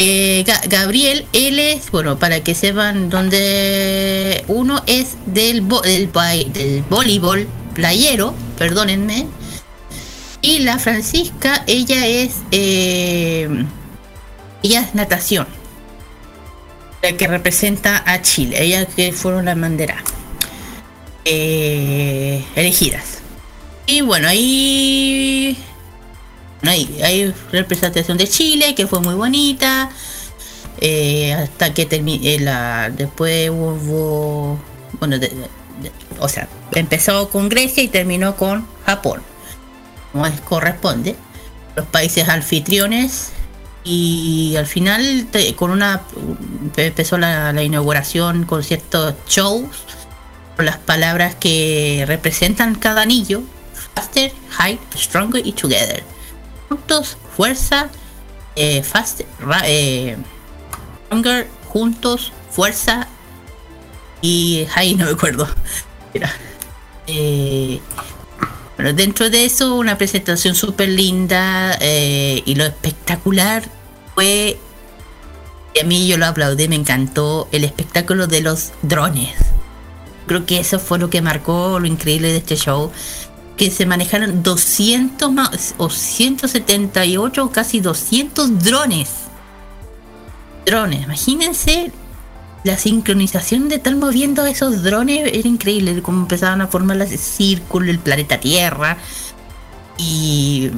[0.00, 6.10] Eh, Ga- Gabriel, él es, bueno, para que sepan donde uno es del, vo- del,
[6.52, 9.26] del voleibol playero, perdónenme.
[10.40, 13.48] Y la Francisca, ella es, eh,
[14.62, 15.48] ella es natación.
[17.02, 18.62] La que representa a Chile.
[18.62, 20.02] Ella que fueron las banderas
[21.24, 23.18] eh, elegidas.
[23.86, 25.56] Y bueno, ahí
[26.62, 29.90] hay, representación de Chile que fue muy bonita.
[30.80, 32.90] eh, hasta que terminé la.
[32.90, 34.58] Después hubo.
[35.00, 35.16] Bueno,
[36.20, 39.22] o sea, empezó con Grecia y terminó con Japón.
[40.12, 41.16] Como es, corresponde.
[41.76, 43.30] Los países anfitriones
[43.84, 45.26] Y al final,
[45.56, 46.02] con una.
[46.76, 49.66] empezó la, la inauguración con ciertos shows,
[50.56, 53.42] con las palabras que representan cada anillo:
[53.94, 56.04] Faster, High, Stronger y Together.
[56.68, 57.88] Juntos, fuerza,
[58.56, 60.16] eh, faster, ra- eh,
[61.06, 63.08] Stronger, juntos, fuerza
[64.20, 65.48] y High, no me acuerdo.
[66.14, 66.30] Mira.
[67.06, 67.80] Eh,
[68.76, 73.64] bueno, dentro de eso, una presentación súper linda y lo espectacular
[74.14, 74.58] fue,
[75.74, 79.30] y a mí yo lo aplaudí, me encantó el espectáculo de los drones.
[80.26, 82.92] Creo que eso fue lo que marcó lo increíble de este show,
[83.58, 89.10] que se manejaron 200 más, o 178 o casi 200 drones.
[90.64, 91.92] Drones, imagínense
[92.64, 97.90] la sincronización de estar moviendo esos drones era increíble, cómo empezaban a formar ese círculo,
[97.90, 98.98] el planeta Tierra.
[99.96, 100.70] Y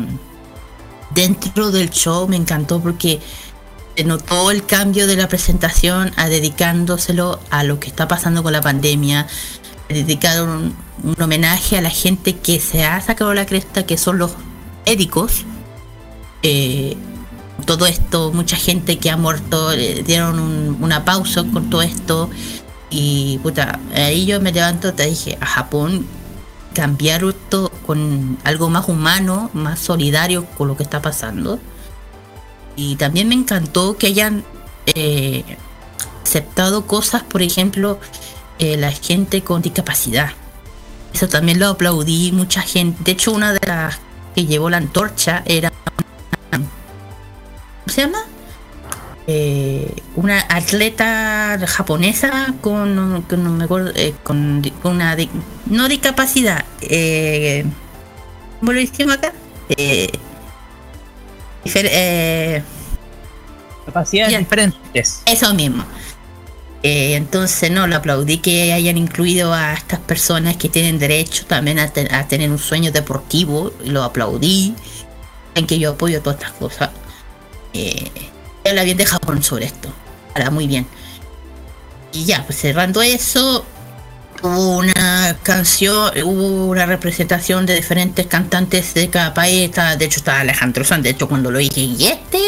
[1.15, 3.21] dentro del show me encantó porque
[3.97, 8.53] se notó el cambio de la presentación a dedicándoselo a lo que está pasando con
[8.53, 9.27] la pandemia.
[9.91, 14.33] Dedicaron un, homenaje a la gente que se ha sacado la cresta, que son los
[14.87, 15.45] médicos.
[16.43, 16.97] Eh,
[17.67, 22.31] todo esto, mucha gente que ha muerto, le dieron un- una pausa con todo esto.
[22.89, 26.07] Y puta, ahí yo me levanto, te dije, a Japón
[26.73, 31.59] cambiar esto con algo más humano, más solidario con lo que está pasando.
[32.77, 34.45] Y también me encantó que hayan
[34.87, 35.45] eh,
[36.25, 37.99] aceptado cosas, por ejemplo,
[38.61, 40.31] eh, la gente con discapacidad.
[41.13, 43.03] Eso también lo aplaudí, mucha gente.
[43.03, 43.99] De hecho, una de las
[44.35, 45.73] que llevó la antorcha era
[46.51, 46.69] ¿cómo
[47.87, 48.19] se llama?
[49.27, 55.17] Eh, una atleta japonesa con, con- no me acuerdo, eh, con, una
[55.67, 57.65] no discapacidad, eh,
[58.61, 59.33] ¿cómo lo decimos acá?
[59.71, 60.11] Eh,
[63.87, 65.23] Capacidades diferentes.
[65.27, 65.85] eso mismo.
[66.83, 71.79] Eh, entonces, no, lo aplaudí que hayan incluido a estas personas que tienen derecho también
[71.79, 73.73] a, te- a tener un sueño deportivo.
[73.85, 74.75] Lo aplaudí.
[75.55, 76.91] En que yo apoyo todas estas cosas.
[77.75, 78.11] Eh,
[78.67, 79.89] habla bien de Japón sobre esto.
[80.35, 80.87] Habla muy bien.
[82.13, 83.65] Y ya, pues cerrando eso,
[84.43, 89.65] hubo una canción, hubo una representación de diferentes cantantes de cada país.
[89.69, 91.03] Estaba- de hecho, estaba Alejandro Sanz.
[91.03, 92.41] De hecho, cuando lo dije, ¿y este?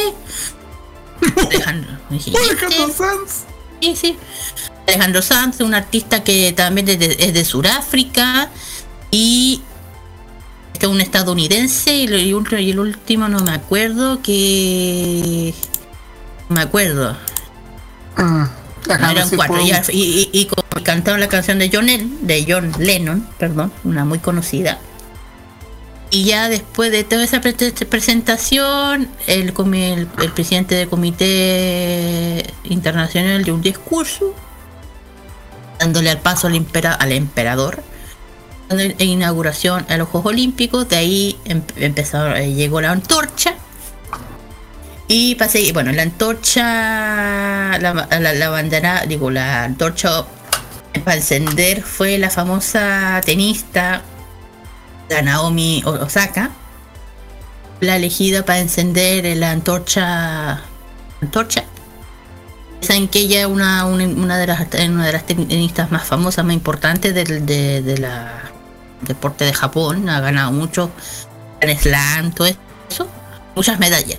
[1.51, 2.93] Alejandro, dije, "¿Y Alejandro este?".
[2.97, 3.45] Sanz.
[3.83, 4.17] Sí, sí.
[4.87, 8.49] Alejandro Sanz, un artista que también es de, es de Sudáfrica
[9.11, 9.61] y
[10.73, 15.53] este es un estadounidense y, el último no me acuerdo que
[16.49, 17.17] no me acuerdo
[18.17, 18.49] Mm, no,
[18.87, 21.87] déjame eran si cuatro puedo- y, y, y- y como cantaron la canción de John,
[21.87, 24.79] de John Lennon perdón una muy conocida
[26.15, 27.55] y ya después de toda esa pre-
[27.89, 34.35] presentación el, el, el presidente del comité internacional dio un discurso
[35.79, 37.83] dándole al paso al, impera- al emperador
[38.69, 43.55] dando inauguración a los Juegos Olímpicos de ahí em- empezó, eh, llegó la antorcha
[45.09, 46.63] y pasé, bueno, la antorcha,
[47.79, 50.25] la, la, la bandera, digo, la antorcha
[51.05, 54.03] para encender fue la famosa tenista
[55.13, 56.51] la Naomi Osaka,
[57.81, 60.63] la elegida para encender la antorcha,
[61.21, 61.65] antorcha.
[62.81, 66.45] Saben que ella es una, una, una de las una de las tenistas más famosas,
[66.45, 68.51] más importantes del de, la
[69.03, 70.91] deporte de Japón, ha ganado mucho
[71.61, 72.49] Grand Slam, todo
[72.89, 73.07] eso,
[73.55, 74.19] muchas medallas.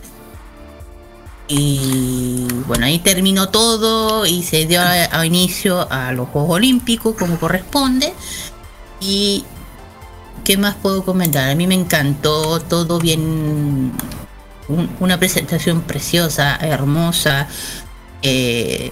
[1.48, 7.15] Y bueno, ahí terminó todo y se dio a, a inicio a los Juegos Olímpicos
[7.18, 8.14] como corresponde.
[9.02, 9.44] Y
[10.44, 11.49] ¿qué más puedo comentar?
[11.49, 13.91] A mí me encantó todo bien.
[14.70, 17.48] un- una presentación preciosa, hermosa.
[18.22, 18.91] Eh,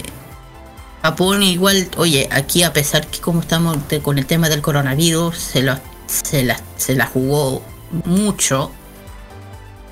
[1.01, 5.61] Japón igual, oye, aquí a pesar que como estamos con el tema del coronavirus, se,
[5.61, 7.63] lo- se, la, se la jugó
[8.05, 8.71] mucho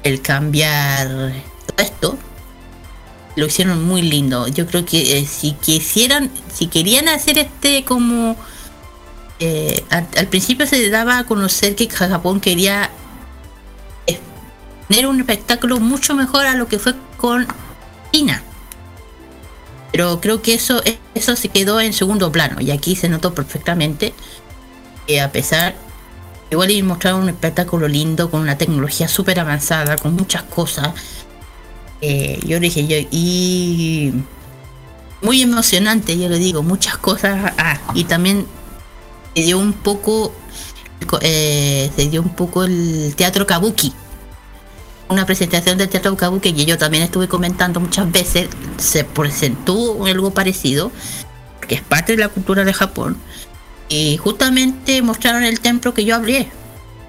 [0.04, 2.18] el cambiar todo esto
[3.36, 4.48] lo hicieron muy lindo.
[4.50, 8.36] Yo creo que eh, si quisieran, si querían hacer este como
[9.40, 12.90] eh, al, principio se daba a conocer que Japón quería
[14.88, 17.48] tener un espectáculo mucho mejor a lo que fue con
[18.12, 18.44] China.
[19.92, 20.82] Pero creo que eso,
[21.16, 24.14] eso se quedó en segundo plano y aquí se notó perfectamente
[25.08, 25.76] que a pesar
[26.52, 30.90] igual y mostraron un espectáculo lindo con una tecnología súper avanzada, con muchas cosas.
[32.02, 34.14] Eh, yo dije yo y
[35.22, 37.54] muy emocionante, yo le digo, muchas cosas.
[37.58, 38.48] Ah, y también
[39.44, 40.34] dio un poco,
[41.22, 43.94] eh, se dio un poco el teatro kabuki.
[45.10, 48.48] una presentación del teatro kabuki que yo también estuve comentando muchas veces,
[48.78, 50.92] se presentó algo parecido,
[51.68, 53.18] que es parte de la cultura de Japón,
[53.90, 56.52] y justamente mostraron el templo que yo hablé,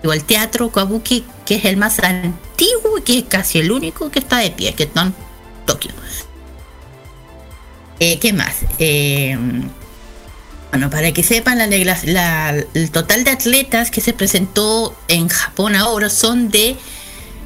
[0.02, 4.10] o el teatro kabuki, que es el más antiguo y que es casi el único
[4.10, 5.14] que está de pie, que está en
[5.66, 5.92] Tokio.
[7.98, 8.64] Eh, ¿Qué más?
[8.78, 9.36] Eh,
[10.70, 15.74] bueno, para que sepan, la, la- el total de atletas que se presentó en Japón
[15.76, 16.76] ahora son de,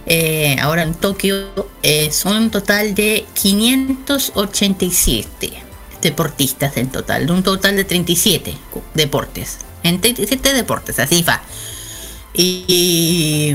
[0.07, 1.49] eh, ahora en Tokio,
[1.83, 5.53] eh, son un total de 587
[6.03, 8.55] deportistas en total, de un total de 37
[8.95, 9.59] deportes.
[9.83, 11.43] En 37 deportes, así va.
[12.35, 13.55] Y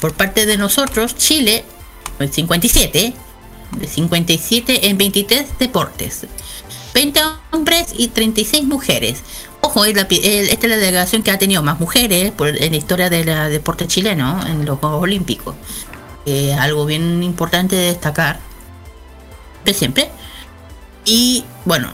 [0.00, 1.64] por parte de nosotros, Chile,
[2.18, 3.12] pues 57,
[3.78, 6.26] de 57 en 23 deportes.
[6.94, 7.20] 20
[7.52, 9.22] hombres y 36 mujeres.
[9.60, 12.70] Ojo, es la el- esta es la delegación que ha tenido más mujeres por- en
[12.72, 15.54] la historia del deporte chileno, en los Juegos Olímpicos.
[16.26, 18.38] Eh, algo bien importante de destacar.
[19.64, 20.10] De siempre.
[21.04, 21.88] Y bueno,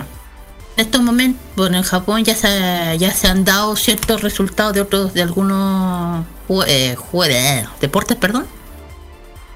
[0.77, 4.81] en estos momentos, bueno, en Japón ya se, ya se han dado ciertos resultados de
[4.81, 6.27] otros, de algunos
[6.67, 8.47] eh, jue- eh, deportes, perdón.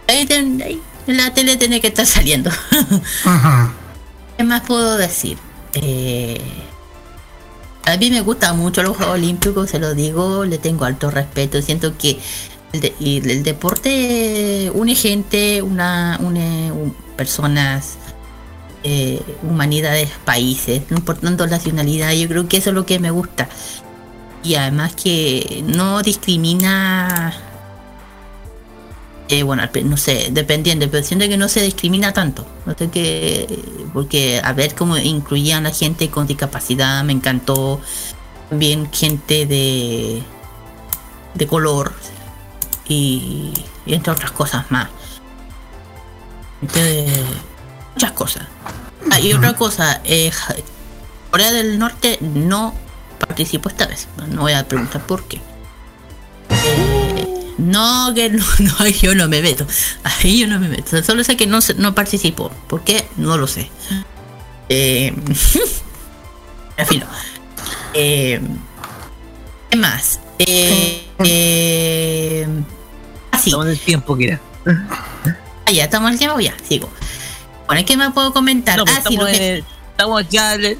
[0.06, 2.50] Ahí, ten- ahí en la tele tiene que estar saliendo.
[4.36, 5.36] ¿Qué más puedo decir?
[5.80, 6.40] Eh,
[7.84, 11.62] a mí me gustan mucho los Juegos Olímpicos, se lo digo, le tengo alto respeto.
[11.62, 12.18] Siento que
[12.72, 17.96] el, deporte une gente, una, une un- personas,
[18.84, 22.12] eh, humanidades, países, no importando nacionalidad.
[22.12, 23.48] Yo creo que eso es lo que me gusta.
[24.42, 27.34] Y además que no discrimina
[29.28, 32.46] eh, bueno, no sé, dependiendo, pero siento que no se discrimina tanto.
[32.66, 37.80] No sé que, porque a ver cómo incluían a gente con discapacidad, me encantó.
[38.48, 40.22] También gente de,
[41.34, 41.92] de color
[42.88, 43.52] y,
[43.84, 44.88] y entre otras cosas más.
[46.62, 47.12] Entonces,
[47.94, 48.46] muchas cosas.
[49.10, 50.32] Ah, y otra cosa, eh,
[51.30, 52.74] Corea del Norte no
[53.18, 54.08] participó esta vez.
[54.28, 55.40] No voy a preguntar por qué.
[56.50, 56.97] Eh,
[57.58, 58.44] no, que no,
[59.02, 59.66] yo no me meto.
[60.04, 61.02] Ahí yo no me meto.
[61.02, 62.50] Solo sé que no, no participó.
[62.68, 63.06] ¿Por qué?
[63.16, 63.70] No lo sé.
[64.68, 65.12] Eh,
[66.76, 67.04] en fin.
[67.94, 68.40] Eh,
[69.70, 70.20] ¿Qué más?
[70.38, 72.46] Eh, eh,
[73.32, 73.50] ah, sí.
[73.50, 74.40] Estamos en el tiempo que era.
[75.66, 76.88] Ah, ya, estamos en el tiempo, ya, sigo.
[77.66, 78.78] Bueno, ¿qué más puedo comentar?
[78.78, 80.78] No, ah, sí, lo estamos, que- en el- estamos ya en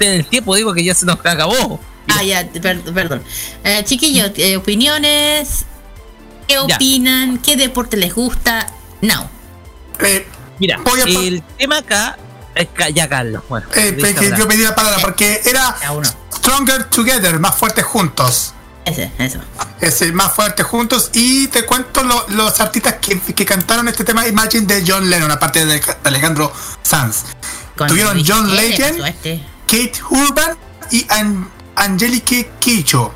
[0.00, 1.80] el, tiempo, digo que ya se nos acabó.
[2.08, 3.22] Ah, ya, per- perdón.
[3.64, 5.64] Eh, chiquillos, eh, opiniones.
[6.50, 6.74] ¿Qué Ya.
[6.76, 7.38] opinan?
[7.38, 8.66] ¿Qué deporte les gusta?
[9.02, 9.30] No.
[10.00, 10.26] Eh,
[10.58, 12.18] Mira, Voy a pa- el tema acá
[12.54, 13.42] es ya Carlos.
[13.48, 15.76] Bueno, eh, que yo pedí la palabra porque era.
[16.34, 18.52] Stronger Together, más fuertes juntos.
[18.84, 19.38] Ese, eso.
[19.80, 21.10] Es el más fuerte juntos.
[21.12, 25.30] Y te cuento lo- los artistas que, que cantaron este tema Imagine de John Lennon,
[25.30, 26.52] aparte de Alejandro
[26.82, 27.22] Sanz.
[27.76, 29.44] Con- Tuvieron John ¿qué le Legend, este?
[29.66, 30.56] Kate Urban
[30.90, 33.14] y An- Angelique Kicho.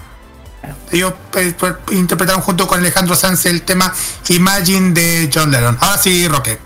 [0.90, 1.54] Ellos eh,
[1.92, 3.92] interpretaron junto con Alejandro Sanz el tema
[4.28, 5.76] Imagine de John Lennon.
[5.80, 6.58] Ahora sí, Roque.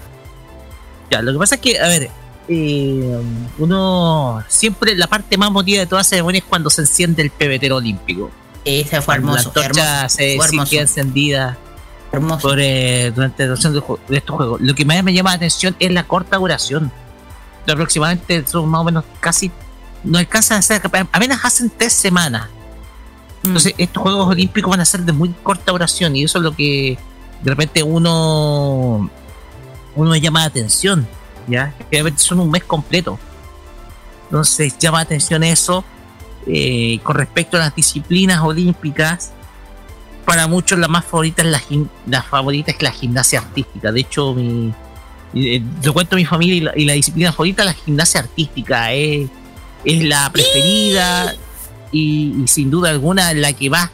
[1.11, 2.11] Ya, lo que pasa es que, a ver,
[2.49, 3.21] eh,
[3.59, 7.77] uno siempre la parte más emotiva de toda ceremonia es cuando se enciende el pebetero
[7.77, 8.31] olímpico.
[8.65, 9.53] Ese fue hermoso.
[9.55, 10.71] la antorcha hermoso, se, fue hermoso.
[10.71, 11.59] queda encendida
[12.13, 12.49] hermoso.
[12.49, 14.61] por, eh, durante la duración de, estos juegos.
[14.61, 16.93] Lo que más me llama la atención es la corta duración.
[17.67, 19.51] De aproximadamente son más o menos casi.
[20.05, 20.81] No alcanzan a ser.
[21.13, 22.49] Apenas hacen tres semanas.
[23.49, 26.53] Entonces, estos Juegos Olímpicos van a ser de muy corta duración y eso es lo
[26.55, 26.99] que
[27.43, 29.11] de repente uno.
[29.95, 31.07] Uno llama la atención.
[31.47, 31.75] ¿Ya?
[31.91, 33.19] Que son un mes completo.
[34.25, 35.85] Entonces, llama la atención eso.
[36.47, 39.33] eh, con respecto a las disciplinas olímpicas,
[40.25, 41.63] para muchos la más favorita es la,
[42.07, 43.91] la favorita es la gimnasia artística.
[43.91, 44.73] De hecho, mi,
[45.35, 48.93] eh, yo cuento a mi familia y la, disciplina favorita la gimnasia artística.
[48.93, 49.29] Es,
[49.85, 51.35] es la preferida
[51.93, 53.91] y, y sin duda alguna la que más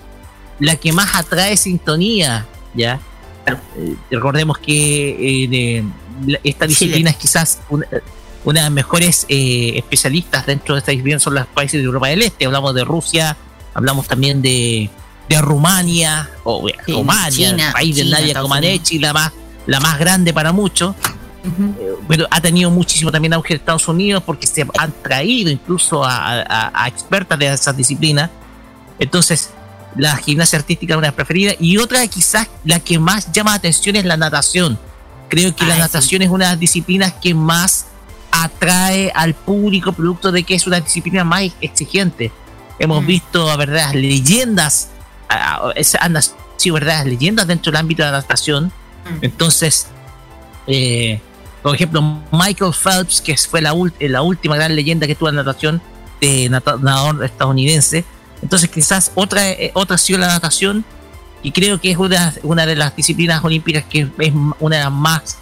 [0.60, 2.46] la que más atrae sintonía.
[2.74, 3.00] Ya
[3.46, 5.84] Eh, recordemos que eh, de-
[6.44, 7.86] esta disciplina es quizás una,
[8.44, 12.08] una de las mejores eh, especialistas dentro de esta disciplina son los países de Europa
[12.08, 12.46] del Este.
[12.46, 13.36] Hablamos de Rusia,
[13.74, 14.88] hablamos también de,
[15.28, 19.32] de Rumania, o eh, Rumania, China, el país de China, Nadia Estados Comaneci, la más,
[19.66, 20.94] la más grande para muchos.
[21.44, 26.02] Eh, Pero ha tenido muchísimo también auge en Estados Unidos porque se han traído incluso
[26.04, 28.30] a, a- a expertas de esas disciplinas.
[28.98, 29.50] Entonces,
[29.96, 31.56] la gimnasia artística es una de las preferidas.
[31.60, 34.78] Y otra, quizás la que más llama la atención es la natación.
[35.28, 37.86] Creo que la Ay, natación es una de las disciplinas que más
[38.30, 42.32] atrae al público, producto de que es una disciplina más exigente.
[42.78, 43.06] Hemos Mm.
[43.06, 44.88] visto, a verdad, leyendas,
[45.28, 48.72] ah, han nacido verdaderas leyendas dentro del ámbito de la natación.
[49.22, 49.86] Entonces,
[50.66, 51.20] eh,
[51.64, 55.80] por ejemplo, Michael Phelps, que fue la, la última gran leyenda que tuvo en natación,
[56.20, 58.04] de nata- nadador estadounidense.
[58.42, 60.84] Entonces, quizás otra, eh, otra ha sido la natación,
[61.42, 64.92] y creo que es una, una de las disciplinas olímpicas que es una de las
[64.92, 65.38] más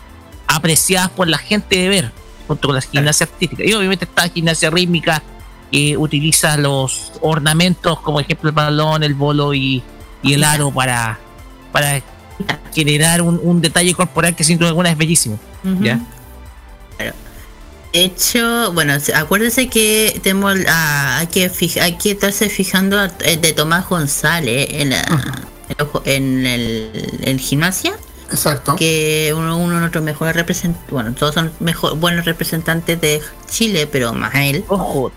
[0.47, 2.12] apreciadas por la gente de ver,
[2.47, 3.65] junto con la gimnasia artística.
[3.65, 5.23] Y obviamente está la gimnasia rítmica,
[5.73, 9.82] que utiliza los ornamentos, como ejemplo el balón, el bolo y,
[10.23, 11.19] y el aro para,
[11.73, 12.01] para
[12.73, 15.39] generar un, un detalle corporal que sin duda alguna es bellísimo.
[15.65, 15.82] Ujú.
[15.85, 16.01] ¿ya?
[17.03, 17.16] Claro.
[17.93, 22.99] De hecho, bueno, se- acuérdese que tenemos ah, hay que fij- hay que estarse fijando
[22.99, 25.05] a- eh, de Tomás González en, la-
[26.05, 27.93] en, el, en gimnasia.
[28.31, 28.77] Exacto.
[28.77, 33.20] Que uno, uno de nuestros mejores representantes, bueno, todos son mejor, buenos representantes de
[33.51, 34.65] Chile, pero más él.
[34.69, 35.12] Ojo,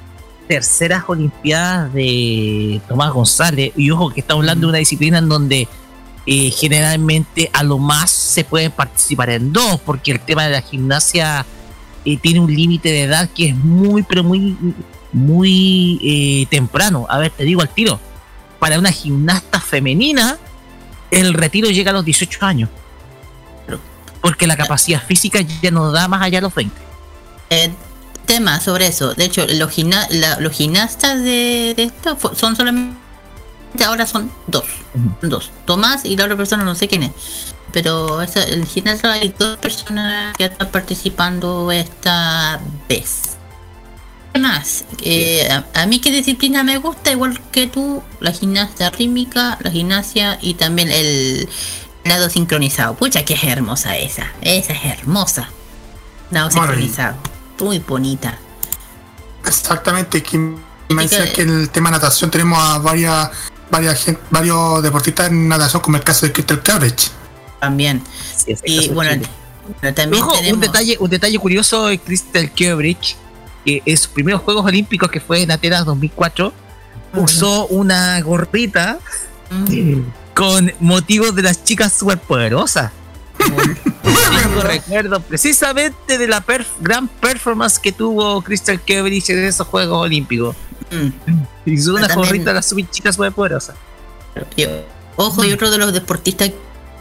[0.49, 3.71] terceras Olimpiadas de Tomás González.
[3.77, 5.69] Y ojo, que estamos hablando de una disciplina en donde
[6.25, 10.61] eh, generalmente a lo más se puede participar en dos, porque el tema de la
[10.61, 11.45] gimnasia
[12.05, 14.55] eh, tiene un límite de edad que es muy, pero muy,
[15.11, 17.05] muy eh, temprano.
[17.09, 17.99] A ver, te digo al tiro.
[18.59, 20.37] Para una gimnasta femenina,
[21.11, 22.69] el retiro llega a los 18 años.
[24.21, 26.75] Porque la capacidad física ya no da más allá de los 20.
[27.51, 27.71] Eh,
[28.25, 29.13] tema sobre eso.
[29.13, 30.07] De hecho, los, gimna-
[30.39, 32.97] los gimnastas de, de esto son solamente.
[33.83, 34.65] Ahora son dos.
[35.21, 35.51] Dos.
[35.65, 37.11] Tomás y la otra persona, no sé quién es.
[37.71, 43.37] Pero esa, el gimnasio hay dos personas que están participando esta vez.
[44.33, 44.85] ¿Qué más?
[45.01, 49.71] Eh, a, a mí qué disciplina me gusta, igual que tú, la gimnasia rítmica, la
[49.71, 51.49] gimnasia y también el
[52.05, 52.95] nado sincronizado.
[52.95, 54.31] Pucha, que es hermosa esa.
[54.41, 55.49] Esa es hermosa.
[56.31, 57.17] Nado sincronizado.
[57.59, 58.37] Muy bonita.
[59.45, 63.29] Exactamente, que me que en el tema natación tenemos a varias,
[63.71, 67.11] varias varios deportistas en natación, como el caso de Crystal Cambridge.
[67.59, 68.01] También.
[68.65, 69.23] y bueno,
[69.81, 70.53] pero también Ojo, tenemos.
[70.55, 73.15] un detalle, un detalle curioso de Crystal Cambridge,
[73.65, 76.53] que en sus primeros Juegos Olímpicos, que fue en Atenas 2004,
[77.15, 78.99] usó una gorrita
[80.35, 82.91] con motivos de las chicas superpoderosas.
[83.37, 90.01] Tengo recuerdo precisamente de la perf- gran performance que tuvo Crystal Cambridge en esos Juegos
[90.03, 90.55] Olímpicos.
[90.91, 91.09] Mm.
[92.07, 93.75] También- gorrita de las super chicas superpoderosas.
[94.55, 94.65] Y,
[95.15, 96.51] ojo, y otro de los deportistas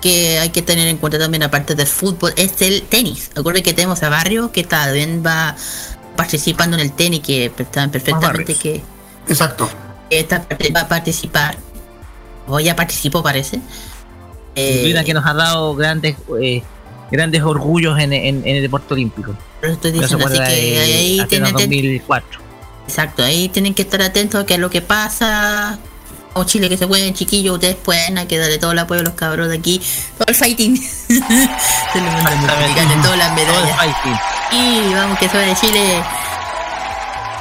[0.01, 3.31] que hay que tener en cuenta también, aparte del fútbol, es el tenis.
[3.37, 5.57] Acuérdense que tenemos a Barrio que también va
[6.17, 8.83] participando en el tenis, que saben perfectamente que
[9.29, 9.69] Exacto.
[10.11, 10.47] está,
[10.77, 11.57] va a participar,
[12.47, 13.61] o ya participó, parece.
[14.55, 16.63] Eh, que nos ha dado grandes eh,
[17.11, 19.35] grandes orgullos en, en- en el deporte olímpico.
[19.61, 22.41] Por eso estoy diciendo, así que de ahí Atenas tienen 2004.
[22.87, 25.79] Exacto, ahí tienen que estar atentos a qué es lo que pasa.
[26.37, 29.05] O Chile que se pueden, chiquillos, ustedes pueden, hay que darle todo el apoyo a
[29.05, 29.81] los cabros de aquí.
[30.19, 30.77] Todo el fighting.
[31.07, 33.79] se lo todas las medallas.
[34.51, 36.03] Y vamos que soy de Chile.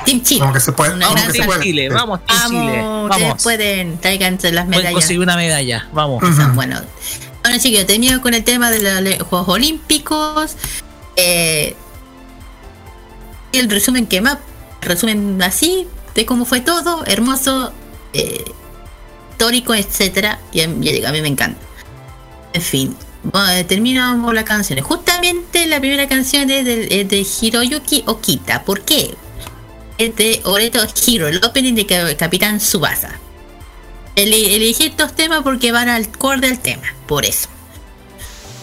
[0.06, 0.40] Team Chile.
[0.42, 0.94] Vamos que se puede.
[0.94, 1.64] Una Vamos gran que se puede.
[1.64, 3.44] Chile, vamos, Team Vamos, Chile, ustedes vamos.
[3.44, 4.94] pueden, tráiganse las Pueden medallas.
[4.94, 6.24] conseguir una medalla, vamos.
[6.24, 6.80] Esa, Bueno,
[7.42, 10.56] bueno chicos, termino con el tema de los Juegos Olímpicos.
[11.16, 11.76] Eh,
[13.54, 14.38] el resumen que más,
[14.86, 17.72] resumen así de cómo fue todo, hermoso,
[18.14, 18.44] eh,
[19.76, 20.40] etcétera.
[20.52, 21.60] Y a, y a mí me encanta.
[22.54, 22.96] En fin,
[23.34, 24.86] eh, terminamos las canciones.
[24.86, 28.64] Justamente la primera canción es, del- es de Hiroyuki Okita.
[28.64, 29.16] ¿Por qué?
[29.98, 33.20] Es de Oreto Hiro, el opening de Ca- Capitán Subasa.
[34.16, 37.48] Ele- elegí estos temas porque van al core del tema, por eso.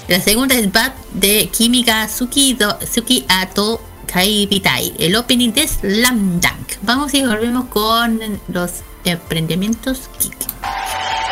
[0.08, 3.80] La segunda es Bad de Kimika Suki, Do- Suki Ato
[4.12, 6.72] Kaibitai, el opening de Slam Dunk.
[6.82, 10.36] Vamos y volvemos con los emprendimientos Geek.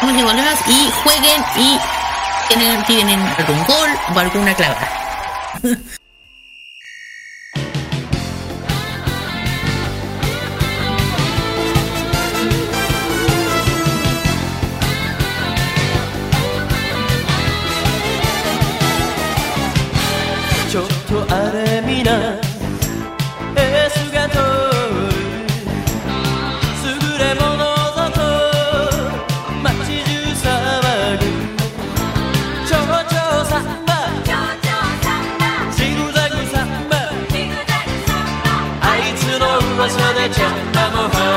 [0.01, 1.79] Vamos y volvemos y jueguen y
[2.47, 4.89] tienen, tienen algún gol o alguna clavada.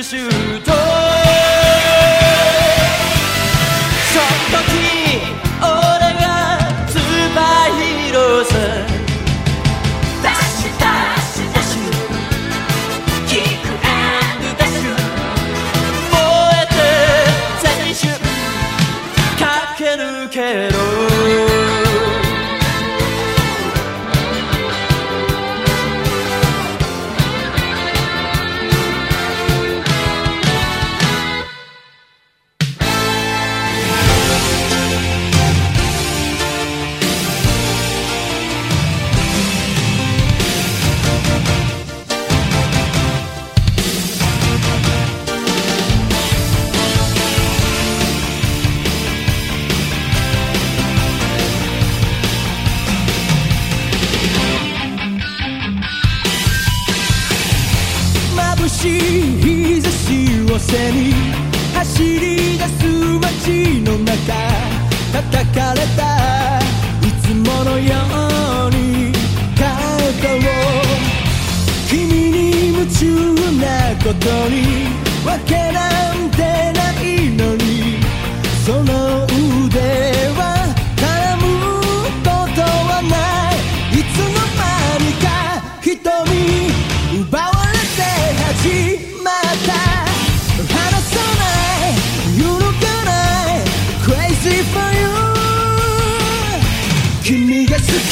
[0.00, 0.47] You.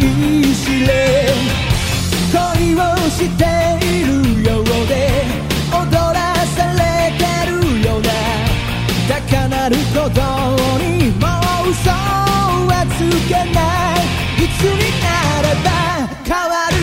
[0.00, 0.90] い知れ
[2.32, 2.78] 恋を
[3.10, 3.44] して
[3.84, 4.08] いる
[4.42, 4.92] ようで
[5.72, 6.18] 踊ら
[6.56, 6.80] され
[7.18, 7.52] てる
[7.82, 8.08] ような
[9.08, 10.20] 高鳴る鼓動
[10.78, 11.26] にも
[11.66, 12.98] う嘘はつ
[13.28, 13.58] けな
[13.94, 15.06] いいつにな
[15.42, 15.68] れば
[16.24, 16.74] 変わる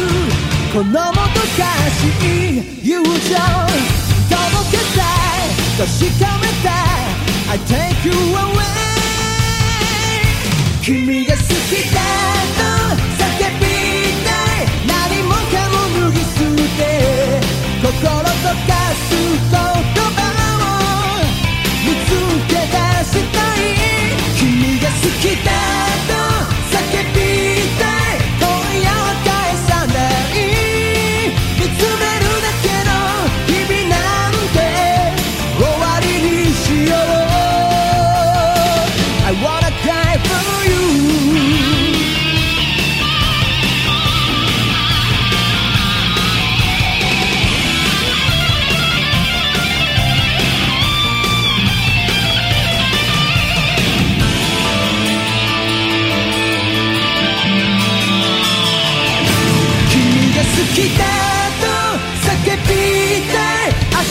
[0.73, 3.09] このもどかしい友情
[4.29, 5.89] 届けたい確
[6.19, 8.77] かめたい I take you away
[10.83, 11.43] 君が好き
[11.93, 12.36] だ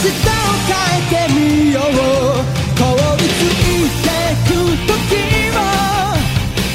[0.06, 0.18] 明日
[2.76, 4.06] 凍りついて
[4.46, 4.54] く
[4.86, 5.18] とき
[5.50, 5.58] を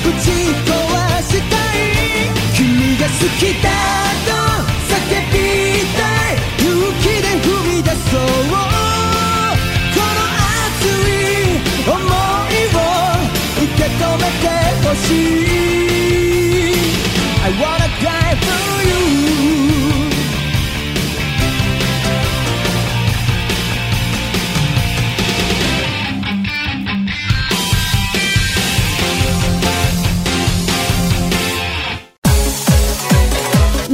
[0.03, 0.23] ぶち
[0.67, 0.75] 壊
[1.23, 1.79] したい
[2.53, 2.59] 君
[2.99, 3.09] が好
[3.39, 3.65] きだ
[4.27, 4.29] と
[4.91, 4.93] 叫
[5.31, 5.35] び
[5.95, 6.67] たい勇
[6.99, 8.29] 気で踏み出そう
[9.95, 10.19] この
[10.67, 11.15] 熱い
[11.85, 12.83] 想いを
[13.63, 14.45] 受け止めて
[14.85, 15.40] ほしい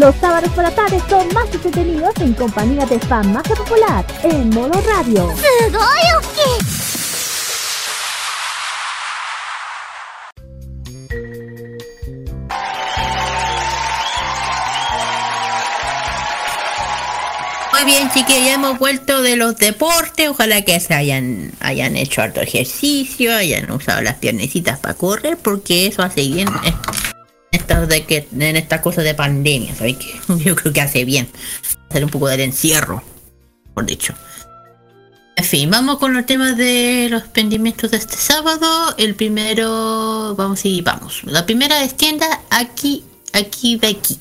[0.08, 4.50] Los sábados por la tarde son más entretenidos en compañía de Fan Famasa Popular en
[4.52, 5.28] Modo Radio.
[17.74, 20.30] Muy bien, chiquillos, ya hemos vuelto de los deportes.
[20.30, 25.88] Ojalá que se hayan, hayan hecho harto ejercicio, hayan usado las piernecitas para correr, porque
[25.88, 26.87] eso hace bien, es este
[27.68, 30.20] de que, en estas cosas de pandemia, ¿sabes qué?
[30.44, 31.30] Yo creo que hace bien.
[31.90, 33.04] Hacer un poco del encierro,
[33.74, 34.14] por dicho.
[35.36, 38.96] En fin, vamos con los temas de los pendimientos de este sábado.
[38.98, 41.22] El primero, vamos y vamos.
[41.26, 43.04] La primera es tienda aquí,
[43.34, 44.18] aquí, de aquí.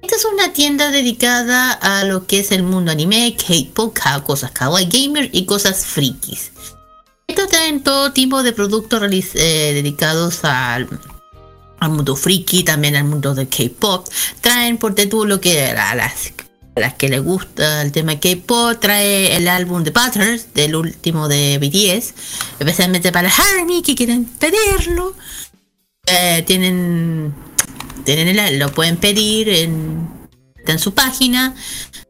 [0.00, 4.88] Esta es una tienda dedicada a lo que es el mundo anime, K-pop, cosas kawaii
[4.88, 6.50] gamer y cosas frikis.
[7.28, 10.88] Estos traen todo tipo de productos eh, dedicados al,
[11.84, 14.08] al mundo friki, también al mundo del K-pop.
[14.40, 16.32] Traen por tú lo que a las,
[16.76, 21.28] a las que les gusta el tema K-pop, trae el álbum de Butters, del último
[21.28, 22.14] de BTS,
[22.58, 25.14] especialmente para Harmony que quieren pedirlo.
[26.06, 27.32] Eh, tienen
[28.04, 30.08] tienen el- lo pueden pedir en,
[30.66, 31.54] en su página.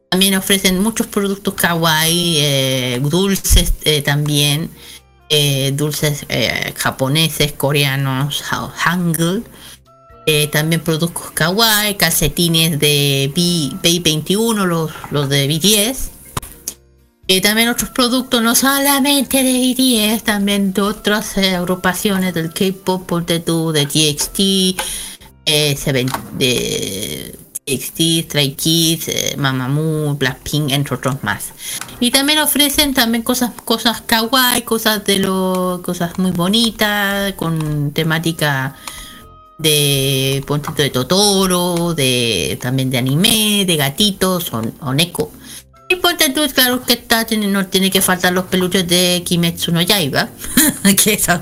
[0.09, 4.69] También ofrecen muchos productos kawaii, eh, dulces eh, también,
[5.73, 6.25] dulces
[6.75, 9.43] japoneses, coreanos, ha- hangul.
[10.25, 16.13] Eh, también productos kawaii, calcetines de B, 21 los, los de BTS.
[17.25, 23.05] Y también otros productos, no solamente de BTS, también de otras eh, agrupaciones del K-pop,
[23.05, 24.39] ponte de TXT,
[25.45, 25.77] eh,
[26.33, 31.53] de TXT, Stray Kids, eh, Mamamoo, Blackpink, entre otros más.
[32.01, 38.75] Y también ofrecen también cosas, cosas kawaii, cosas de lo, cosas muy bonitas, con temática
[39.57, 45.31] de ponte tú, de Totoro, de también de anime, de gatitos o, o neko.
[45.89, 49.71] Y ponte tú, claro que está, tiene- no tiene que faltar los peluches de Kimetsu
[49.71, 50.29] no Yaiba,
[51.03, 51.41] que son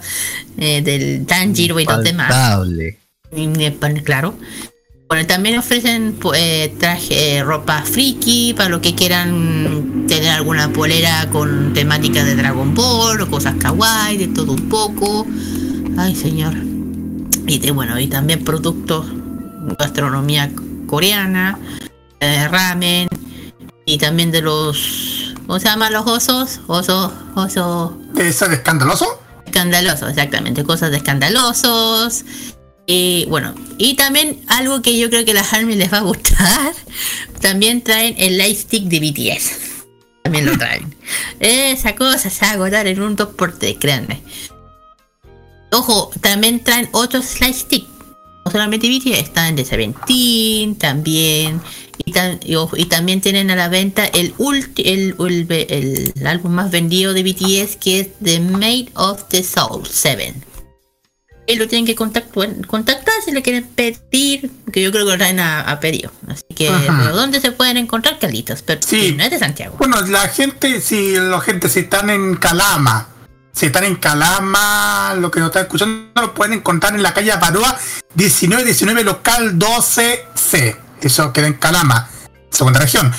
[0.58, 2.30] eh, del Tanjiro y los demás.
[3.32, 4.36] Eh, Claro.
[5.08, 11.28] Bueno, también ofrecen pues, traje, eh, ropa friki para los que quieran tener alguna polera
[11.32, 15.28] con temática de Dragon Ball o cosas kawaii, de todo un poco.
[15.98, 16.54] Ay, señor.
[17.48, 19.08] Y de, bueno, y también productos,
[19.78, 20.52] gastronomía
[20.88, 21.60] coreana,
[22.20, 23.08] eh, ramen,
[23.86, 26.62] y también de los, ¿cómo se llaman los osos?
[26.68, 29.22] Osos, osos ¿Eso es escandaloso?
[29.52, 32.24] escandalosos, exactamente, cosas de escandalosos.
[32.88, 36.02] Y bueno, y también algo que yo creo que a las Army les va a
[36.02, 36.74] gustar,
[37.41, 39.52] también traen el lightstick de BTS.
[40.24, 40.95] También lo traen.
[41.40, 44.22] Esa cosa se va a agotar en un 2x3, créanme.
[45.72, 47.88] Ojo, también traen otros lightstick.
[48.45, 51.61] No solamente BTS, están de Seventeen también.
[52.03, 57.22] Y, también tienen a la venta el, ulti- el, el, el álbum más vendido de
[57.23, 60.34] BTS que es The Made of the Soul 7.
[61.48, 65.18] Y lo tienen que contactar, contactar si le quieren pedir, que yo creo que lo
[65.18, 66.11] traen a, a pedido.
[66.27, 67.10] Así que, Ajá.
[67.11, 68.61] ¿dónde se pueden encontrar, Carlitos?
[68.64, 69.14] Pero Sí.
[69.15, 69.76] no es de Santiago.
[69.77, 73.10] Bueno, la gente, si la gente, si están en Calama,
[73.53, 77.36] si están en Calama, lo que nos están escuchando, lo pueden encontrar en la calle
[77.36, 77.78] Baroa
[78.15, 80.78] 1919 local 12C.
[81.02, 82.07] Eso queda en Calama,
[82.49, 83.11] segunda región.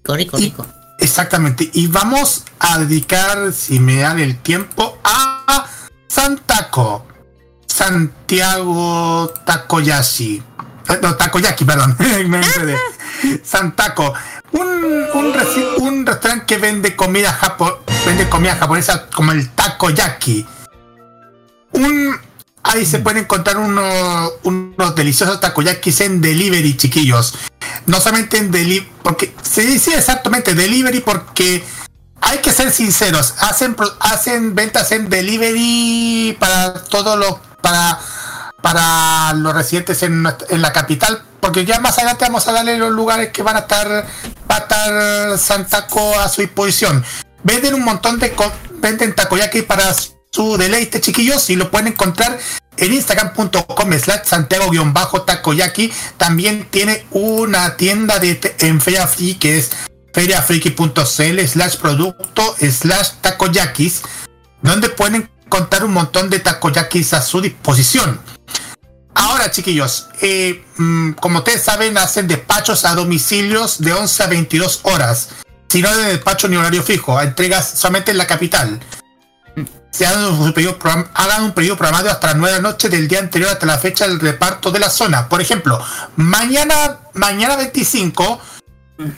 [0.03, 0.65] Rico, Y- rico.
[0.99, 1.69] Exactamente.
[1.73, 5.65] Y vamos a dedicar, si me dan el tiempo, a
[6.07, 7.05] Santaco.
[7.67, 10.41] Santiago Takoyashi.
[10.89, 11.95] Eh, No, Takoyaki, perdón.
[12.29, 12.41] me.
[13.43, 14.13] Santaco.
[14.51, 14.67] Un,
[15.13, 20.45] un, un restaurante que vende comida japo vende comida japonesa como el takoyaki.
[21.73, 22.17] Un
[22.65, 27.35] ahí se pueden encontrar unos, unos deliciosos takoyakis en delivery, chiquillos.
[27.85, 31.63] No solamente en delivery, porque se dice exactamente delivery porque
[32.21, 37.99] hay que ser sinceros, hacen hacen ventas en delivery para todo lo para
[38.61, 42.91] para los residentes en, en la capital, porque ya más adelante vamos a darle los
[42.91, 43.87] lugares que van a estar,
[44.49, 47.05] va a estar Santaco a su disposición.
[47.43, 48.35] Venden un montón de,
[48.71, 49.93] venden takoyaki para
[50.35, 52.37] su deleite, chiquillos, y lo pueden encontrar
[52.75, 55.93] en instagram.com slash santiago-takoyaki.
[56.17, 59.71] También tiene una tienda de, en Feria Free que es
[60.13, 63.11] feriafriki.cl slash producto slash
[64.61, 68.19] donde pueden encontrar un montón de takoyakis a su disposición.
[69.13, 74.81] Ahora, chiquillos, eh, mm, como ustedes saben, hacen despachos a domicilios de 11 a 22
[74.83, 75.29] horas.
[75.69, 78.81] Si no de despacho ni horario fijo, entregas solamente en la capital.
[79.91, 80.53] Se hagan un
[81.13, 84.07] hagan un programado hasta las 9 de la noche del día anterior hasta la fecha
[84.07, 85.29] del reparto de la zona.
[85.29, 85.79] Por ejemplo,
[86.17, 88.41] mañana, mañana 25,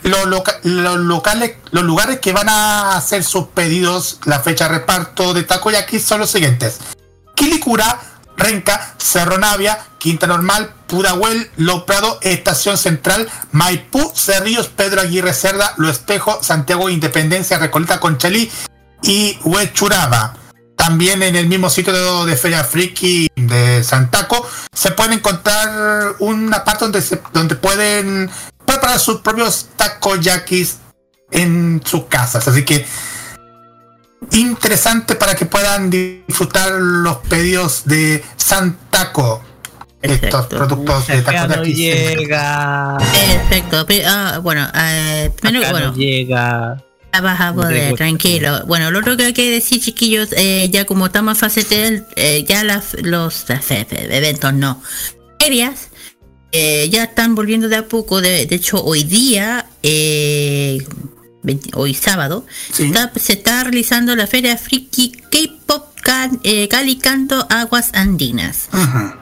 [0.02, 4.78] los, loca- los locales, los lugares que van a hacer sus pedidos, la fecha de
[4.78, 6.78] reparto de takoyaki son los siguientes.
[7.34, 7.98] Quilicura,
[8.36, 15.74] Renca, Cerro Navia, Quinta Normal, Pudahuel, Lo Prado, Estación Central, Maipú, Cerrillos, Pedro Aguirre Cerda,
[15.76, 18.48] Lo Espejo, Santiago Independencia, Recoleta Conchalí
[19.02, 20.34] y Huechuraba.
[20.76, 21.92] También en el mismo sitio
[22.24, 28.30] de, de Feria Friki de Santaco se puede encontrar una parte donde, se, donde pueden
[28.64, 30.78] preparar sus propios takoyakis
[31.32, 32.46] en sus casas.
[32.46, 32.86] Así que
[34.32, 39.42] interesante para que puedan disfrutar los pedidos de Santaco.
[40.00, 41.74] Estos productos de Acá no takoyaki.
[41.74, 42.98] llega.
[42.98, 43.84] Perfecto.
[43.84, 46.84] pe- ah, bueno, eh, primero, bueno, no llega.
[47.12, 48.64] Ya vas a poder, tranquilo.
[48.66, 52.04] Bueno, lo otro que hay que decir, chiquillos, eh, ya como estamos en fase T,
[52.16, 54.82] eh, ya las, los eh, fe- eventos no.
[55.40, 55.88] Ferias
[56.52, 58.20] eh, ya están volviendo de a poco.
[58.20, 60.78] De, de hecho, hoy día, eh,
[61.42, 62.44] 20 hoy sábado,
[62.78, 68.68] está- se está realizando la feria Friki K-Pop Can- eh, Calicanto Aguas Andinas.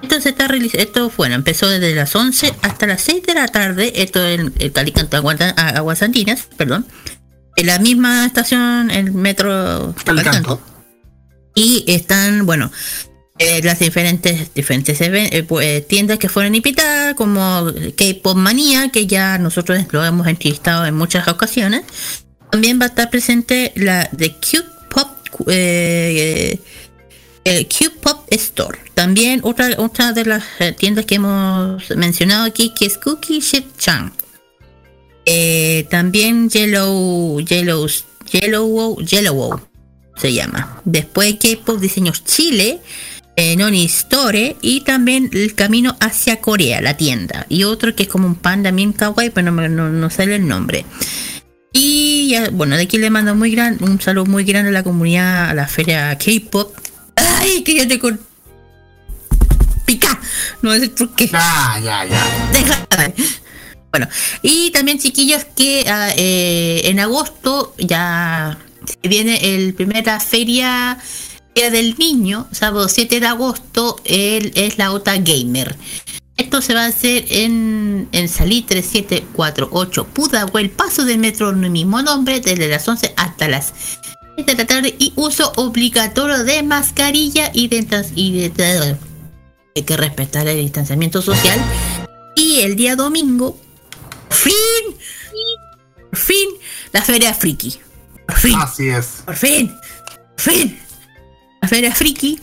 [0.03, 3.93] Esto se está esto bueno, empezó desde las 11 hasta las 6 de la tarde,
[4.03, 6.85] esto es el, el Calicanto Aguas, Aguas Andinas, perdón.
[7.57, 9.95] En la misma estación, el metro.
[11.55, 12.71] Y están, bueno,
[13.39, 17.67] eh, las diferentes diferentes eh, eh, tiendas que fueron invitadas, como
[17.97, 21.83] K-Pop Manía, que ya nosotros lo hemos entrevistado en muchas ocasiones.
[22.51, 25.09] También va a estar presente la de Cute Pop,
[25.49, 26.59] eh,
[27.45, 28.79] el Cute Pop Store.
[28.95, 33.65] También otra, otra de las eh, tiendas que hemos mencionado aquí, que es Cookie Ship
[33.77, 34.13] Chan.
[35.27, 37.89] Eh, también Yellow, Yellow,
[38.31, 39.61] Yellow, Yellow
[40.17, 40.81] se llama.
[40.85, 42.81] Después K-Pop Diseños Chile,
[43.35, 47.45] eh, Noni Store y también el camino hacia Corea, la tienda.
[47.49, 50.47] Y otro que es como un pan también kawaii, pero no, no, no sale el
[50.47, 50.87] nombre.
[51.73, 54.83] Y ya, bueno, de aquí le mando muy gran, un saludo muy grande a la
[54.83, 56.75] comunidad, a la feria K-Pop.
[57.17, 58.19] ¡Ay, que ya te con...
[59.85, 60.19] Pica!
[60.63, 61.29] No sé por qué.
[61.29, 62.51] Ya, ya, ya.
[62.53, 63.15] Déjame.
[63.97, 64.13] Bueno,
[64.43, 68.59] y también chiquillos que ah, eh, en agosto ya
[69.03, 70.99] viene el primera feria
[71.55, 75.75] del Niño, sábado 7 de agosto, el, es la OTA Gamer.
[76.37, 81.71] Esto se va a hacer en, en Salí 3748 Pudahuel, paso de metro en el
[81.71, 83.73] mismo nombre, desde las 11 hasta las
[84.35, 88.97] 7 de la tarde y uso obligatorio de mascarilla y de, y de-
[89.75, 91.59] hay que respetar el distanciamiento social.
[92.39, 93.59] Y el día domingo,
[94.31, 94.97] fin,
[96.11, 96.49] por fin,
[96.93, 97.79] la feria friki.
[98.27, 98.55] Por fin.
[98.57, 99.23] Así es.
[99.25, 99.69] Por fin,
[100.37, 100.79] por fin.
[101.63, 102.41] La feria friki,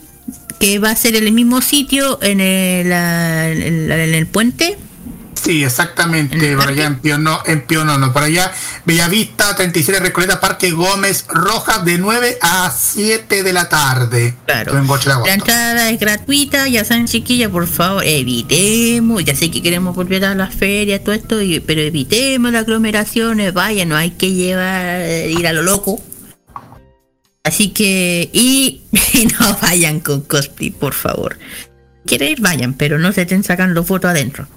[0.58, 4.78] que va a ser en el mismo sitio, en el, en el puente.
[5.44, 8.50] Sí, exactamente, por allá en Piono, en Pionono, por allá,
[8.86, 14.34] Bellavista, 37 Recoleta, Parque Gómez, Rojas, de 9 a 7 de la tarde.
[14.46, 14.78] Claro.
[14.78, 14.86] En.
[15.26, 20.24] La entrada es gratuita, ya saben chiquillas, por favor, evitemos, ya sé que queremos volver
[20.24, 25.02] a las ferias, todo esto, y- pero evitemos las aglomeraciones, vaya, no hay que llevar,
[25.28, 26.02] ir a lo loco.
[27.42, 28.80] Así que, y,
[29.12, 31.38] y no vayan con cosplay, por favor.
[32.06, 34.48] Quieren ir, vayan, pero no se estén sacando fotos adentro.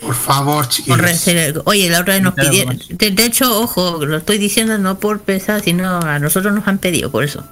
[0.00, 0.68] Por favor,
[0.98, 4.98] reserva- Oye, la otra vez nos pidieron, de, de hecho, ojo, lo estoy diciendo no
[4.98, 7.42] por pesar, sino a nosotros nos han pedido, por eso.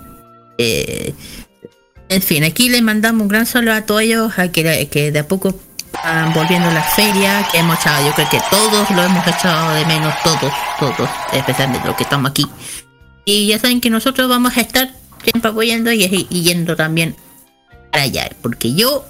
[0.59, 1.15] Eh,
[2.11, 5.19] en fin, aquí les mandamos un gran saludo a todos ellos, a que, que de
[5.21, 5.59] a poco
[5.95, 9.75] van volviendo a las ferias, que hemos echado, yo creo que todos lo hemos echado
[9.75, 12.47] de menos, todos, todos, especialmente los que estamos aquí.
[13.25, 14.91] Y ya saben que nosotros vamos a estar
[15.23, 17.17] siempre apoyando y, y yendo también
[17.91, 19.05] para allá, porque yo,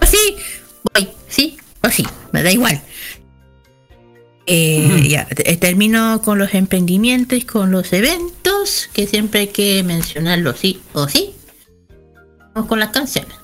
[0.00, 0.36] pues sí,
[0.92, 2.80] voy, sí, o sí, me da igual.
[4.48, 10.54] Eh, ya, eh, termino con los emprendimientos, con los eventos, que siempre hay que mencionarlo
[10.54, 11.34] sí o sí.
[12.54, 13.34] Vamos con las canciones.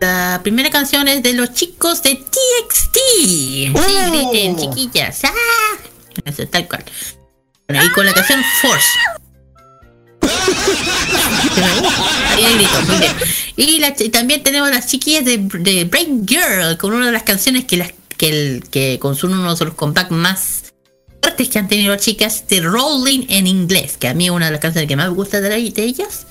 [0.00, 2.98] La primera canción es de los chicos de TXT.
[3.74, 4.64] Oh.
[4.74, 5.24] Chiquillas.
[5.24, 5.32] ¡Ah!
[7.68, 8.86] Y con la canción Force
[13.56, 17.76] y, también tenemos las chiquillas de, de Brain Girl con una de las canciones que
[17.76, 20.72] las que el que consume uno de los compacts más
[21.22, 24.46] fuertes que han tenido las chicas de Rolling en inglés, que a mí es una
[24.46, 26.26] de las canciones que más me gusta de, la, de ellas.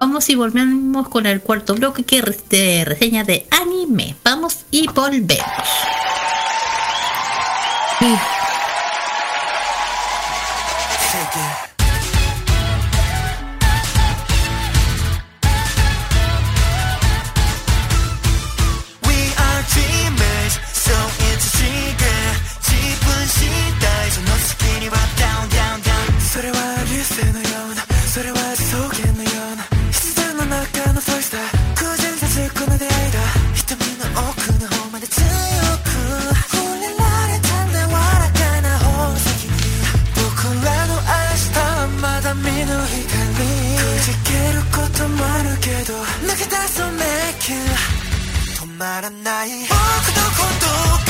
[0.00, 4.16] Vamos y volvemos con el cuarto bloque que es de reseña de anime.
[4.24, 5.44] Vamos y volvemos.
[48.80, 49.50] まらない。
[49.68, 51.09] 僕のことが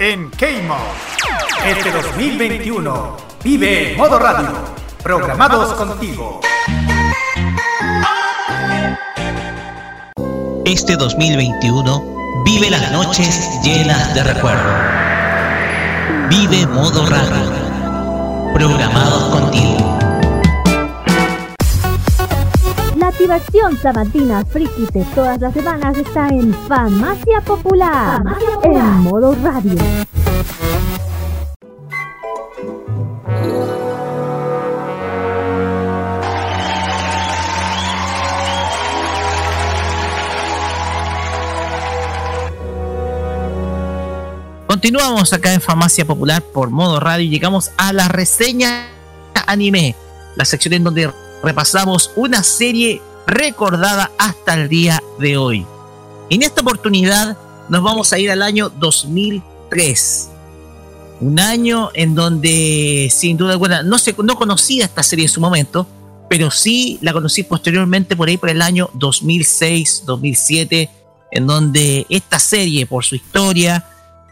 [0.00, 0.78] en Keimo.
[1.66, 4.48] Este 2021 vive Modo Radio.
[5.02, 6.40] Programados contigo.
[10.64, 14.72] Este 2021 vive las noches llenas de recuerdo.
[16.30, 17.52] Vive modo radio.
[18.54, 19.69] Programados contigo.
[23.20, 28.22] Activación sabatina friki de todas las semanas está en Farmacia Popular,
[28.62, 29.76] en modo radio.
[44.66, 48.88] Continuamos acá en Farmacia Popular por modo radio y llegamos a la reseña
[49.46, 49.94] anime,
[50.36, 55.66] la sección en donde repasamos una serie recordada hasta el día de hoy.
[56.30, 57.36] En esta oportunidad
[57.68, 60.28] nos vamos a ir al año 2003.
[61.20, 65.40] Un año en donde sin duda alguna no, se, no conocía esta serie en su
[65.40, 65.86] momento,
[66.28, 70.90] pero sí la conocí posteriormente por ahí por el año 2006, 2007,
[71.32, 73.84] en donde esta serie por su historia,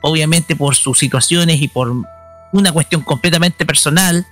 [0.03, 1.93] obviamente por sus situaciones y por
[2.53, 4.27] una cuestión completamente personal,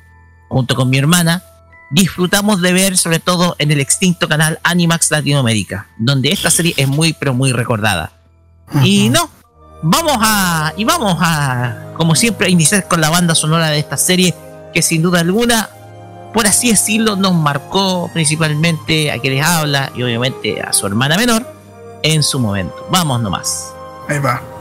[0.48, 1.42] junto con mi hermana,
[1.90, 6.88] disfrutamos de ver sobre todo en el extinto canal Animax Latinoamérica, donde esta serie es
[6.88, 8.12] muy pero muy recordada.
[8.82, 9.30] Y no,
[9.82, 14.34] vamos a y vamos a como siempre iniciar con la banda sonora de esta serie
[14.74, 15.70] que sin duda alguna
[16.34, 21.16] por así decirlo nos marcó principalmente a quien les habla y obviamente a su hermana
[21.16, 21.46] menor
[22.02, 22.86] en su momento.
[22.90, 23.72] Vamos nomás.
[24.08, 24.55] Ahí va.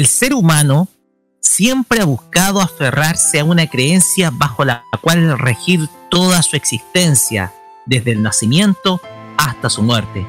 [0.00, 0.88] El ser humano
[1.42, 7.52] siempre ha buscado aferrarse a una creencia bajo la cual regir toda su existencia,
[7.84, 9.02] desde el nacimiento
[9.36, 10.26] hasta su muerte.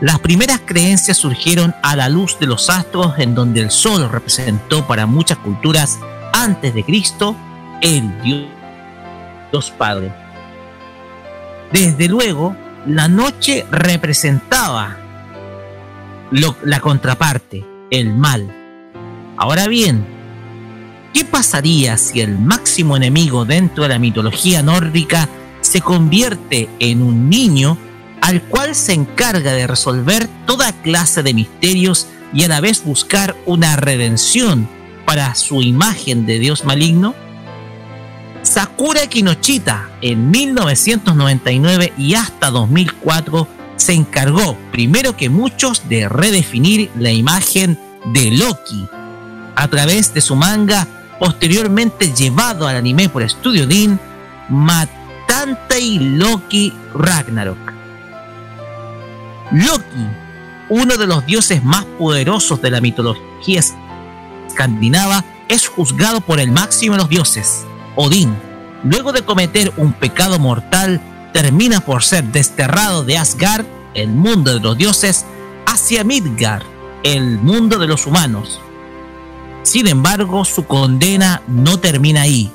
[0.00, 4.86] Las primeras creencias surgieron a la luz de los astros en donde el sol representó
[4.86, 5.98] para muchas culturas
[6.32, 7.34] antes de Cristo
[7.80, 8.46] el Dios,
[9.50, 10.12] Dios Padre.
[11.72, 12.54] Desde luego,
[12.86, 14.96] la noche representaba
[16.30, 18.58] lo- la contraparte, el mal.
[19.40, 20.04] Ahora bien,
[21.14, 25.30] ¿qué pasaría si el máximo enemigo dentro de la mitología nórdica
[25.62, 27.78] se convierte en un niño
[28.20, 33.34] al cual se encarga de resolver toda clase de misterios y a la vez buscar
[33.46, 34.68] una redención
[35.06, 37.14] para su imagen de dios maligno?
[38.42, 47.10] Sakura Kinochita en 1999 y hasta 2004 se encargó, primero que muchos, de redefinir la
[47.10, 47.78] imagen
[48.12, 48.99] de Loki
[49.60, 54.00] a través de su manga, posteriormente llevado al anime por Studio Dean,
[54.48, 57.58] Matantei Loki Ragnarok.
[59.52, 60.06] Loki,
[60.70, 63.60] uno de los dioses más poderosos de la mitología
[64.48, 67.66] escandinava, es juzgado por el máximo de los dioses,
[67.96, 68.34] Odín.
[68.82, 71.02] Luego de cometer un pecado mortal,
[71.34, 75.26] termina por ser desterrado de Asgard, el mundo de los dioses,
[75.66, 76.64] hacia Midgard,
[77.02, 78.58] el mundo de los humanos.
[79.62, 82.50] Sin embargo, su condena no termina ahí.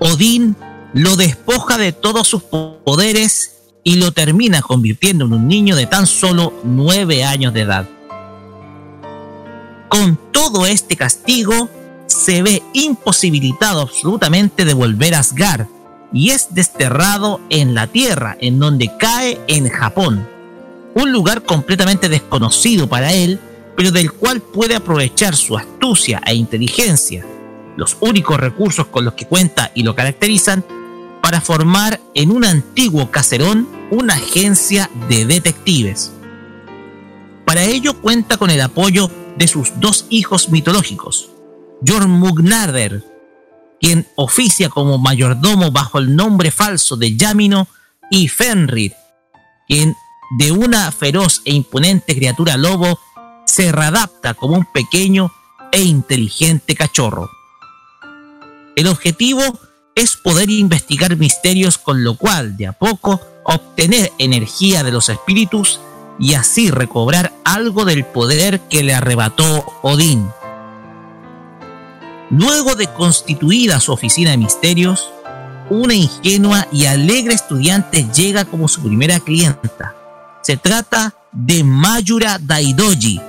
[0.00, 0.56] Odín
[0.92, 6.06] lo despoja de todos sus poderes y lo termina convirtiendo en un niño de tan
[6.06, 7.88] solo nueve años de edad.
[9.88, 11.70] Con todo este castigo,
[12.06, 15.66] se ve imposibilitado absolutamente de volver a Asgard
[16.12, 20.26] y es desterrado en la tierra, en donde cae en Japón,
[20.94, 23.40] un lugar completamente desconocido para él,
[23.78, 27.24] pero del cual puede aprovechar su astucia e inteligencia,
[27.76, 30.64] los únicos recursos con los que cuenta y lo caracterizan,
[31.22, 36.10] para formar en un antiguo caserón una agencia de detectives.
[37.44, 41.30] Para ello cuenta con el apoyo de sus dos hijos mitológicos,
[41.86, 43.04] Jormungandr,
[43.80, 47.68] quien oficia como mayordomo bajo el nombre falso de Yamino,
[48.10, 48.92] y Fenrir,
[49.68, 49.94] quien
[50.36, 52.98] de una feroz e imponente criatura lobo
[53.48, 55.32] se readapta como un pequeño
[55.72, 57.30] e inteligente cachorro.
[58.76, 59.42] El objetivo
[59.94, 65.80] es poder investigar misterios con lo cual de a poco obtener energía de los espíritus
[66.20, 70.28] y así recobrar algo del poder que le arrebató Odín.
[72.30, 75.10] Luego de constituida su oficina de misterios,
[75.70, 79.94] una ingenua y alegre estudiante llega como su primera clienta.
[80.42, 83.20] Se trata de Mayura Daidoji,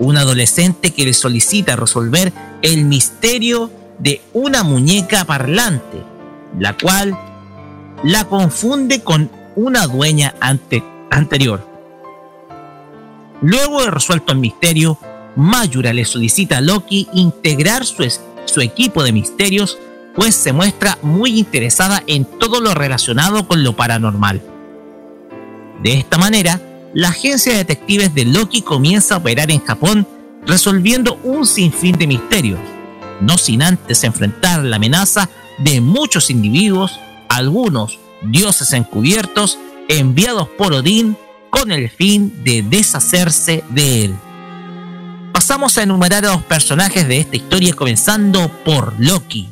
[0.00, 6.02] una adolescente que le solicita resolver el misterio de una muñeca parlante,
[6.58, 7.18] la cual
[8.04, 11.66] la confunde con una dueña ante- anterior.
[13.40, 14.98] Luego de resuelto el misterio,
[15.36, 18.04] Mayura le solicita a Loki integrar su,
[18.44, 19.78] su equipo de misterios,
[20.14, 24.42] pues se muestra muy interesada en todo lo relacionado con lo paranormal.
[25.82, 26.60] De esta manera,
[26.98, 30.04] la agencia de detectives de Loki comienza a operar en Japón,
[30.44, 32.58] resolviendo un sinfín de misterios,
[33.20, 41.16] no sin antes enfrentar la amenaza de muchos individuos, algunos dioses encubiertos, enviados por Odín
[41.50, 44.16] con el fin de deshacerse de él.
[45.32, 49.48] Pasamos a enumerar a los personajes de esta historia comenzando por Loki.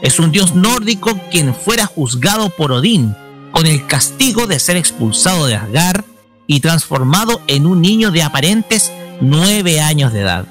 [0.00, 3.14] Es un dios nórdico quien fuera juzgado por Odín
[3.50, 6.05] con el castigo de ser expulsado de Asgard
[6.46, 10.46] y transformado en un niño de aparentes nueve años de edad.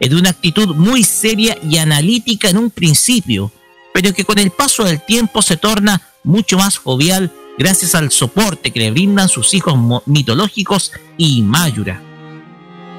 [0.00, 3.52] Es de una actitud muy seria y analítica en un principio,
[3.94, 8.70] pero que con el paso del tiempo se torna mucho más jovial gracias al soporte
[8.70, 12.02] que le brindan sus hijos mitológicos y Mayura.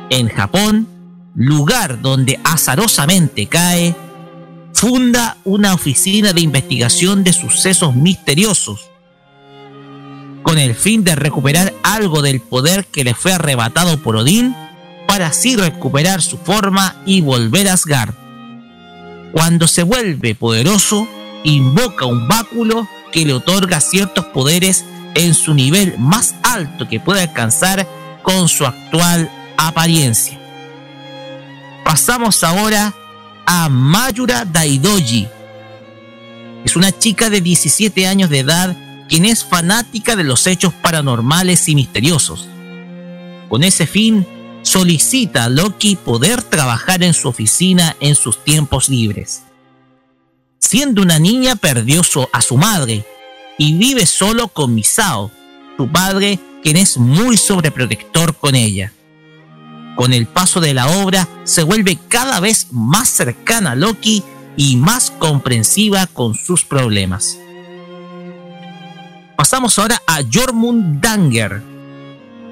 [0.09, 0.88] En Japón,
[1.35, 3.95] lugar donde azarosamente cae,
[4.74, 8.90] funda una oficina de investigación de sucesos misteriosos,
[10.43, 14.55] con el fin de recuperar algo del poder que le fue arrebatado por Odín,
[15.07, 18.13] para así recuperar su forma y volver a Asgard.
[19.31, 21.07] Cuando se vuelve poderoso,
[21.43, 27.22] invoca un báculo que le otorga ciertos poderes en su nivel más alto que puede
[27.22, 27.88] alcanzar
[28.22, 30.39] con su actual apariencia.
[31.83, 32.93] Pasamos ahora
[33.45, 35.27] a Mayura Daidoji.
[36.65, 38.75] Es una chica de 17 años de edad
[39.14, 42.50] quien es fanática de los hechos paranormales y misteriosos.
[43.48, 44.25] Con ese fin,
[44.64, 49.43] solicita a Loki poder trabajar en su oficina en sus tiempos libres.
[50.58, 52.01] Siendo una niña perdió
[52.32, 53.06] a su madre
[53.59, 55.30] y vive solo con Misao,
[55.77, 58.93] su padre, quien es muy sobreprotector con ella.
[59.95, 64.24] Con el paso de la obra se vuelve cada vez más cercana a Loki
[64.58, 67.38] y más comprensiva con sus problemas.
[69.43, 71.61] Pasamos ahora a Jormundanger.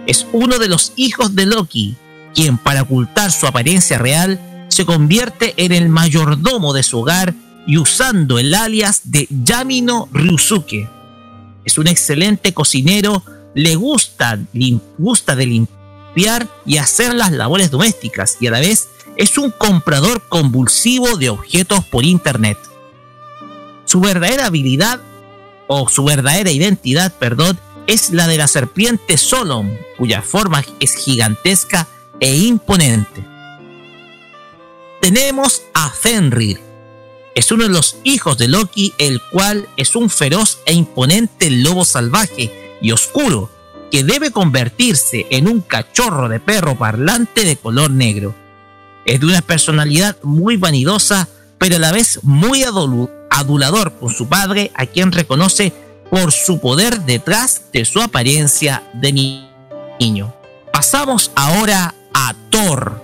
[0.08, 1.96] Es uno de los hijos de Loki,
[2.36, 7.34] quien para ocultar su apariencia real se convierte en el mayordomo de su hogar
[7.66, 10.90] y usando el alias de Yamino Ryusuke.
[11.64, 13.24] Es un excelente cocinero,
[13.56, 14.38] le gusta,
[14.98, 20.28] gusta de limpiar y hacer las labores domésticas y a la vez es un comprador
[20.28, 22.58] convulsivo de objetos por internet.
[23.86, 25.00] Su verdadera habilidad
[25.74, 31.88] o su verdadera identidad, perdón, es la de la serpiente Solon, cuya forma es gigantesca
[32.20, 33.26] e imponente.
[35.00, 36.60] Tenemos a Fenrir.
[37.36, 41.86] Es uno de los hijos de Loki, el cual es un feroz e imponente lobo
[41.86, 43.50] salvaje y oscuro,
[43.90, 48.36] que debe convertirse en un cachorro de perro parlante de color negro.
[49.06, 52.64] Es de una personalidad muy vanidosa, pero a la vez muy
[53.32, 55.74] adulador con su padre, a quien reconoce
[56.12, 59.50] por su poder detrás de su apariencia de ni-
[60.00, 60.34] niño.
[60.72, 63.02] Pasamos ahora a Thor.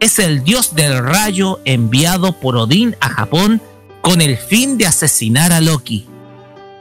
[0.00, 3.62] Es el dios del rayo enviado por Odín a Japón
[4.00, 6.06] con el fin de asesinar a Loki.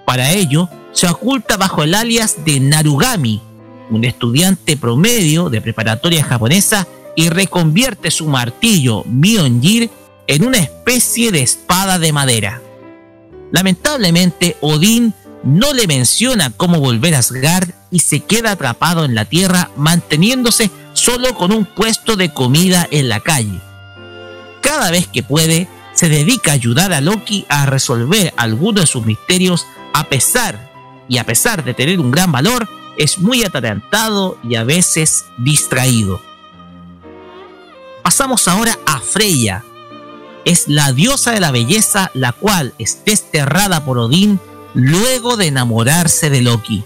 [0.06, 3.42] Para ello, se oculta bajo el alias de Narugami,
[3.90, 9.92] un estudiante promedio de preparatoria japonesa, y reconvierte su martillo Mjolnir
[10.26, 12.61] en una especie de espada de madera.
[13.53, 19.25] Lamentablemente, Odín no le menciona cómo volver a Asgard y se queda atrapado en la
[19.25, 23.61] tierra manteniéndose solo con un puesto de comida en la calle.
[24.61, 29.06] Cada vez que puede, se dedica a ayudar a Loki a resolver algunos de sus
[29.06, 30.72] misterios a pesar
[31.07, 32.67] y a pesar de tener un gran valor,
[32.98, 36.19] es muy atarantado y a veces distraído.
[38.01, 39.64] Pasamos ahora a Freya.
[40.45, 44.39] Es la diosa de la belleza, la cual es desterrada por Odín
[44.73, 46.83] luego de enamorarse de Loki.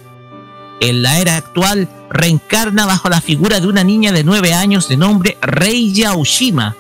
[0.79, 4.97] En la era actual, reencarna bajo la figura de una niña de 9 años de
[4.97, 6.75] nombre Reija Ushima,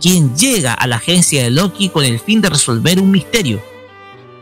[0.00, 3.62] quien llega a la agencia de Loki con el fin de resolver un misterio.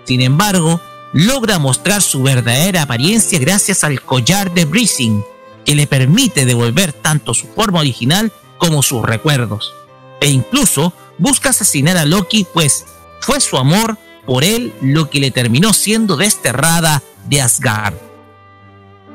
[0.04, 0.80] Sin embargo,
[1.12, 5.24] logra mostrar su verdadera apariencia gracias al collar de Breezing,
[5.64, 9.72] que le permite devolver tanto su forma original como sus recuerdos.
[10.20, 12.84] E incluso busca asesinar a Loki, pues
[13.20, 17.94] fue su amor por él lo que le terminó siendo desterrada de Asgard.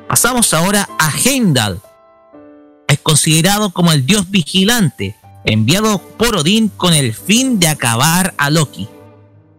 [0.08, 1.82] Pasamos ahora a Heimdall.
[2.88, 8.50] Es considerado como el dios vigilante, enviado por Odín con el fin de acabar a
[8.50, 8.88] Loki.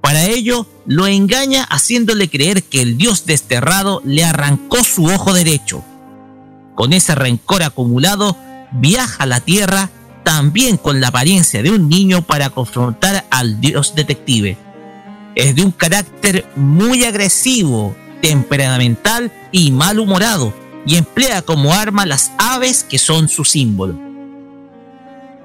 [0.00, 5.84] Para ello, lo engaña haciéndole creer que el dios desterrado le arrancó su ojo derecho.
[6.74, 8.36] Con ese rencor acumulado,
[8.72, 9.90] viaja a la Tierra
[10.22, 14.56] también con la apariencia de un niño para confrontar al dios detective.
[15.34, 20.52] Es de un carácter muy agresivo, temperamental y malhumorado,
[20.86, 23.98] y emplea como arma las aves que son su símbolo.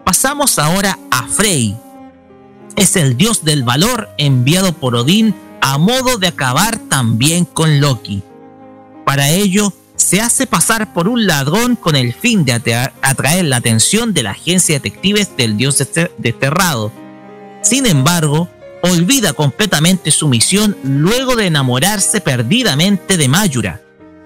[0.04, 1.78] Pasamos ahora a Frey.
[2.76, 8.22] Es el dios del valor enviado por Odín a modo de acabar también con Loki.
[9.06, 9.72] Para ello,
[10.14, 14.22] se hace pasar por un ladrón con el fin de atra- atraer la atención de
[14.22, 16.92] la agencia de detectives del dios dester- desterrado.
[17.64, 18.48] Sin embargo,
[18.84, 23.82] olvida completamente su misión luego de enamorarse perdidamente de Mayura,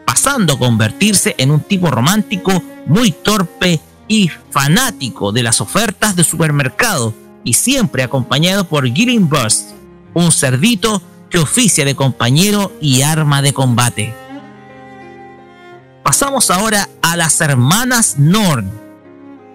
[0.06, 6.26] pasando a convertirse en un tipo romántico muy torpe y fanático de las ofertas de
[6.26, 7.14] supermercado
[7.46, 9.70] y siempre acompañado por Gilling Burst,
[10.14, 14.27] un cerdito que oficia de compañero y arma de combate.
[16.08, 18.72] Pasamos ahora a las hermanas Norn.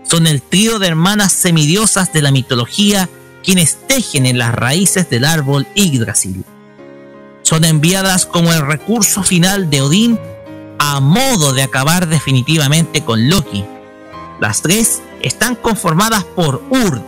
[0.02, 3.08] Son el trío de hermanas semidiosas de la mitología
[3.42, 6.44] quienes tejen en las raíces del árbol Yggdrasil.
[7.40, 10.20] Son enviadas como el recurso final de Odín
[10.78, 13.64] a modo de acabar definitivamente con Loki.
[14.38, 17.00] Las tres están conformadas por Urd,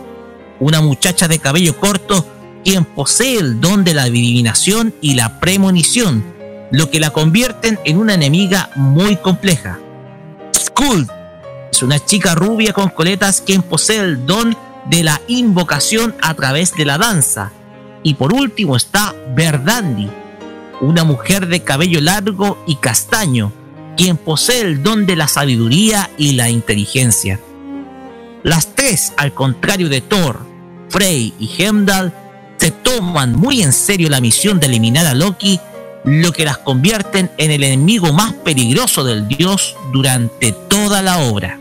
[0.59, 2.27] una muchacha de cabello corto
[2.63, 6.23] quien posee el don de la adivinación y la premonición,
[6.71, 9.79] lo que la convierten en una enemiga muy compleja.
[10.53, 11.09] Skuld
[11.71, 14.55] es una chica rubia con coletas quien posee el don
[14.89, 17.51] de la invocación a través de la danza.
[18.03, 20.09] Y por último está Verdandi,
[20.81, 23.51] una mujer de cabello largo y castaño,
[23.97, 27.39] quien posee el don de la sabiduría y la inteligencia.
[28.43, 30.45] Las tres, al contrario de Thor,
[30.89, 32.13] Frey y Heimdall,
[32.57, 35.59] se toman muy en serio la misión de eliminar a Loki,
[36.05, 41.59] lo que las convierten en el enemigo más peligroso del dios durante toda la obra.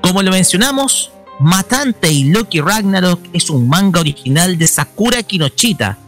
[0.00, 5.98] Como lo mencionamos, Matante y Loki Ragnarok es un manga original de Sakura Kinochita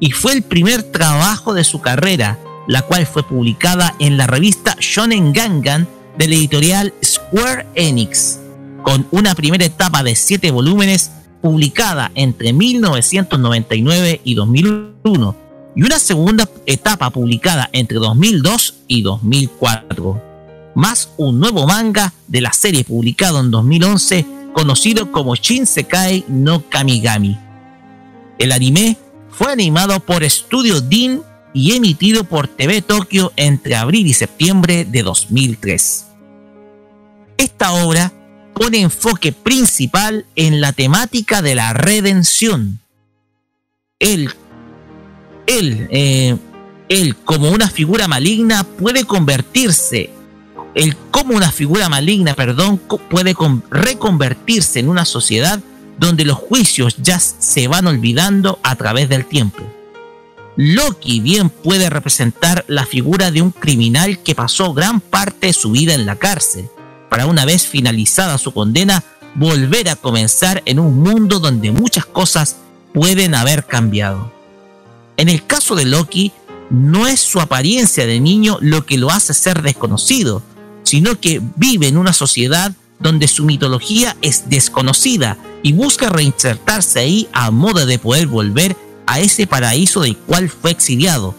[0.00, 4.76] y fue el primer trabajo de su carrera, la cual fue publicada en la revista
[4.80, 5.86] Shonen Gangan
[6.18, 8.40] de la editorial Square Enix,
[8.82, 15.39] con una primera etapa de 7 volúmenes publicada entre 1999 y 2001
[15.74, 20.22] y una segunda etapa publicada entre 2002 y 2004,
[20.74, 27.38] más un nuevo manga de la serie publicado en 2011 conocido como Shinsekai no Kamigami.
[28.38, 28.96] El anime
[29.30, 35.02] fue animado por Studio Dean y emitido por TV Tokyo entre abril y septiembre de
[35.02, 36.06] 2003.
[37.36, 38.12] Esta obra
[38.54, 42.80] pone enfoque principal en la temática de la redención.
[43.98, 44.30] Él,
[45.58, 46.36] él, eh,
[46.88, 50.10] él como una figura maligna puede convertirse
[50.74, 53.34] el cómo una figura maligna, perdón, puede
[53.70, 55.60] reconvertirse en una sociedad
[55.98, 59.62] donde los juicios ya se van olvidando a través del tiempo.
[60.56, 65.72] Loki bien puede representar la figura de un criminal que pasó gran parte de su
[65.72, 66.68] vida en la cárcel,
[67.08, 69.02] para una vez finalizada su condena,
[69.34, 72.56] volver a comenzar en un mundo donde muchas cosas
[72.92, 74.39] pueden haber cambiado.
[75.20, 76.32] En el caso de Loki,
[76.70, 80.42] no es su apariencia de niño lo que lo hace ser desconocido,
[80.82, 87.28] sino que vive en una sociedad donde su mitología es desconocida y busca reinsertarse ahí
[87.34, 88.74] a modo de poder volver
[89.04, 91.34] a ese paraíso del cual fue exiliado.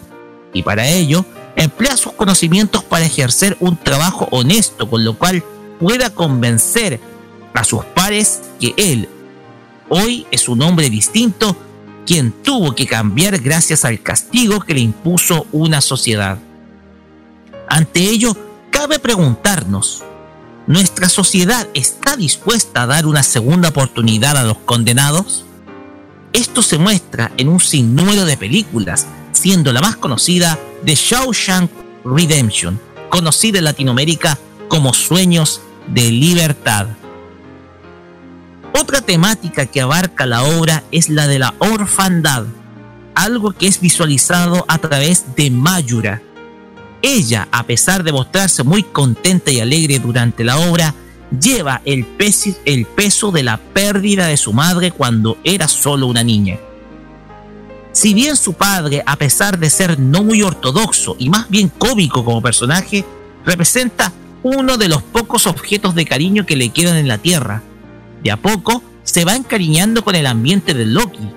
[0.54, 1.24] Y para ello,
[1.56, 5.42] emplea sus conocimientos para ejercer un trabajo honesto, con lo cual
[5.80, 7.00] pueda convencer
[7.52, 9.08] a sus pares que él
[9.94, 11.56] hoy es un hombre distinto
[12.06, 16.38] quien tuvo que cambiar gracias al castigo que le impuso una sociedad.
[17.68, 18.36] Ante ello,
[18.70, 20.02] cabe preguntarnos,
[20.66, 25.44] ¿nuestra sociedad está dispuesta a dar una segunda oportunidad a los condenados?
[26.32, 31.70] Esto se muestra en un sinnúmero de películas, siendo la más conocida The Shawshank
[32.04, 36.88] Redemption, conocida en Latinoamérica como Sueños de Libertad.
[38.74, 42.44] Otra temática que abarca la obra es la de la orfandad,
[43.14, 46.22] algo que es visualizado a través de Mayura,
[47.02, 50.94] ella, a pesar de mostrarse muy contenta y alegre durante la obra,
[51.38, 56.58] lleva el peso, de la pérdida de su madre cuando era solo una niña.
[57.90, 62.24] Si bien su padre, a pesar de ser no muy ortodoxo y más bien cómico
[62.24, 63.04] como personaje,
[63.44, 64.12] representa
[64.44, 67.62] uno de los pocos objetos de cariño que le quedan en la Tierra,
[68.22, 71.28] de a poco se va encariñando con el ambiente de Loki,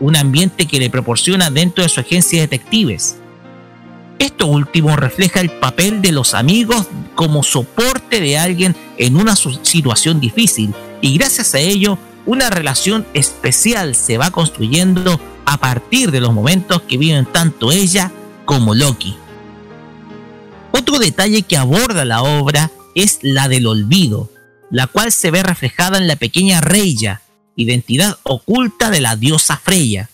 [0.00, 3.16] un ambiente que le proporciona dentro de su agencia de detectives.
[4.18, 10.20] Esto último refleja el papel de los amigos como soporte de alguien en una situación
[10.20, 16.32] difícil y gracias a ello una relación especial se va construyendo a partir de los
[16.32, 18.12] momentos que viven tanto ella
[18.44, 19.16] como Loki.
[20.72, 24.30] Otro detalle que aborda la obra es la del olvido,
[24.72, 27.20] la cual se ve reflejada en la pequeña Reya,
[27.56, 30.08] identidad oculta de la diosa Freya.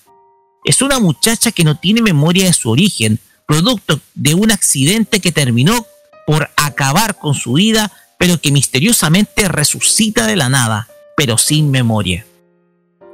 [0.64, 5.30] Es una muchacha que no tiene memoria de su origen, producto de un accidente que
[5.30, 5.86] terminó
[6.26, 12.26] por acabar con su vida, pero que misteriosamente resucita de la nada, pero sin memoria.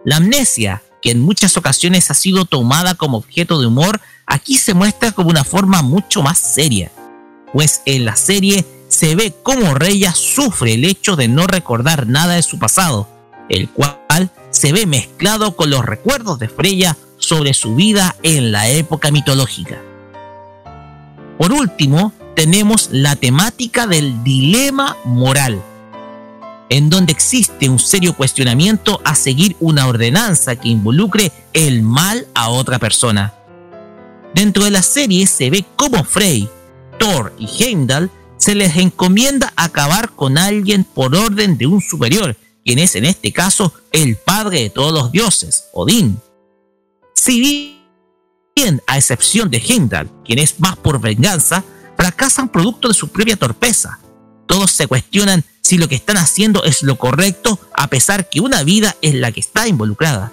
[0.06, 4.72] La amnesia, que en muchas ocasiones ha sido tomada como objeto de humor, aquí se
[4.72, 6.90] muestra como una forma mucho más seria,
[7.52, 8.64] pues en la serie
[8.94, 13.08] se ve cómo Reya sufre el hecho de no recordar nada de su pasado,
[13.48, 18.68] el cual se ve mezclado con los recuerdos de Freya sobre su vida en la
[18.68, 19.82] época mitológica.
[21.38, 25.60] Por último, tenemos la temática del dilema moral,
[26.68, 32.48] en donde existe un serio cuestionamiento a seguir una ordenanza que involucre el mal a
[32.48, 33.34] otra persona.
[34.36, 36.48] Dentro de la serie se ve cómo Frey,
[36.98, 38.08] Thor y Heimdall
[38.44, 43.32] se les encomienda acabar con alguien por orden de un superior, quien es en este
[43.32, 46.20] caso el padre de todos los dioses, Odín.
[47.14, 47.78] Si
[48.54, 51.64] bien, a excepción de Heimdall, quien es más por venganza,
[51.96, 53.98] fracasan producto de su propia torpeza.
[54.44, 58.62] Todos se cuestionan si lo que están haciendo es lo correcto a pesar que una
[58.62, 60.32] vida es la que está involucrada.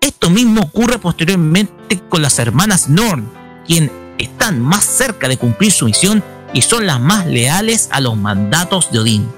[0.00, 3.30] Esto mismo ocurre posteriormente con las hermanas Norn,
[3.64, 8.16] quien están más cerca de cumplir su misión y son las más leales a los
[8.16, 9.28] mandatos de Odín.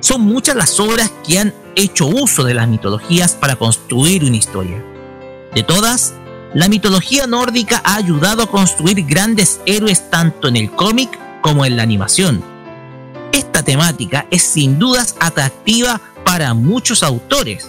[0.00, 4.82] Son muchas las obras que han hecho uso de las mitologías para construir una historia.
[5.54, 6.14] De todas,
[6.54, 11.76] la mitología nórdica ha ayudado a construir grandes héroes tanto en el cómic como en
[11.76, 12.42] la animación.
[13.32, 17.68] Esta temática es sin dudas atractiva para muchos autores.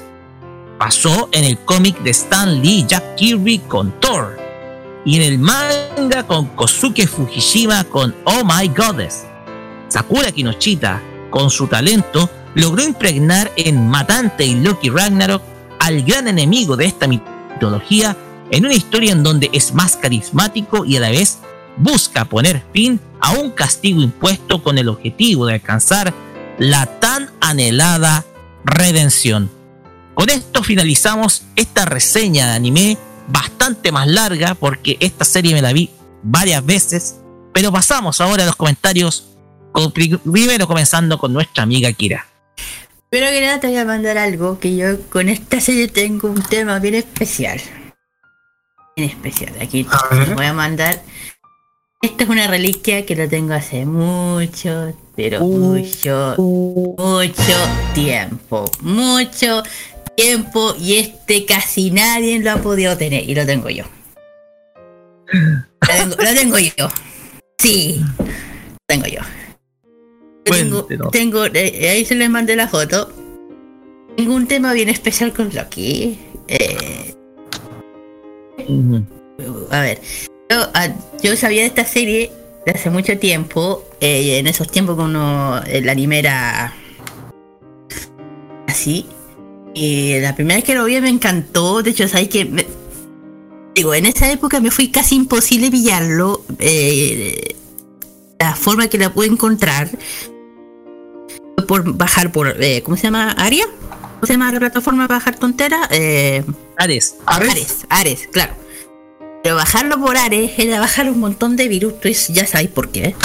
[0.78, 4.37] Pasó en el cómic de Stan Lee y Jack Kirby con Thor,
[5.08, 9.26] y en el manga con Kosuke Fujishima con Oh My Goddess.
[9.88, 15.42] Sakura Kinoshita, con su talento, logró impregnar en Matante y Loki Ragnarok
[15.80, 18.18] al gran enemigo de esta mitología
[18.52, 21.38] en una historia en donde es más carismático y a la vez
[21.78, 26.14] busca poner fin a un castigo impuesto con el objetivo de alcanzar
[26.60, 28.26] la tan anhelada
[28.66, 29.50] redención.
[30.16, 35.74] Con esto finalizamos esta reseña de anime bastante más larga porque esta serie me la
[35.74, 35.90] vi
[36.24, 37.16] varias veces,
[37.54, 39.28] pero pasamos ahora a los comentarios,
[39.72, 42.26] con- primero comenzando con nuestra amiga Kira.
[43.10, 46.42] Pero que nada te voy a mandar algo que yo con esta serie tengo un
[46.44, 47.62] tema bien especial.
[48.96, 49.54] Bien especial.
[49.62, 51.02] Aquí te voy a mandar.
[52.02, 57.56] Esta es una reliquia que lo tengo hace mucho, pero mucho, mucho
[57.94, 58.66] tiempo.
[58.82, 59.64] Mucho
[60.18, 63.86] tiempo y este casi nadie lo ha podido tener y lo tengo yo.
[65.32, 66.90] Lo tengo, lo tengo yo.
[67.60, 68.26] Sí, lo
[68.88, 69.22] tengo yo.
[70.44, 73.14] Tengo, tengo eh, ahí se les mandé la foto.
[74.16, 76.18] Tengo un tema bien especial con Loki.
[76.48, 77.14] Eh,
[79.70, 80.02] a ver,
[80.50, 80.90] yo, ah,
[81.22, 82.32] yo sabía de esta serie
[82.66, 83.84] de hace mucho tiempo.
[84.00, 86.74] eh, en esos tiempos cuando el anime era
[88.68, 89.06] así.
[89.80, 91.84] Y la primera vez que lo vi me encantó.
[91.84, 92.66] De hecho, sabéis que me-
[93.76, 96.44] digo, en esa época me fue casi imposible pillarlo.
[96.60, 97.54] eh,
[98.40, 99.90] la forma que la pude encontrar
[101.58, 103.32] fue por bajar por eh, ¿cómo se llama?
[103.32, 103.66] Aria.
[104.16, 105.88] ¿Cómo se llama la plataforma para bajar tontera?
[105.92, 106.44] Eh,
[106.78, 107.16] Ares.
[107.26, 107.86] Ares.
[107.90, 108.54] Ares, claro.
[109.44, 113.16] Pero bajarlo por Ares era bajar un montón de virus, pues ya sabéis por qué.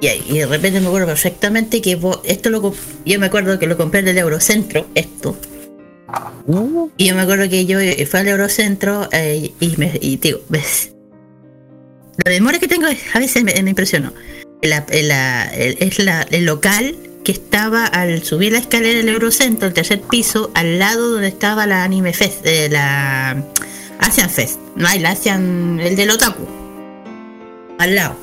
[0.00, 3.58] Y, y de repente me acuerdo perfectamente que vos- esto lo comp- yo me acuerdo
[3.58, 5.36] que lo compré en el Eurocentro, esto.
[6.96, 10.40] Y yo me acuerdo que yo eh, fui al Eurocentro eh, y me y digo,
[10.48, 10.92] ves,
[12.24, 14.12] la memoria que tengo a veces me, me impresionó.
[14.62, 19.68] La- la- el- es la- el local que estaba al subir la escalera del Eurocentro,
[19.68, 23.44] el tercer piso, al lado donde estaba la Anime Fest, eh, la
[24.00, 24.58] Asian Fest.
[24.76, 26.46] No hay la Asian, el del Otaku.
[27.78, 28.16] Al lado.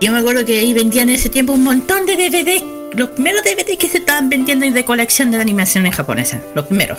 [0.00, 2.62] Yo me acuerdo que ahí vendían en ese tiempo un montón de DVDs.
[2.96, 6.40] Los primeros DVDs que se estaban vendiendo de colección de animaciones japonesas.
[6.54, 6.98] Los primeros.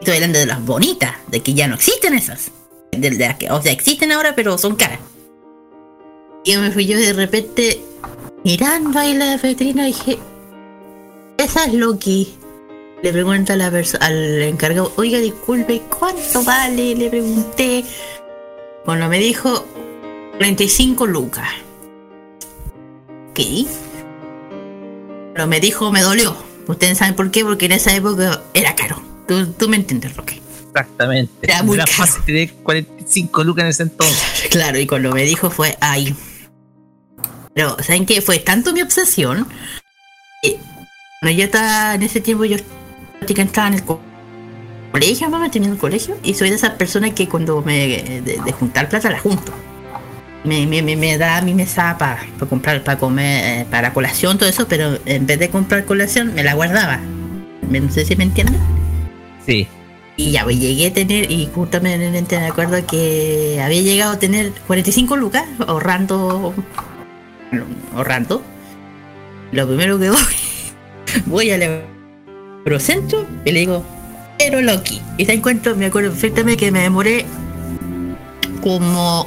[0.00, 2.50] Estoy hablando de las bonitas, de que ya no existen esas.
[2.92, 4.98] De, las que, o sea, existen ahora, pero son caras.
[6.44, 7.82] Y yo me fui yo de repente
[8.44, 10.18] mirando ahí la vitrina y dije,
[11.36, 12.34] esa es Loki.
[13.02, 16.94] Le pregunto a la al encargado, oiga, disculpe, ¿cuánto vale?
[16.94, 17.84] Le pregunté.
[18.86, 19.66] Bueno, me dijo
[20.38, 21.48] 35 lucas.
[23.34, 23.66] ¿Qué?
[25.34, 26.36] Pero me dijo, me dolió.
[26.66, 29.02] Ustedes saben por qué, porque en esa época era caro.
[29.26, 30.40] Tú, tú me entiendes, Roque.
[30.68, 31.32] Exactamente.
[31.42, 31.90] Era muy caro.
[31.92, 34.22] fácil tener 45 lucas en ese entonces.
[34.50, 36.14] Claro, y cuando me dijo fue ahí.
[37.54, 38.20] Pero, ¿saben qué?
[38.22, 39.46] Fue tanto mi obsesión.
[40.42, 40.58] que
[41.20, 42.56] Cuando yo estaba en ese tiempo, yo
[43.26, 44.00] estaba en el co-
[44.92, 46.16] colegio, mamá, tenía un colegio.
[46.22, 47.88] Y soy de esas personas que cuando me.
[48.22, 49.52] de, de juntar plata, la junto.
[50.44, 53.92] Me, me, me, me da a mí me para para comprar, para comer, eh, para
[53.92, 56.98] colación, todo eso, pero en vez de comprar colación, me la guardaba.
[57.68, 58.58] Me- No sé si me entienden.
[59.46, 59.66] Sí.
[60.16, 64.52] Y ya, pues llegué a tener, y justamente me acuerdo que había llegado a tener
[64.66, 66.54] 45 lucas ahorrando.
[67.94, 68.42] ahorrando.
[69.52, 70.18] Lo primero que voy,
[71.26, 71.82] voy al
[72.64, 73.84] Eurocentro y le digo,
[74.38, 75.00] pero Loki.
[75.18, 77.26] Y te encuentro, me acuerdo perfectamente que me demoré
[78.62, 79.26] como.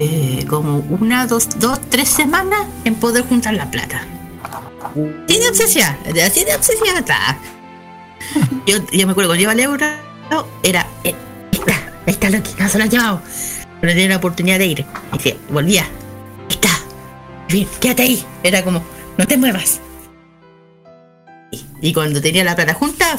[0.00, 4.02] Eh, como una, dos, dos, tres semanas en poder juntar la plata.
[4.82, 7.38] Así de obsesión, así de obsesión está.
[8.66, 9.86] Yo, yo me acuerdo cuando iba al euro,
[10.62, 11.14] era, eh,
[12.06, 13.22] está, Loki, no se lo han llevado.
[13.80, 14.86] Pero tenía la oportunidad de ir.
[15.12, 15.86] Y decía, volvía,
[16.48, 16.70] está,
[17.48, 18.24] bien, quédate ahí.
[18.42, 18.82] Era como,
[19.18, 19.80] no te muevas.
[21.50, 23.16] Y, y cuando tenía la plata junta,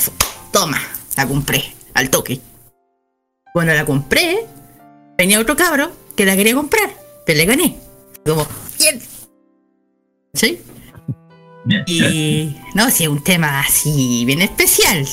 [0.52, 0.80] toma,
[1.18, 2.40] la compré, al toque.
[3.54, 4.46] Cuando la compré,
[5.18, 6.88] venía otro cabro que la quería comprar,
[7.26, 7.76] pero le gané.
[8.24, 8.46] Como,
[8.78, 9.02] bien.
[10.36, 10.62] ¿Sí?
[11.88, 15.08] Y no, sí, es un tema así bien especial,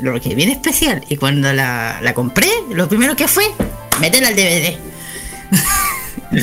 [0.00, 1.04] lo que bien especial.
[1.08, 3.46] Y cuando la, la compré, lo primero que fue
[4.00, 4.76] meterla al DVD.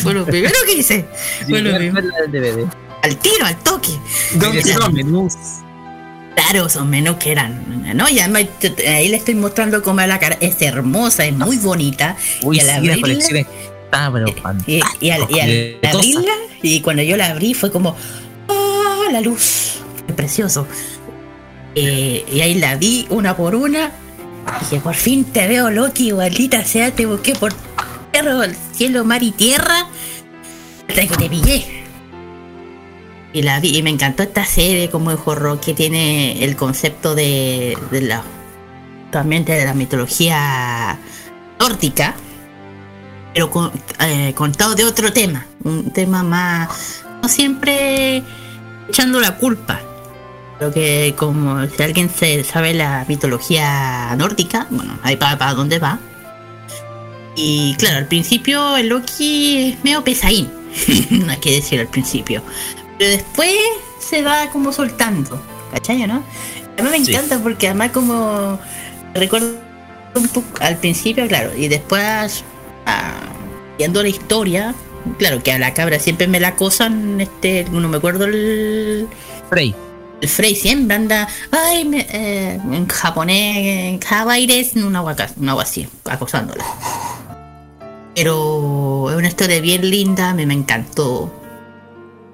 [0.01, 1.05] Fue lo primero que hice.
[1.47, 2.07] Fue lo primero.
[2.27, 2.65] DVD.
[3.03, 3.91] Al tiro, al toque.
[4.41, 5.33] Ahí decían los menús.
[6.35, 8.07] Claro, son menús que eran, ¿no?
[8.09, 8.45] Y además
[8.87, 10.37] ahí le estoy mostrando cómo es la cara.
[10.39, 12.15] Es hermosa, es muy bonita.
[12.41, 13.47] Uy, y al sí, la colección
[13.91, 14.25] pero
[14.65, 15.97] y, y al, y al completosa.
[15.97, 17.95] abrirla, y cuando yo la abrí fue como,
[18.47, 19.79] ¡oh, la luz!
[20.05, 20.67] Fue precioso.
[21.75, 23.91] Eh, y ahí la vi una por una.
[24.61, 27.53] Dije, por fin te veo, Loki, maldita sea, te busqué por
[28.11, 29.87] tierra, cielo, mar y tierra.
[30.87, 31.83] Hasta que te pillé.
[33.33, 37.15] Y la vi, y me encantó esta serie, como dijo Rock, que tiene el concepto
[37.15, 38.23] de, de la
[39.11, 40.97] también de la mitología
[41.59, 42.15] nórdica,
[43.33, 48.23] pero con- eh, contado de otro tema, un tema más, no siempre
[48.89, 49.79] echando la culpa.
[50.57, 55.79] Creo que como si alguien se sabe la mitología nórdica, bueno, ahí para, para dónde
[55.79, 55.99] va.
[57.35, 60.49] Y claro, al principio el Loki es medio pesadín,
[61.09, 62.43] no hay que decir al principio.
[62.99, 63.55] Pero después
[63.99, 65.41] se va como soltando,
[65.73, 66.23] ¿cachai, no?
[66.77, 67.11] A mí me Sí.
[67.13, 68.59] encanta porque además como
[69.13, 69.55] recuerdo
[70.15, 72.43] un poco al principio, claro, y después
[73.77, 74.75] viendo la historia,
[75.17, 79.07] claro que a la cabra siempre me la acosan, este, no me acuerdo el
[79.49, 79.73] Frey.
[80.21, 85.63] el Frey siempre anda, ay, me- eh, en japonés, en kawaires, una agua, una agua
[85.63, 86.63] así, acosándola.
[88.15, 91.33] Pero es una historia bien linda, me, me encantó.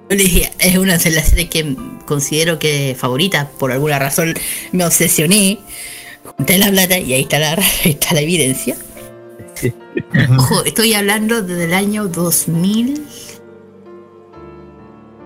[0.09, 4.34] Yo le dije, es una de las series que considero que favorita, por alguna razón
[4.72, 5.59] me obsesioné,
[6.35, 7.51] junté la plata y ahí está la,
[7.84, 8.76] ahí está la evidencia.
[10.38, 13.03] Ojo, estoy hablando desde el año 2000.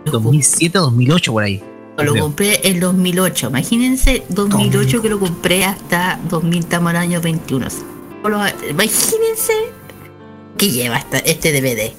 [0.06, 1.64] 2007, 2008 por ahí.
[1.98, 2.24] Lo Creo.
[2.24, 3.48] compré en 2008.
[3.48, 7.68] Imagínense 2008 que lo compré hasta 2000, estamos en el año 21.
[8.24, 9.54] Solo- Imagínense
[10.58, 11.94] que lleva esta- este DVD.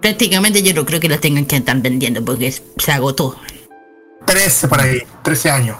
[0.00, 3.36] Prácticamente yo no creo que lo tengan que estar vendiendo porque se agotó.
[4.26, 5.76] 13 por ahí, 13 años.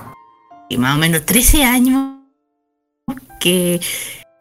[0.69, 2.17] Y más o menos 13 años
[3.39, 3.81] que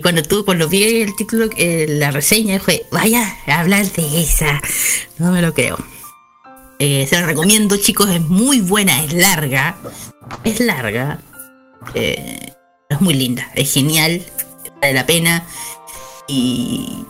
[0.01, 4.61] cuando tú cuando vi el título, eh, la reseña, fue, vaya hablar de esa.
[5.17, 5.77] No me lo creo.
[6.79, 9.77] Eh, se la recomiendo, chicos, es muy buena, es larga.
[10.43, 11.19] Es larga.
[11.93, 12.53] eh,
[12.89, 14.23] es muy linda, es genial,
[14.81, 15.45] vale la pena.
[16.27, 17.05] Y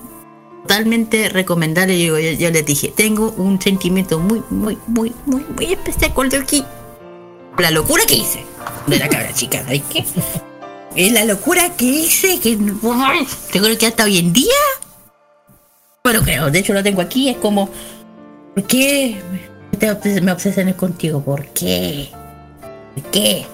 [0.69, 1.99] totalmente recomendable.
[1.99, 6.29] Yo, yo, yo les dije, tengo un sentimiento muy, muy, muy, muy, muy especial con
[6.29, 6.63] Loki.
[7.57, 8.45] La locura que hice
[8.87, 10.05] de la cabra chica, ¿sabes qué?
[10.99, 12.57] Es la locura que hice que
[13.51, 14.51] te creo que hasta hoy en día.
[16.03, 17.69] Bueno, creo, de hecho lo tengo aquí, es como.
[18.53, 19.17] ¿Por qué
[19.79, 21.23] te obses- me obsesiones contigo?
[21.23, 22.09] ¿Por qué?
[22.95, 23.45] ¿Por qué?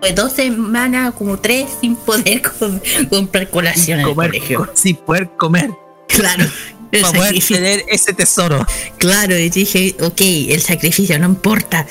[0.00, 4.58] Pues dos semanas, como tres, sin poder com- comprar colación en el Comer, colegio.
[4.66, 5.70] co- sin poder comer.
[6.08, 6.46] Claro.
[6.90, 8.66] El Para poder tener ese tesoro.
[8.98, 11.86] Claro, y dije, ok, el sacrificio no importa.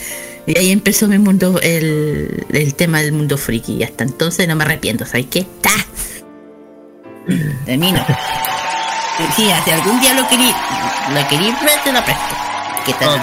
[0.47, 3.73] Y ahí empezó mi mundo, el, el tema del mundo friki.
[3.73, 5.45] Y hasta entonces no me arrepiento, ¿sabes qué?
[5.61, 5.71] ¡Ta!
[7.65, 8.03] Termino.
[9.35, 10.53] Sí, si algún día lo querí,
[11.11, 12.35] lo querí ver, te lo presto.
[12.85, 13.19] ¿Qué tal?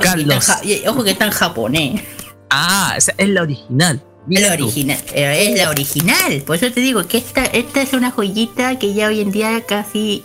[0.00, 0.52] Carlos.
[0.62, 2.00] Y ojo que está en japonés.
[2.48, 4.00] Ah, es la original.
[4.30, 6.42] Es la original, eh, es la original.
[6.46, 9.60] Por eso te digo que esta, esta es una joyita que ya hoy en día
[9.66, 10.24] casi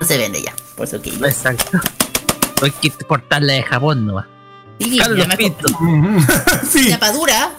[0.00, 0.52] no se vende ya.
[0.74, 1.24] Por eso que yo.
[1.24, 1.78] Exacto.
[2.62, 4.26] Hay que importarla de Japón nomás.
[4.78, 5.66] Sí, Carlos ya me Pinto.
[6.70, 6.90] sí.
[6.90, 7.50] Tapadura.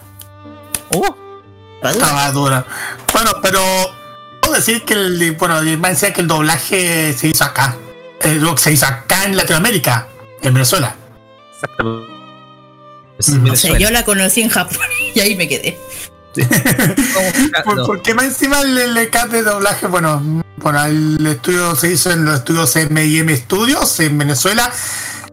[0.89, 1.15] Oh,
[1.83, 2.65] Estaba dura.
[3.13, 3.61] Bueno, pero
[4.41, 7.75] puedo decir que el, bueno, decía que el doblaje se hizo acá.
[8.21, 10.07] El rock se hizo acá en Latinoamérica,
[10.41, 10.95] en Venezuela.
[11.53, 12.07] exacto.
[13.19, 14.77] O sea, yo la conocí en Japón
[15.15, 15.77] y ahí me quedé.
[17.63, 22.11] Por- porque más encima el, el cast de doblaje, bueno, bueno, el estudio se hizo
[22.11, 24.71] en los estudios M&M Studios en Venezuela.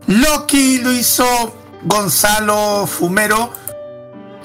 [0.07, 3.53] Loki lo hizo Gonzalo Fumero.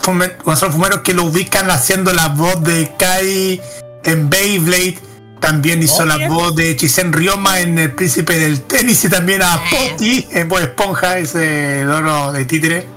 [0.02, 3.62] Fume- Gonzalo Fumero que lo ubican haciendo la voz de Kai
[4.04, 5.00] en Beyblade.
[5.42, 9.42] También hizo Oh, la voz de Chisen Ryoma en El Príncipe del Tenis y también
[9.42, 12.88] a Potty en Bob Esponja, ese loro de títere.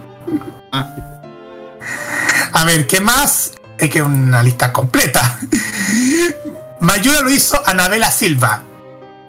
[2.52, 3.52] A ver, ¿qué más?
[3.78, 5.38] Es que una lista completa.
[6.80, 8.62] Mayura lo hizo Anabela Silva.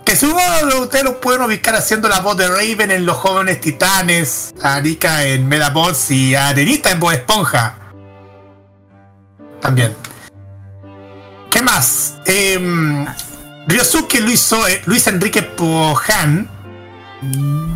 [0.04, 0.42] Que seguro
[0.82, 5.24] ustedes lo pueden ubicar haciendo la voz de Raven en Los Jóvenes Titanes, a Arika
[5.24, 7.78] en Medabots y a Arenita en Bob Esponja.
[9.62, 9.96] También.
[11.50, 12.16] ¿Qué más?
[12.26, 13.06] Eh,
[13.68, 16.50] Ryosuke lo hizo eh, Luis Enrique Pohan.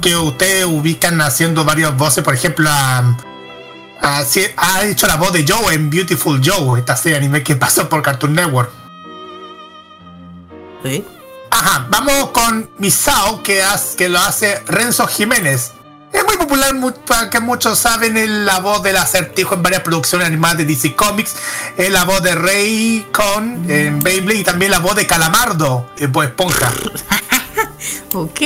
[0.01, 3.16] Que ustedes ubican haciendo varias voces, por ejemplo, a,
[4.27, 7.88] sí, ha hecho la voz de Joe en Beautiful Joe, esta serie anime que pasó
[7.90, 8.72] por Cartoon Network.
[11.50, 13.61] Ajá, vamos con Misao, que,
[13.98, 15.74] que lo hace Renzo Jiménez.
[16.14, 16.74] Es muy popular,
[17.06, 20.95] para que muchos saben, es la voz del acertijo en varias producciones animadas de DC
[20.95, 21.35] Comics,
[21.76, 26.11] es la voz de Ray Con en Beyblade y también la voz de Calamardo en
[26.11, 26.72] Bob Esponja.
[28.14, 28.42] ok.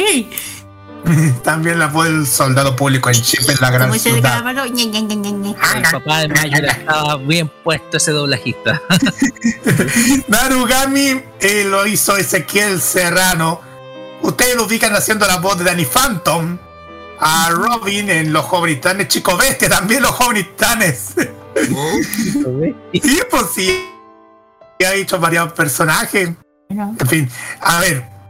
[1.43, 4.43] también la voz del soldado público en Chip en la gran Como el ciudad.
[5.75, 8.81] El papá de Mayura estaba bien puesto ese doblajista.
[10.27, 13.61] Narugami eh, lo hizo Ezequiel Serrano.
[14.21, 16.57] Ustedes lo ubican haciendo la voz de Danny Phantom.
[17.19, 19.07] A Robin en Los Jóvenes Titanes.
[19.07, 21.13] Chico Bestia también Los Jóvenes Titanes.
[22.93, 23.87] sí, pues sí.
[24.85, 26.31] Ha dicho varios personajes.
[26.69, 28.20] En fin, a ver.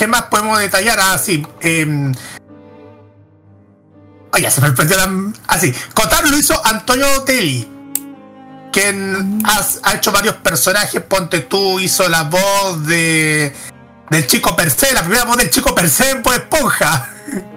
[0.00, 0.98] ¿Qué más podemos detallar?
[0.98, 1.46] Ah, sí.
[1.60, 2.14] em,
[4.32, 5.10] Oye, se me perdió la...
[5.46, 5.74] Así.
[5.92, 7.68] Kotaro lo hizo Antonio Telly.
[8.72, 11.02] Quien ha hecho varios personajes.
[11.02, 13.54] Ponte tú, hizo la voz de...
[14.08, 17.10] Del chico per se, la primera voz del chico per se en Bob Esponja.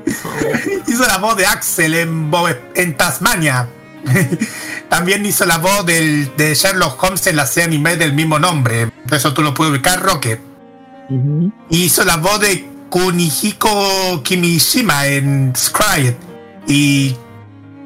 [0.88, 3.70] hizo la voz de Axel en, Tasmania.
[4.90, 8.92] También hizo la voz de Sherlock Holmes en la serie anime del mismo nombre.
[9.10, 10.02] Eso tú lo puedes ubicar,
[11.70, 16.16] Hizo la voz de Kunihiko Kimishima en Scry
[16.68, 17.16] y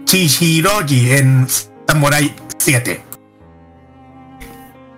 [0.05, 1.47] Chihiroji en
[1.87, 3.03] Samurai 7.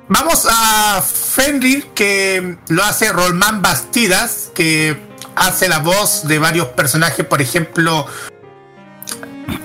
[0.09, 4.97] Vamos a Fenrir, que lo hace Rolman Bastidas, que
[5.35, 8.07] hace la voz de varios personajes, por ejemplo,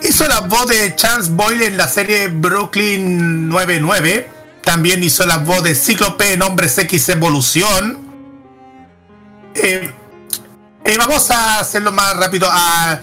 [0.02, 4.28] hizo la voz de Charles Boyle en la serie Brooklyn 99.
[4.62, 8.03] También hizo la voz de Cíclope en Hombres X Evolución.
[9.54, 9.90] Eh,
[10.84, 12.48] eh, vamos a hacerlo más rápido.
[12.50, 13.00] A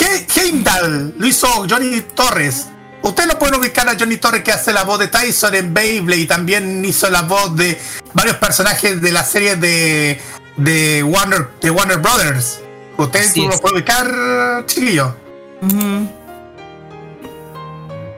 [0.00, 2.66] He- Heimdall lo hizo Johnny Torres.
[3.02, 6.20] Usted lo pueden ubicar a Johnny Torres que hace la voz de Tyson en Beyblade
[6.22, 7.80] y también hizo la voz de
[8.12, 10.20] varios personajes de la serie de,
[10.56, 12.60] de Warner de Warner Brothers.
[12.96, 13.60] Usted Así lo es.
[13.60, 15.14] puede ubicar, chiquillo.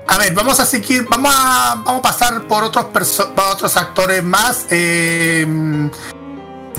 [0.08, 3.76] A ver, vamos a seguir, vamos a, vamos a pasar por otros perso- por otros
[3.76, 4.66] actores más.
[4.70, 5.46] Eh,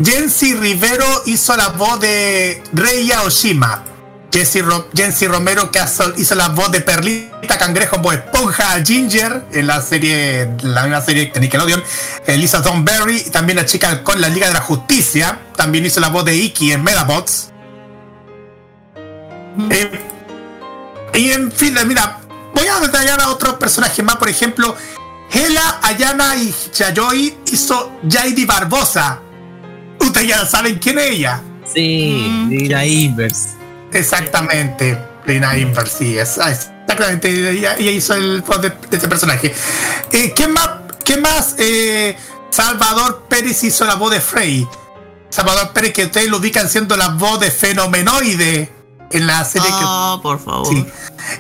[0.03, 3.83] Jensi Rivero hizo la voz de Rei Aoshima.
[4.31, 5.79] Jesse Ro- Jensi Romero que
[6.17, 11.01] hizo la voz de Perlita Cangrejo en Bob Esponja Ginger en la serie, la misma
[11.01, 11.83] serie de Nickelodeon.
[12.25, 15.37] Elisa Don Berry y también la chica con la Liga de la Justicia.
[15.57, 17.49] También hizo la voz de Iki en Medabots.
[19.69, 19.99] Eh,
[21.13, 22.21] y en fin, mira,
[22.55, 24.15] voy a detallar a otros personajes más.
[24.15, 24.77] Por ejemplo,
[25.29, 29.19] Hela, Ayana y Yayoi hizo Jaidi Barbosa.
[30.05, 31.41] Ustedes ya saben quién es ella.
[31.71, 33.49] Sí, Lina Invers.
[33.93, 37.29] Exactamente, Lina Invers, sí, es, ah, exactamente.
[37.51, 39.53] Ella, ella hizo el voz de, de este personaje.
[40.11, 40.69] Eh, ¿Qué más?
[41.03, 41.55] ¿Qué más?
[41.57, 42.17] Eh,
[42.49, 44.67] Salvador Pérez hizo la voz de Frey.
[45.29, 48.69] Salvador Pérez, que ustedes lo ubican siendo la voz de Fenomenoide
[49.09, 49.75] en la serie que.
[49.79, 50.67] Ah, por favor.
[50.67, 50.85] Sí.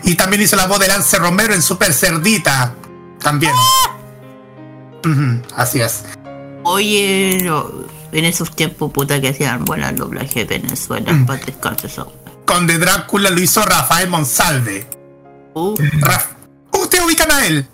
[0.03, 2.75] Y también hizo la voz de Lance Romero en Super Cerdita.
[3.19, 3.53] También.
[5.05, 6.03] Ujú, así es.
[6.63, 7.69] Oye, no,
[8.11, 11.11] en esos tiempos, puta, que hacían buenas doblajes de Venezuela.
[11.13, 11.25] Mm.
[11.25, 12.13] Para descansar eso.
[12.45, 14.87] Con de Drácula lo hizo Rafael Monsalve.
[15.53, 16.35] Uh, Raf-
[16.73, 17.67] ¿Ustedes ubican a él?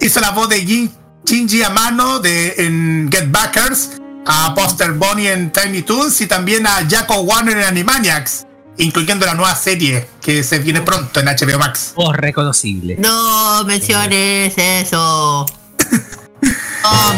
[0.00, 0.90] Hizo la voz de Jin,
[1.24, 3.90] Shinji Amano de, en Get Backers,
[4.26, 8.46] a Buster Bunny en Tiny Toons y también a Jaco Warner en Animaniacs,
[8.78, 11.92] incluyendo la nueva serie que se viene pronto en HBO Max.
[11.96, 12.96] Voz reconocible.
[12.98, 15.46] No menciones eso.
[16.82, 17.10] No.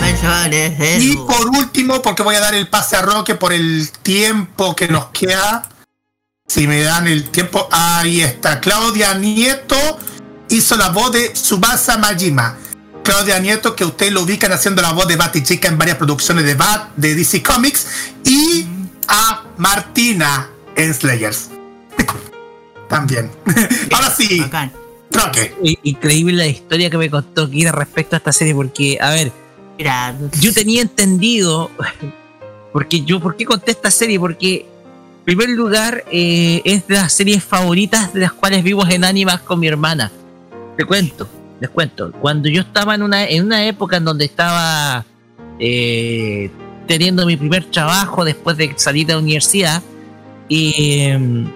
[0.98, 4.88] Y por último, porque voy a dar el pase a Roque por el tiempo que
[4.88, 5.68] nos queda.
[6.46, 8.60] Si me dan el tiempo, ahí está.
[8.60, 9.76] Claudia Nieto
[10.48, 12.56] hizo la voz de Subasa Majima.
[13.04, 16.54] Claudia Nieto, que ustedes lo ubican haciendo la voz de Batichica en varias producciones de
[16.54, 17.86] Bat, de DC Comics.
[18.24, 18.66] Y
[19.08, 21.50] a Martina en Slayers.
[22.88, 23.30] También.
[23.92, 24.44] Ahora sí.
[25.10, 25.54] Roque.
[25.82, 29.32] Increíble la historia que me contó Kira respecto a esta serie, porque, a ver,
[30.40, 31.70] Yo tenía entendido,
[32.72, 34.18] porque yo, ¿por qué conté esta serie?
[34.18, 34.66] Porque,
[35.18, 39.40] en primer lugar, eh, es de las series favoritas de las cuales vimos en Animas
[39.40, 40.10] con mi hermana.
[40.76, 41.28] Te cuento,
[41.60, 42.12] les cuento.
[42.12, 45.04] Cuando yo estaba en una, en una época en donde estaba
[45.58, 46.50] eh,
[46.86, 49.82] teniendo mi primer trabajo después de salir de la universidad,
[50.48, 51.46] y em,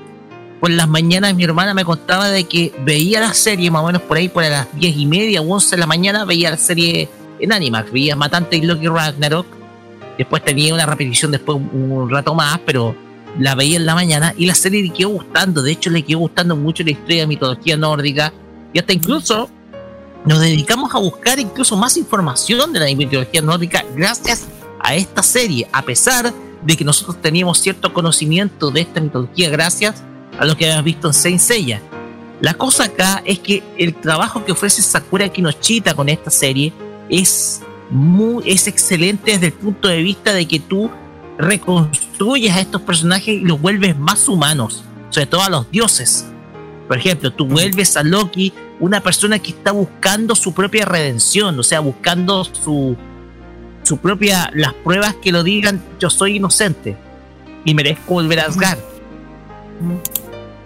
[0.60, 4.02] por las mañanas mi hermana me contaba de que veía la serie más o menos
[4.02, 7.08] por ahí, por las 10 y media o 11 de la mañana, veía la serie
[7.40, 9.47] en Animax, veía Matante y Loki Ragnarok,
[10.18, 12.94] después tenía una repetición después un, rato más, pero
[13.39, 16.20] la veía en la mañana y la serie le quedó gustando, de hecho le quedó
[16.20, 18.32] gustando mucho la historia de mitología nórdica
[18.73, 19.50] y hasta incluso
[20.24, 24.47] nos dedicamos a buscar incluso más información de la mitología nórdica gracias
[24.81, 26.32] a esta serie, a pesar
[26.62, 30.02] de que nosotros teníamos cierto conocimiento de esta mitología gracias
[30.39, 31.81] a lo que habíamos visto en Saint Seiya.
[32.40, 36.73] La cosa acá es que el trabajo que ofrece Sakura Kinoshita con esta serie
[37.10, 40.91] es muy es excelente desde el punto de vista de que tú
[41.39, 46.26] reconstruyes a estos personajes y los vuelves más humanos, sobre todo a los dioses.
[46.89, 51.62] Por ejemplo, tú vuelves a Loki una persona que está buscando su propia redención, o
[51.62, 52.97] sea, buscando su,
[53.83, 56.97] su propia, las pruebas que lo digan, yo soy inocente
[57.65, 58.78] y merezco volver a Asgard.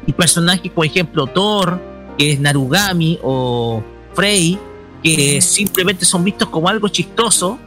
[0.07, 1.81] Y personajes, por ejemplo, Thor,
[2.19, 3.83] que es Narugami, o
[4.15, 4.59] Frey,
[5.02, 7.58] que simplemente son vistos como algo chistoso,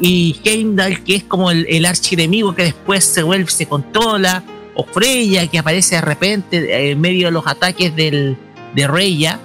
[0.00, 4.42] y Heimdall, que es como el, el archienemigo que después se vuelve, se controla,
[4.74, 8.36] o Freya, que aparece de repente eh, en medio de los ataques del,
[8.74, 9.40] de Reya,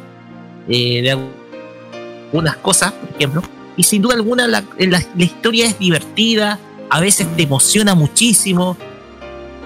[0.67, 3.41] eh, de algunas cosas, por ejemplo.
[3.77, 6.59] Y sin duda alguna la, la- la historia es divertida,
[6.89, 8.75] a veces te emociona muchísimo.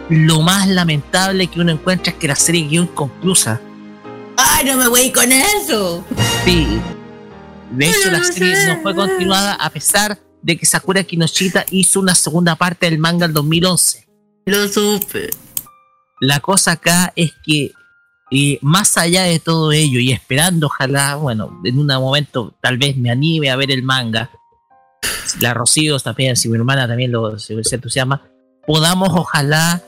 [0.09, 3.59] Lo más lamentable que uno encuentra es que la serie quedó inconclusa.
[4.37, 6.03] ¡Ay, no me voy con eso!
[6.43, 6.79] Sí.
[7.71, 12.15] De hecho, la serie no fue continuada a pesar de que Sakura Kinoshita hizo una
[12.15, 14.07] segunda parte del manga en 2011.
[14.45, 15.29] Lo supe.
[16.21, 17.71] La cosa acá es que
[18.31, 22.95] eh, más allá de todo ello y esperando, ojalá, bueno, en un momento tal vez
[22.95, 24.29] me anime a ver el manga,
[25.39, 28.21] la Rocío también, si mi hermana también lo, se, se entusiasma,
[28.65, 29.81] podamos ojalá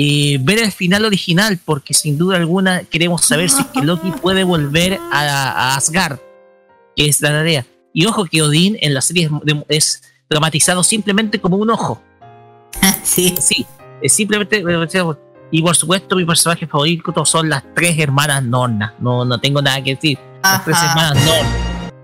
[0.00, 4.12] eh, ver el final original, porque sin duda alguna queremos saber si es que Loki
[4.22, 6.20] puede volver a, a Asgard,
[6.94, 7.66] que es la tarea.
[7.92, 9.28] Y ojo que Odín en la serie
[9.68, 12.00] es, dramatizado simplemente como un ojo.
[13.02, 13.34] sí.
[13.40, 13.66] Sí,
[14.00, 14.62] es simplemente
[15.50, 18.94] y por supuesto mi personaje favorito son las tres hermanas Norna.
[19.00, 20.18] No, no tengo nada que decir.
[20.44, 21.50] Las tres hermanas Norna.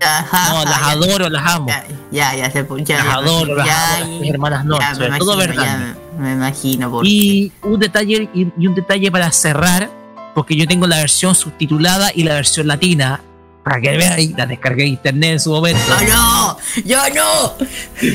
[0.01, 0.89] Ajá, No, las ya.
[0.89, 1.67] adoro, las amo.
[2.11, 5.95] Ya, ya, se ya, Las ya, adoro, las amo, las tres hermanas sobre todo verdad.
[6.17, 9.89] Me, imagino por Y un detalle y, y un detalle para cerrar,
[10.33, 13.21] porque yo tengo la versión subtitulada y la versión latina.
[13.63, 15.81] Para que veáis, la descargué de internet en su momento.
[15.89, 16.57] ¡Oh, no!
[16.85, 17.57] ¡Yo no!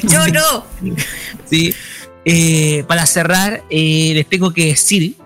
[0.08, 0.64] ¡Yo no!
[1.46, 1.74] Sí.
[2.24, 5.16] Eh, para cerrar, eh, les tengo que decir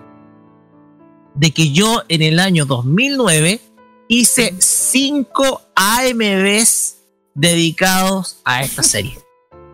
[1.35, 3.59] de que yo en el año 2009
[4.07, 6.95] hice 5 AMVs
[7.33, 9.19] dedicados a esta serie.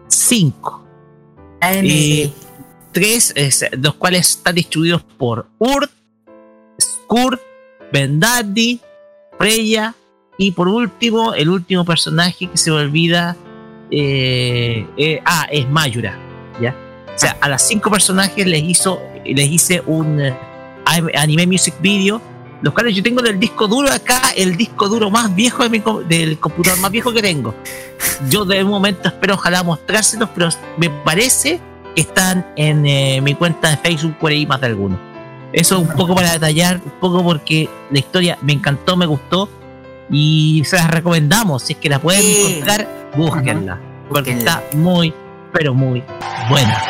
[0.08, 0.86] 5.
[1.62, 2.51] AMV.
[2.92, 5.92] Tres, es, los cuales están distribuidos por Urt,
[6.80, 7.40] Skur,
[7.92, 8.80] Bendadi,
[9.38, 9.96] Freya
[10.38, 13.36] y por último, el último personaje que se me olvida.
[13.92, 16.18] eh, eh, ah, es Mayura.
[16.62, 16.76] ¿ya?
[17.14, 20.36] O sea, a las cinco personajes les hizo les hice un eh,
[21.16, 22.22] anime music video,
[22.62, 26.40] los cuales yo tengo del disco duro acá, el disco duro más viejo de del
[26.40, 27.54] computador más viejo que tengo.
[28.30, 31.60] Yo de momento espero ojalá mostrárselos, pero me parece
[31.96, 35.00] que están en eh, mi cuenta de Facebook por ahí más de alguno.
[35.54, 39.50] Eso un poco para detallar, un poco porque la historia me encantó, me gustó
[40.10, 41.64] y se las recomendamos.
[41.64, 42.46] Si es que la pueden Sí.
[42.54, 43.80] encontrar, búsquenla.
[44.10, 44.62] Porque Búsquenla.
[44.68, 45.14] está muy,
[45.54, 46.04] pero muy
[46.50, 46.82] buena.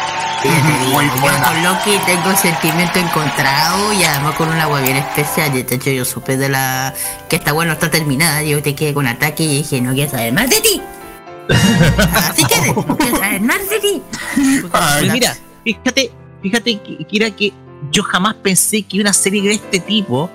[0.91, 5.53] Muy yo con Loki tengo sentimiento encontrado y además con una web bien especial.
[5.53, 6.93] De hecho, yo supe de la
[7.30, 8.41] que esta web no está terminada.
[8.41, 10.81] Yo te quedé con ataque y dije, no quiero saber más de ti.
[11.51, 12.73] Así que.
[14.71, 17.53] Pero mira, fíjate, fíjate que, que era que
[17.91, 20.30] yo jamás pensé que una serie de este tipo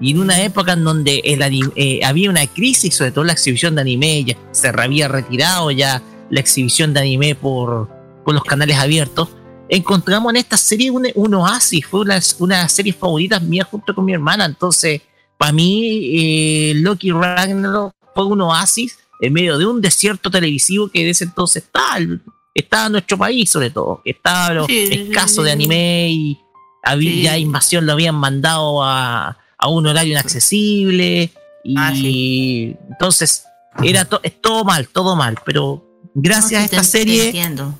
[0.00, 1.42] y en una época en donde el
[1.76, 6.02] eh, había una crisis, sobre todo la exhibición de anime, ya se había retirado ya
[6.30, 7.88] la exhibición de anime por,
[8.24, 9.28] por los canales abiertos,
[9.68, 14.04] encontramos en esta serie un, un oasis, fue una, una serie favorita mía junto con
[14.06, 15.02] mi hermana, entonces
[15.36, 21.04] para mí eh, Loki Ragnarok fue un oasis en medio de un desierto televisivo que
[21.04, 21.98] de ese entonces estaba,
[22.54, 26.38] estaba en nuestro país sobre todo, que estaba lo Sí, escaso sí, de anime y
[26.82, 31.30] había ya invasión lo habían mandado a, a un horario inaccesible
[31.64, 31.92] y Ah,
[32.90, 33.44] entonces
[33.82, 35.84] era to- es todo mal, todo mal, pero
[36.14, 37.78] gracias No, a esta serie entiendo.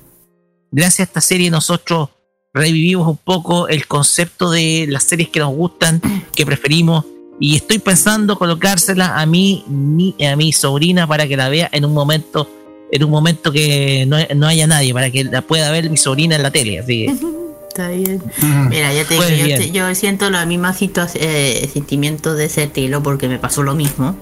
[0.71, 2.09] gracias a esta serie nosotros
[2.53, 6.01] revivimos un poco el concepto de las series que nos gustan,
[6.35, 7.05] que preferimos,
[7.41, 11.85] y estoy pensando colocársela a mí, mi, a mi sobrina para que la vea en
[11.85, 12.47] un momento,
[12.91, 16.35] en un momento que no, no haya nadie, para que la pueda ver mi sobrina
[16.35, 16.79] en la tele.
[16.79, 17.15] Así que,
[17.67, 18.21] Está bien.
[18.69, 23.01] Mira, ya te Pues digo, yo, siento la misma situación, eh, sentimiento de ese estilo
[23.01, 24.15] porque me pasó lo mismo.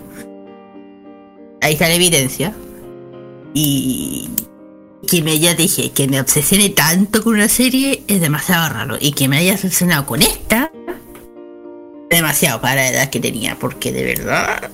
[1.60, 2.54] Ahí está la evidencia.
[3.56, 4.30] Y
[5.08, 8.98] que me ya te dije, que me obsesione tanto con una serie es demasiado raro.
[9.00, 10.69] Y que me haya obsesionado con esta,
[12.10, 14.72] demasiado para la edad que tenía, porque de verdad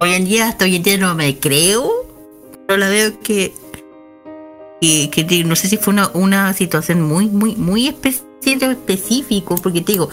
[0.00, 1.90] hoy en día, hasta hoy en día no me creo,
[2.66, 3.52] pero la veo que,
[4.80, 9.80] que, que no sé si fue una, una situación muy, muy, muy espe- específico, porque
[9.80, 10.08] te digo,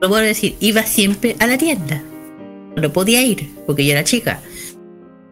[0.00, 2.02] lo a decir, iba siempre a la tienda,
[2.76, 4.42] no podía ir, porque yo era chica,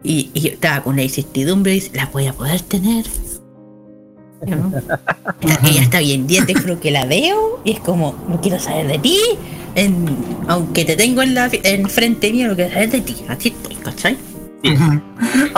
[0.03, 3.05] y, y estaba con la incertidumbre, dice, ¿la voy a poder tener?
[4.47, 4.71] ¿No?
[5.69, 8.59] Y hasta hoy en día te juro que la veo y es como, no quiero
[8.59, 9.19] saber de ti,
[9.75, 10.17] en-
[10.47, 13.75] aunque te tengo en la en frente mío, no quiero saber de ti, así estoy,
[13.75, 14.17] ¿cachai?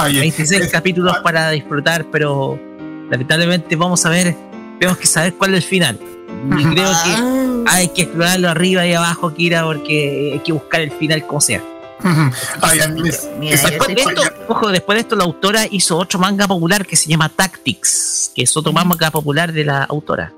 [0.03, 2.59] Oye, 26 capítulos para disfrutar, pero
[3.09, 4.35] lamentablemente vamos a ver,
[4.79, 5.99] tenemos que saber cuál es el final.
[6.57, 10.91] Y creo que hay que explorarlo arriba y abajo, Kira, porque hay que buscar el
[10.91, 11.63] final como sea.
[13.39, 16.95] Mira, Después de esto, ojo, después de esto la autora hizo otro manga popular que
[16.95, 20.33] se llama Tactics, que es otro manga popular de la autora.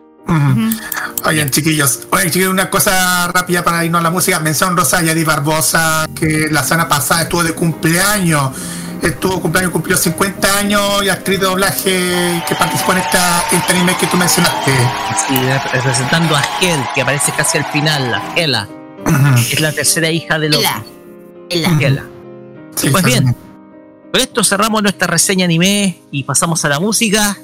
[1.26, 4.40] Oigan, chiquillos, oigan, chiquillos, una cosa rápida para irnos a la música.
[4.40, 8.52] Mención Rosa Yadi Barbosa, que la semana pasada estuvo de cumpleaños.
[9.02, 13.96] Estuvo cumpleaños, cumplió 50 años y actriz de doblaje que participó en esta, este anime
[13.98, 14.72] que tú mencionaste.
[15.28, 18.68] Sí, rep- representando a Hel, que aparece casi al final, la Hela.
[19.38, 20.64] Es la tercera hija de Loki.
[21.50, 22.08] Hela.
[22.76, 23.36] Sí, Pues bien,
[24.12, 27.38] con esto cerramos nuestra reseña anime y pasamos a la música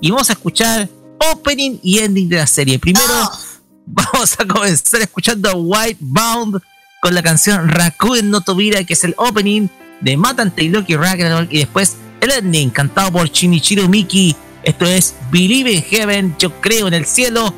[0.00, 0.88] y vamos a escuchar
[1.32, 2.78] opening y ending de la serie.
[2.78, 3.06] Primero
[3.86, 6.60] vamos a comenzar escuchando a White Bound
[7.00, 9.68] con la canción Rakuen no Tobira, que es el opening
[10.00, 14.36] de Matan Taylor y Ragnarok y después el ending cantado por Shinichiro Miki.
[14.62, 17.52] Esto es Believe in Heaven, yo creo en el cielo,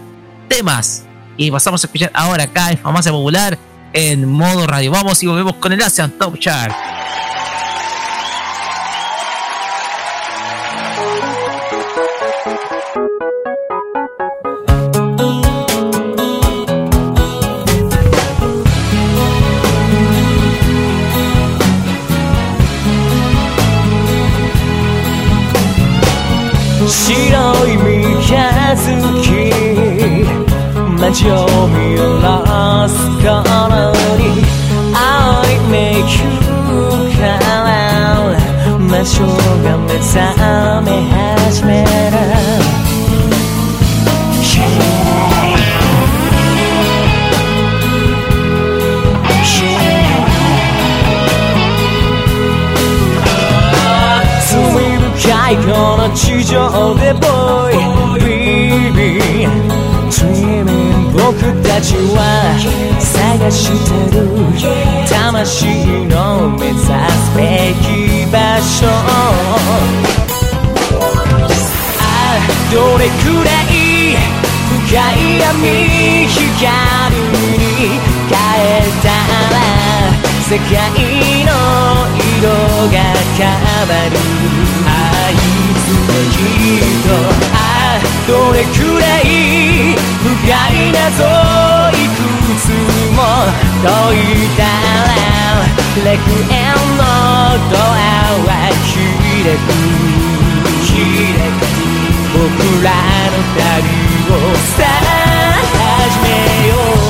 [0.48, 1.04] temas.
[1.36, 3.58] Y pasamos a escuchar ahora acá en Farmacia Popular
[3.94, 4.90] en modo radio.
[4.90, 6.74] Vamos y volvemos con el Asian Top Chart.
[32.24, 34.21] 白い三日月街を見らすからに
[34.93, 37.59] 青いめくから
[38.79, 39.23] 魔性
[39.63, 41.87] が目覚め始める
[54.49, 55.67] 罪深いこ
[55.97, 57.42] の地上で Boy
[61.24, 62.20] 僕たちは
[63.00, 64.28] 探してる
[65.08, 65.64] 魂
[66.04, 66.84] の目指す
[67.34, 68.84] べき場所。
[68.84, 68.92] あ
[71.80, 74.20] あどれくらい
[74.68, 77.16] 深い闇光
[77.56, 77.64] に
[78.28, 79.08] 変えた
[79.48, 79.83] ら
[80.46, 81.52] 世界の
[82.20, 82.52] 色
[82.92, 83.00] が
[83.34, 84.20] 変わる
[84.86, 84.88] あ
[85.30, 85.34] い
[85.80, 86.36] つの人
[87.54, 87.56] あ
[87.96, 91.24] あどれくらい深い謎
[91.92, 92.20] いく
[92.60, 92.62] つ
[93.16, 93.18] も
[93.82, 94.60] 解いた
[95.04, 95.16] ら
[96.04, 97.02] レクエンの
[97.70, 97.88] ドア
[98.44, 98.48] は
[98.84, 99.00] 開
[99.48, 99.66] く
[100.84, 101.00] 開
[101.58, 101.72] く
[102.34, 102.44] 僕
[102.84, 102.86] ら
[103.30, 103.56] の旅
[104.28, 104.92] をさあ
[105.72, 107.03] 始めよう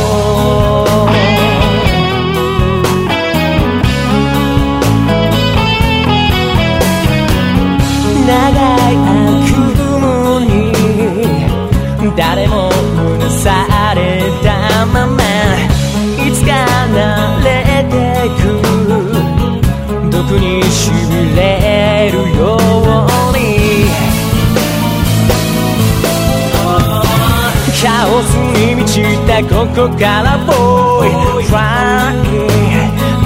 [28.94, 31.10] スに満ちたここから Boy
[31.50, 32.47] Crying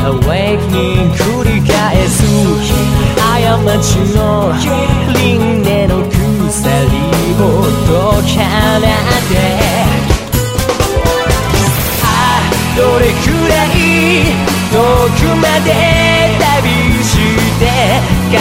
[0.03, 2.25] Awakening 繰り返す
[3.17, 3.39] 過
[3.79, 4.53] ちの
[5.13, 5.93] 輪廻の
[6.49, 6.57] 鎖
[7.37, 7.45] を
[7.87, 8.49] 解か
[8.79, 9.37] って
[12.03, 12.07] あ
[12.75, 13.77] どれくらい
[14.73, 14.75] 遠
[15.17, 15.69] くまで
[16.41, 17.11] 旅し
[17.59, 17.63] て
[18.31, 18.37] 帰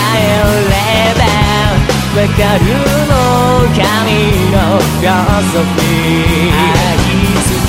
[0.70, 0.72] れ
[1.16, 1.22] ば
[2.16, 2.64] わかる
[3.08, 3.12] の
[3.76, 3.84] 神
[4.52, 5.12] のフィロ
[5.44, 7.07] ソフィー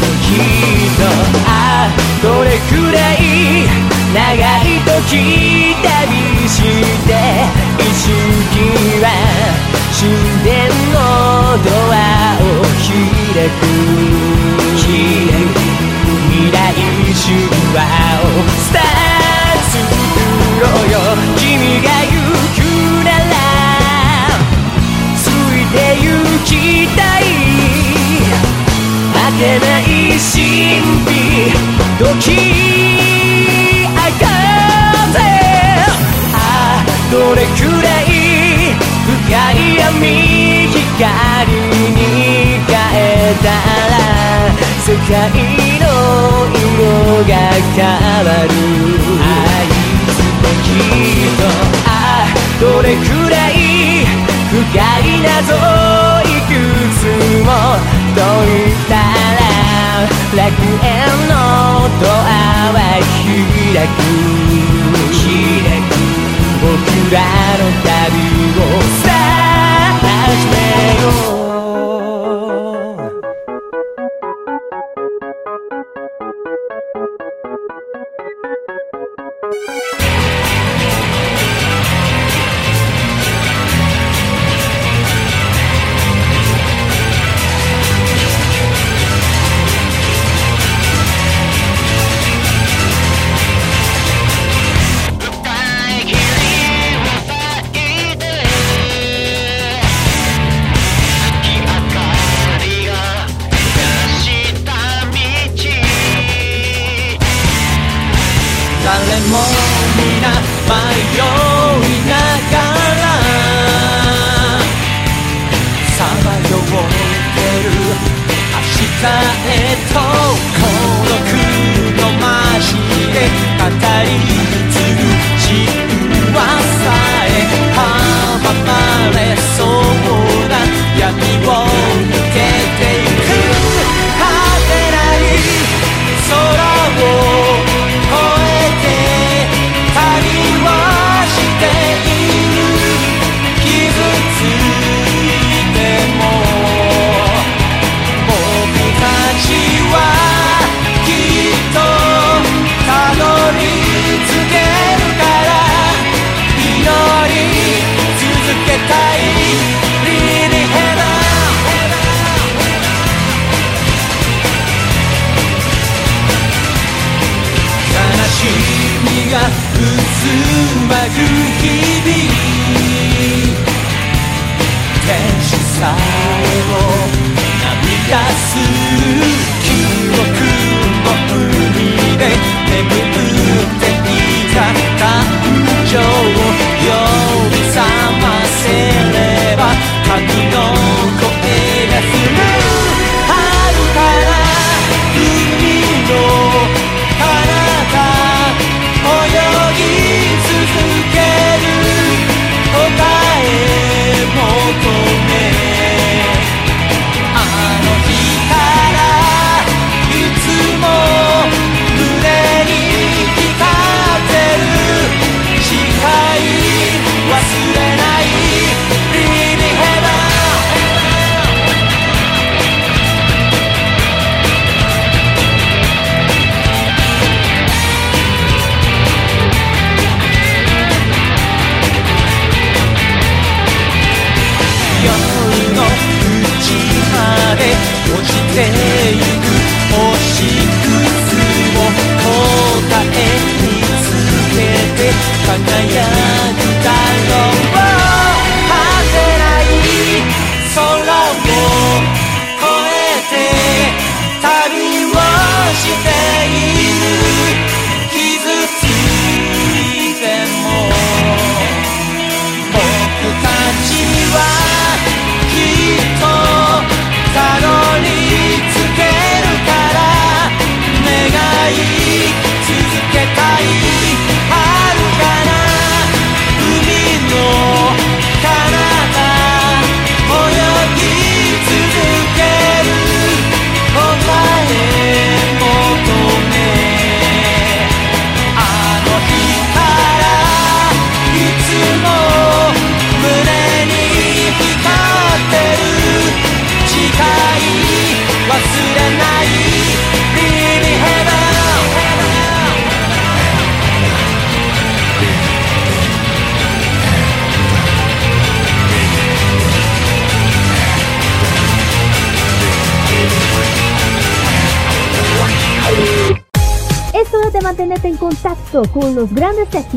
[0.01, 1.03] 愛すと
[1.47, 1.49] あ
[2.23, 3.17] どれくらい
[4.15, 4.19] 長
[4.63, 6.63] い時旅し
[7.07, 7.11] て
[7.79, 8.09] 一瞬
[9.03, 9.07] は
[9.99, 10.01] 神
[10.45, 10.57] 殿
[10.93, 10.97] の
[11.65, 12.43] ドアを
[12.79, 13.61] 開く
[16.29, 16.57] 未来
[17.15, 17.27] 神
[17.75, 17.79] 話
[18.23, 19.83] をスタート作
[20.61, 20.95] ろうよ。
[21.37, 22.11] 君が行
[22.55, 22.59] く
[23.05, 23.35] なら
[25.17, 26.07] ついて行
[26.45, 26.49] き
[26.97, 27.23] たい。
[29.13, 29.88] 果てない。
[31.99, 32.31] ドキ
[33.97, 35.17] あかん
[36.35, 36.37] あ
[37.11, 38.05] どれくらい
[39.07, 39.17] 深
[39.53, 41.51] い闇光
[41.91, 42.01] に
[42.67, 43.47] 変えた
[43.91, 43.97] ら
[44.85, 45.11] 世界
[45.81, 45.85] の
[46.55, 46.63] 色
[47.25, 47.33] が
[47.75, 47.79] 変
[48.25, 48.51] わる
[49.65, 49.75] い
[50.07, 50.67] つべき
[51.27, 51.43] 人
[51.87, 51.89] あ
[52.25, 53.53] あどれくらい
[54.51, 54.57] 深
[55.01, 55.47] い謎
[56.25, 56.51] いく
[56.95, 57.03] つ
[57.45, 57.49] も
[58.15, 58.19] 解
[58.57, 59.48] いたら
[60.01, 60.47] 楽
[60.85, 61.35] 園の
[61.99, 62.79] ドアは
[63.25, 63.99] 開く。
[65.11, 65.27] 開
[65.83, 65.93] く。
[66.61, 66.67] 僕
[67.13, 67.17] ら
[67.59, 67.87] の旅
[68.55, 68.63] を
[69.03, 70.57] さあ始め
[71.03, 71.35] よ。
[71.35, 71.38] う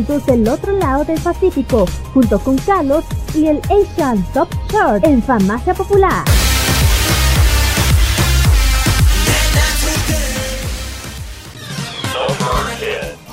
[0.02, 5.22] éxitos del otro lado del Pacífico, junto con Carlos y el Asian Top Chart en
[5.22, 6.24] Farmacia Popular.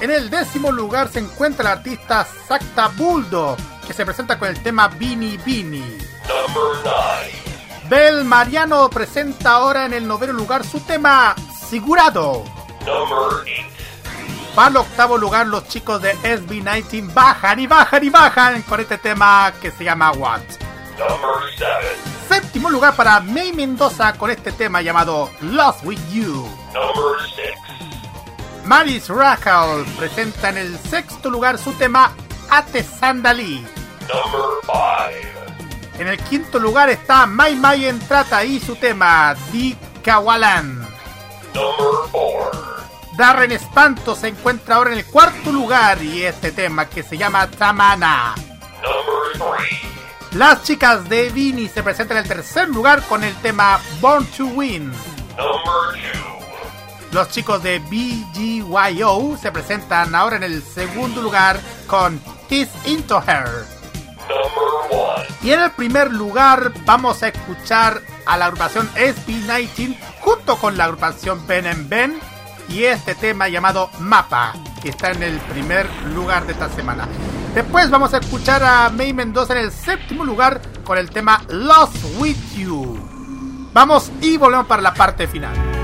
[0.01, 3.57] En el décimo lugar se encuentra la artista Sacta Buldo,
[3.87, 5.99] que se presenta con el tema Bini Bini.
[7.89, 11.35] Bel Mariano presenta ahora en el noveno lugar su tema
[11.69, 12.45] Sigurado.
[14.59, 18.99] Para el octavo lugar, los chicos de SB19 bajan y bajan y bajan con este
[18.99, 20.41] tema que se llama What.
[22.29, 26.49] Séptimo lugar para May Mendoza con este tema llamado Lost With You.
[28.65, 32.11] Maris Rackle presenta en el sexto lugar su tema
[32.51, 33.65] Ate Sandali.
[36.01, 40.85] En el quinto lugar está Mai Mai Entrata y su tema Di Kawalan.
[43.19, 47.49] Darren Espanto se encuentra ahora en el cuarto lugar y este tema que se llama
[47.51, 48.37] Tamana.
[50.35, 54.47] Las chicas de Vini se presentan en el tercer lugar con el tema Born to
[54.47, 54.93] Win.
[57.11, 63.49] Los chicos de BGYO se presentan ahora en el segundo lugar con Is Into Her.
[65.43, 70.85] Y en el primer lugar vamos a escuchar a la agrupación SB19 junto con la
[70.85, 72.21] agrupación Ben en Ben
[72.69, 77.09] y este tema llamado Mapa, que está en el primer lugar de esta semana.
[77.55, 81.97] Después vamos a escuchar a May Mendoza en el séptimo lugar con el tema Lost
[82.19, 82.99] With You.
[83.73, 85.78] Vamos y volvemos para la parte final.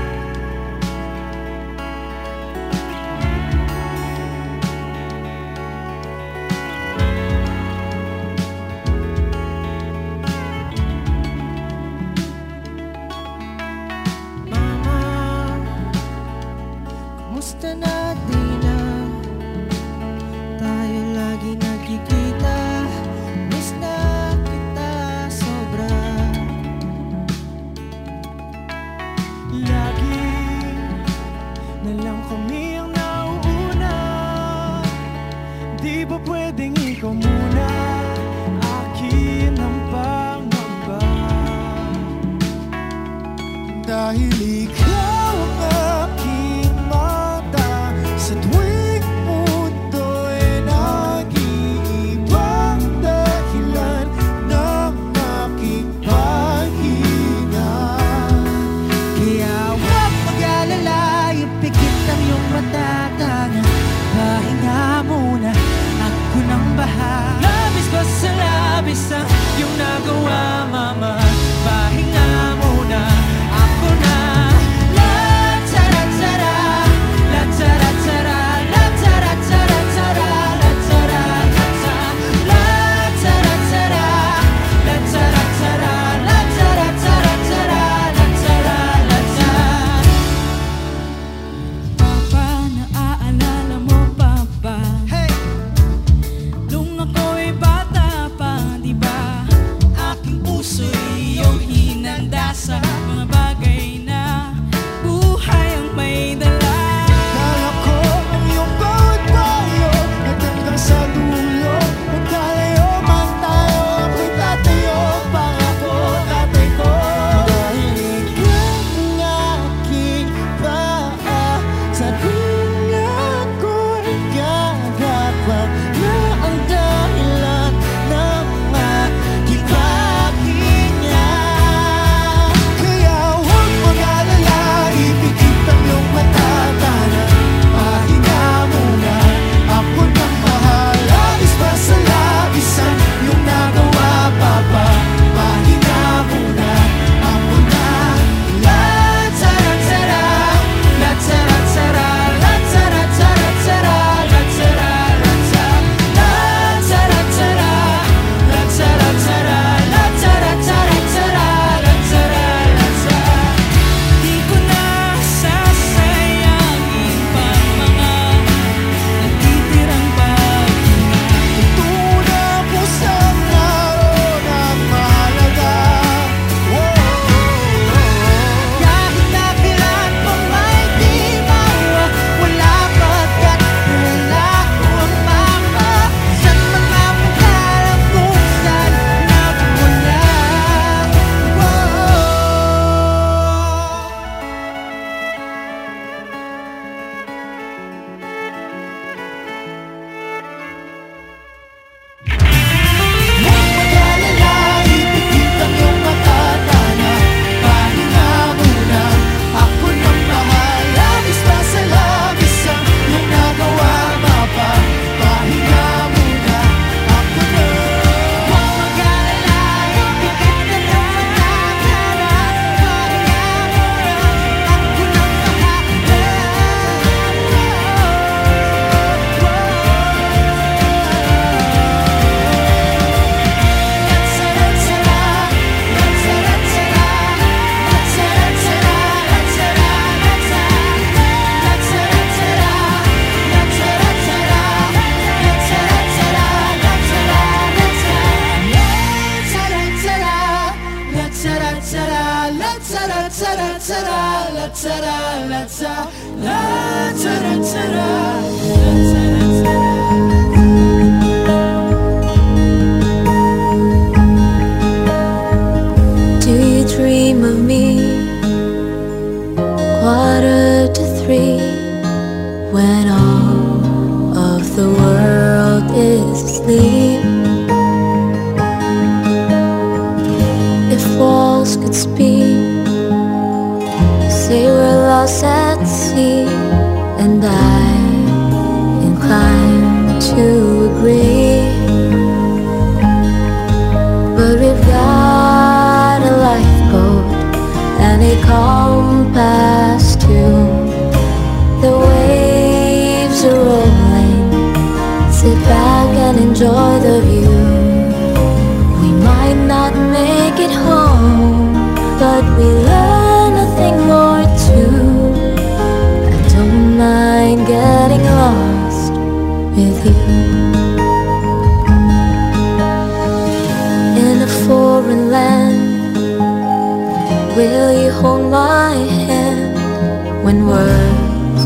[330.45, 331.63] When words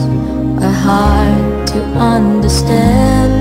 [0.63, 1.79] are hard to
[2.15, 3.33] understand?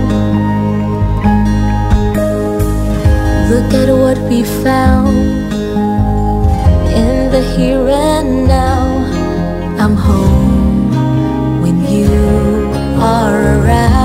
[3.49, 5.17] Look at what we found
[7.03, 8.83] in the here and now.
[9.79, 10.91] I'm home
[11.63, 12.11] when you
[13.01, 13.98] are around.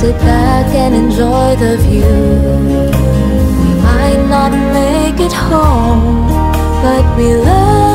[0.00, 2.16] Sit back and enjoy the view.
[3.60, 6.26] We might not make it home,
[6.82, 7.89] but we learn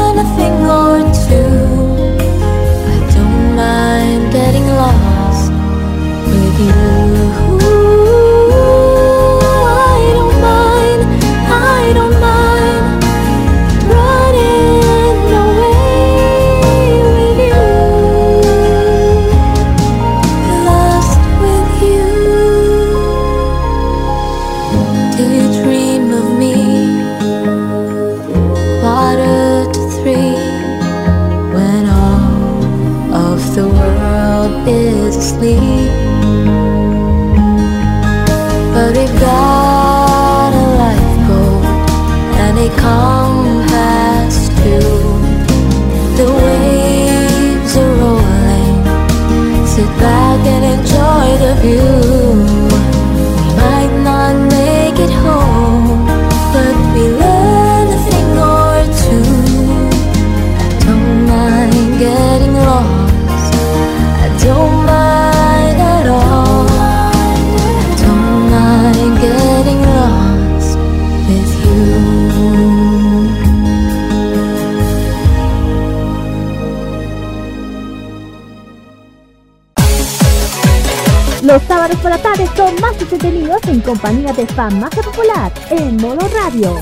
[83.26, 86.76] más entretenidos en compañía de Farmacia Popular en modo radio.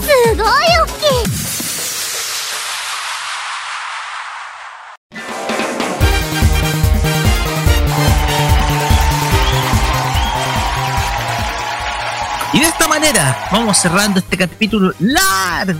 [12.54, 15.80] Y de esta manera vamos cerrando este capítulo largo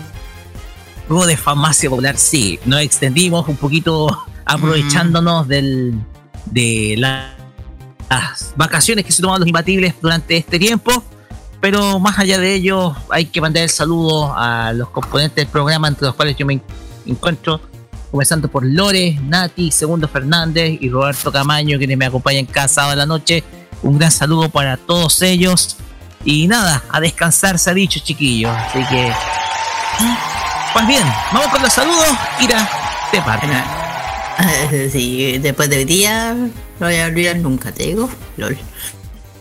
[1.28, 2.18] de Farmacia Popular.
[2.18, 5.94] Sí, nos extendimos un poquito aprovechándonos del,
[6.46, 7.30] de la-
[8.10, 11.04] las vacaciones que se tomaron los imbatibles durante este tiempo.
[11.62, 15.88] Pero más allá de ello, hay que mandar el saludo a los componentes del programa,
[15.88, 16.64] entre los cuales yo me en-
[17.06, 17.62] encuentro,
[18.12, 22.96] comenzando por Lore, Nati, Segundo Fernández y Roberto Camaño, quienes me acompañan cada sábado a
[22.98, 23.44] la noche.
[23.82, 25.78] Un gran saludo para todos ellos.
[26.26, 28.52] Y nada, a descansar se ha dicho, chiquillos.
[28.56, 29.12] Así que.
[30.74, 32.08] Pues bien, vamos con los saludos.
[32.40, 32.70] Kira,
[33.12, 33.48] te parte.
[34.92, 38.10] Sí, después de hoy día no voy a olvidar nunca, te digo.
[38.38, 38.58] Lol.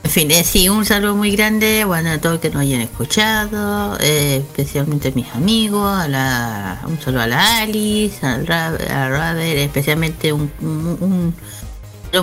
[0.04, 3.96] En fin, eh, sí, un saludo muy grande, bueno, a todos que nos hayan escuchado,
[4.00, 10.32] eh, especialmente a mis amigos, a la, un saludo a la Alice, a Raver, especialmente
[10.32, 11.34] un, un,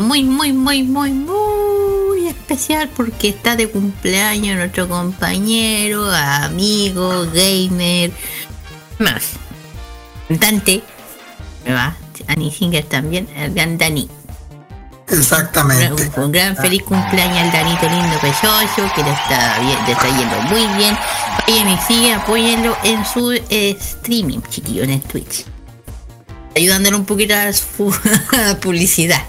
[0.02, 8.12] muy, muy, muy, muy, muy especial porque está de cumpleaños nuestro compañero, amigo, gamer,
[9.00, 9.32] más,
[10.28, 10.84] cantante,
[11.64, 11.94] ¿verdad?
[12.30, 14.08] Annie Singer también, el gran Dani.
[15.09, 15.91] Exactamente.
[15.91, 20.08] Un, un gran feliz cumpleaños al Danito lindo precioso, que le está, bien, le está
[20.08, 20.95] yendo muy bien.
[21.48, 25.45] Vayan y sigan, apóyenlo en su eh, streaming, chiquillo, en el Twitch.
[26.56, 27.91] Ayudándole un poquito a su
[28.61, 29.24] publicidad.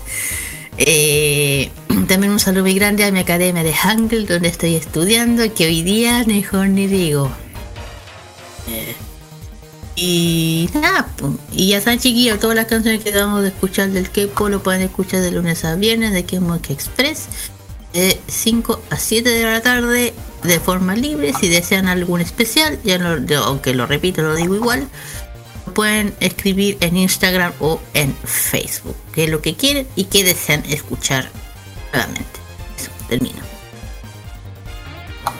[0.76, 1.70] Eh,
[2.08, 5.82] también un saludo muy grande a mi academia de Hangul, donde estoy estudiando, que hoy
[5.82, 7.30] día mejor ni digo.
[8.68, 8.94] Eh,
[10.02, 11.06] y nada,
[11.52, 14.80] y ya saben chiquillos, todas las canciones que acabamos de escuchar del K-pop lo pueden
[14.80, 17.26] escuchar de lunes a viernes de K-Mock Express
[17.92, 21.34] de 5 a 7 de la tarde de forma libre.
[21.38, 24.88] Si desean algún especial, ya lo- aunque lo repito, lo digo igual,
[25.74, 30.62] pueden escribir en Instagram o en Facebook, que es lo que quieren y que desean
[30.66, 31.28] escuchar
[31.92, 32.24] nuevamente.
[32.78, 33.38] Eso, termino.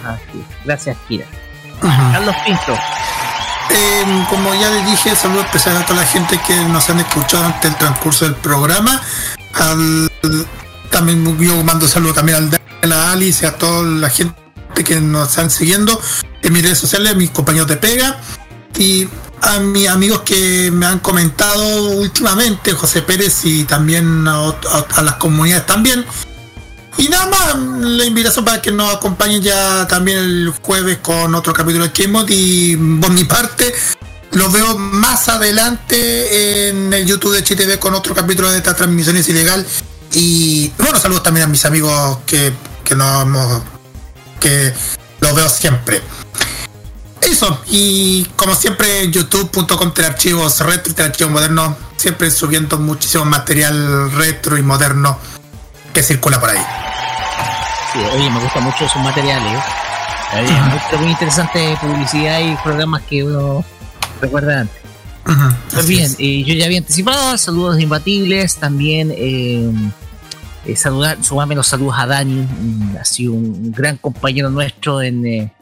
[0.04, 0.64] Así es.
[0.66, 1.24] Gracias, Kira.
[1.80, 2.76] Carlos Pinto.
[3.72, 7.44] Eh, como ya les dije, saludo especial a toda la gente que nos han escuchado
[7.44, 9.00] ante el transcurso del programa.
[9.54, 10.10] Al-
[10.90, 14.34] también yo mando saludos también al Dan, a Alice a toda la gente
[14.84, 16.00] que nos están siguiendo
[16.42, 18.18] en mis redes sociales, a mis compañeros de pega
[18.76, 19.06] y
[19.42, 25.66] a mis amigos que me han comentado últimamente, José Pérez y también a las comunidades
[25.66, 26.04] también.
[26.98, 31.52] Y nada más, la invitación para que nos acompañen ya también el jueves con otro
[31.52, 33.72] capítulo de Kmod y por mi parte
[34.32, 39.16] los veo más adelante en el YouTube de HTV con otro capítulo de esta transmisión
[39.16, 39.66] es ilegal.
[40.12, 42.52] Y bueno saludos también a mis amigos que,
[42.84, 42.96] que
[44.40, 44.74] que
[45.20, 46.02] los veo siempre.
[47.20, 54.62] Eso y como siempre youtube.com archivos retro archivos modernos siempre subiendo muchísimo material retro y
[54.62, 55.18] moderno
[55.92, 56.58] que circula por ahí
[57.92, 59.60] Sí, oye, me gustan mucho sus materiales.
[60.34, 60.96] ¿eh?
[61.00, 63.64] Muy interesante publicidad y programas que uno
[64.20, 64.80] recuerda antes.
[65.72, 69.70] Pues bien, eh, yo ya había anticipado, saludos imbatibles, también eh,
[70.66, 75.26] eh, saludar, sumarme los saludos a Dani, mm, ha sido un gran compañero nuestro en
[75.26, 75.52] eh,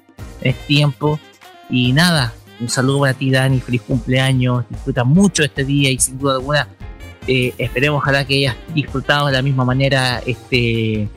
[0.41, 1.21] este tiempo.
[1.71, 6.19] Y nada, un saludo para ti Dani, feliz cumpleaños, disfruta mucho este día y sin
[6.19, 6.69] duda alguna
[7.29, 11.09] eh, esperemos ojalá que hayas disfrutado de la misma manera este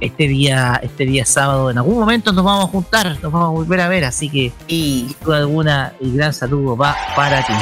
[0.00, 1.70] este día este día sábado.
[1.70, 4.52] En algún momento nos vamos a juntar nos vamos a volver a ver así que
[4.68, 7.52] y sin duda alguna el gran saludo va para ti.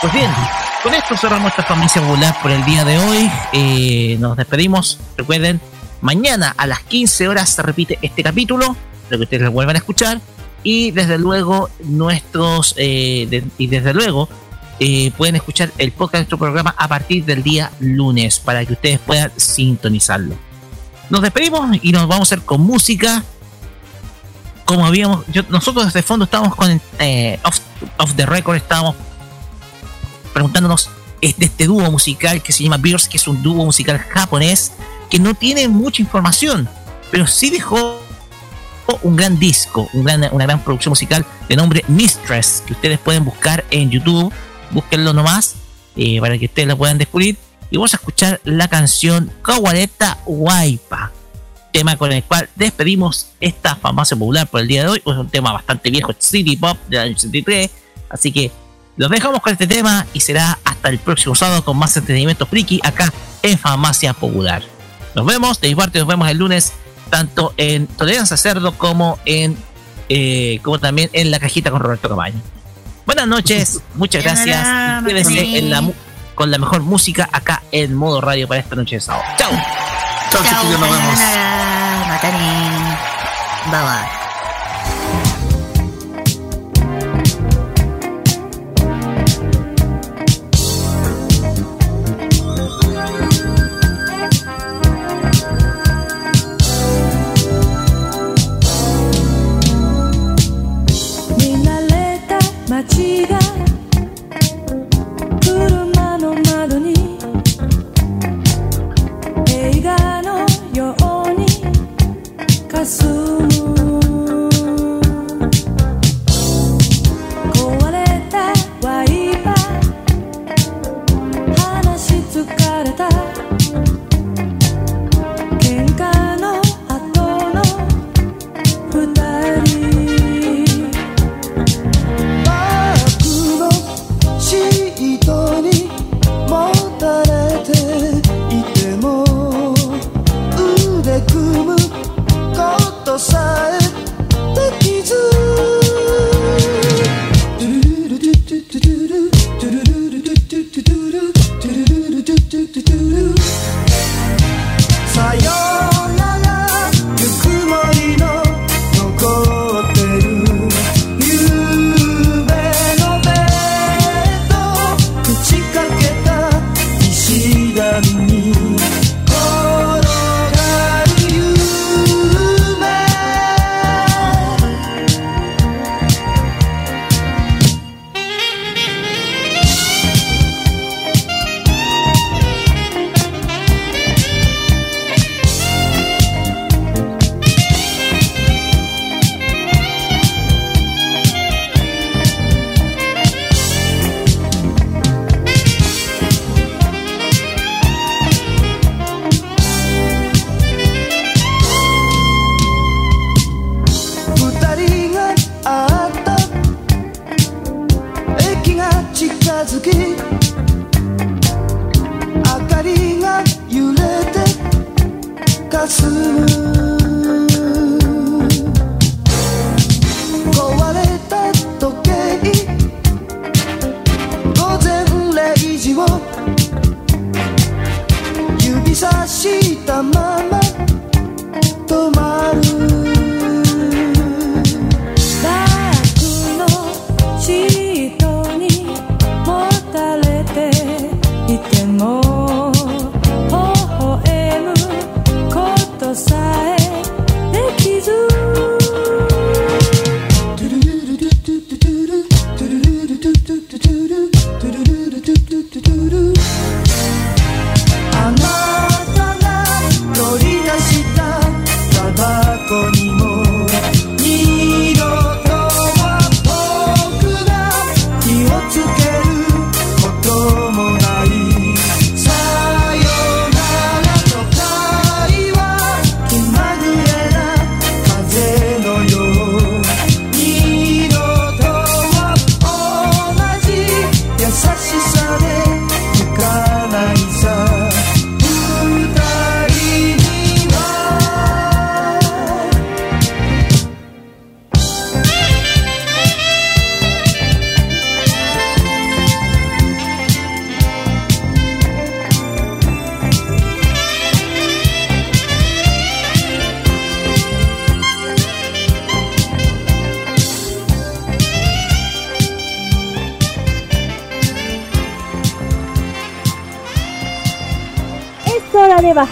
[0.00, 0.30] Pues bien
[0.82, 3.30] con esto cerramos esta familia popular por el día de hoy.
[3.52, 4.98] Eh, nos despedimos.
[5.16, 5.60] Recuerden
[6.00, 8.74] mañana a las 15 horas se repite este capítulo
[9.04, 10.20] para que ustedes lo vuelvan a escuchar.
[10.64, 14.28] Y desde luego nuestros eh, de- y desde luego
[14.84, 18.72] eh, pueden escuchar el podcast de nuestro programa a partir del día lunes para que
[18.72, 20.34] ustedes puedan sintonizarlo.
[21.08, 23.22] Nos despedimos y nos vamos a hacer con música.
[24.64, 27.38] Como habíamos, yo- nosotros desde el fondo estábamos con eh,
[27.98, 28.96] off, the record, estábamos
[30.32, 30.88] preguntándonos
[31.20, 34.72] de este dúo musical que se llama Beers, que es un dúo musical japonés
[35.10, 36.68] que no tiene mucha información,
[37.10, 38.00] pero sí dejó
[39.02, 43.24] un gran disco, un gran- una gran producción musical de nombre Mistress, que ustedes pueden
[43.24, 44.32] buscar en YouTube,
[44.72, 45.54] búsquenlo nomás,
[45.96, 47.36] eh, para que ustedes lo puedan descubrir.
[47.70, 51.12] Y vamos a escuchar la canción Kawareta Waipa,
[51.72, 54.98] tema con el cual despedimos esta famosa popular por el día de hoy.
[54.98, 57.70] Es un tema bastante viejo, City Pop del año 83,
[58.10, 58.50] así que
[58.96, 62.80] los dejamos con este tema y será hasta el próximo sábado con más entretenimiento friki
[62.84, 64.62] acá en Farmacia Popular.
[65.14, 66.72] Nos vemos, de mi parte nos vemos el lunes
[67.08, 69.56] tanto en Tolerancia Cerdo como en
[70.08, 72.40] eh, como también en la cajita con Roberto Camaño.
[73.06, 74.66] Buenas noches, muchas gracias.
[75.02, 75.82] Y quédense en la
[76.34, 79.24] con la mejor música acá en modo radio para esta noche de sábado.
[79.36, 79.50] Chao.
[80.30, 81.18] Chao, chiquillos, nos vemos.
[81.18, 82.96] sayonara, Matani.
[83.70, 84.21] Bye bye.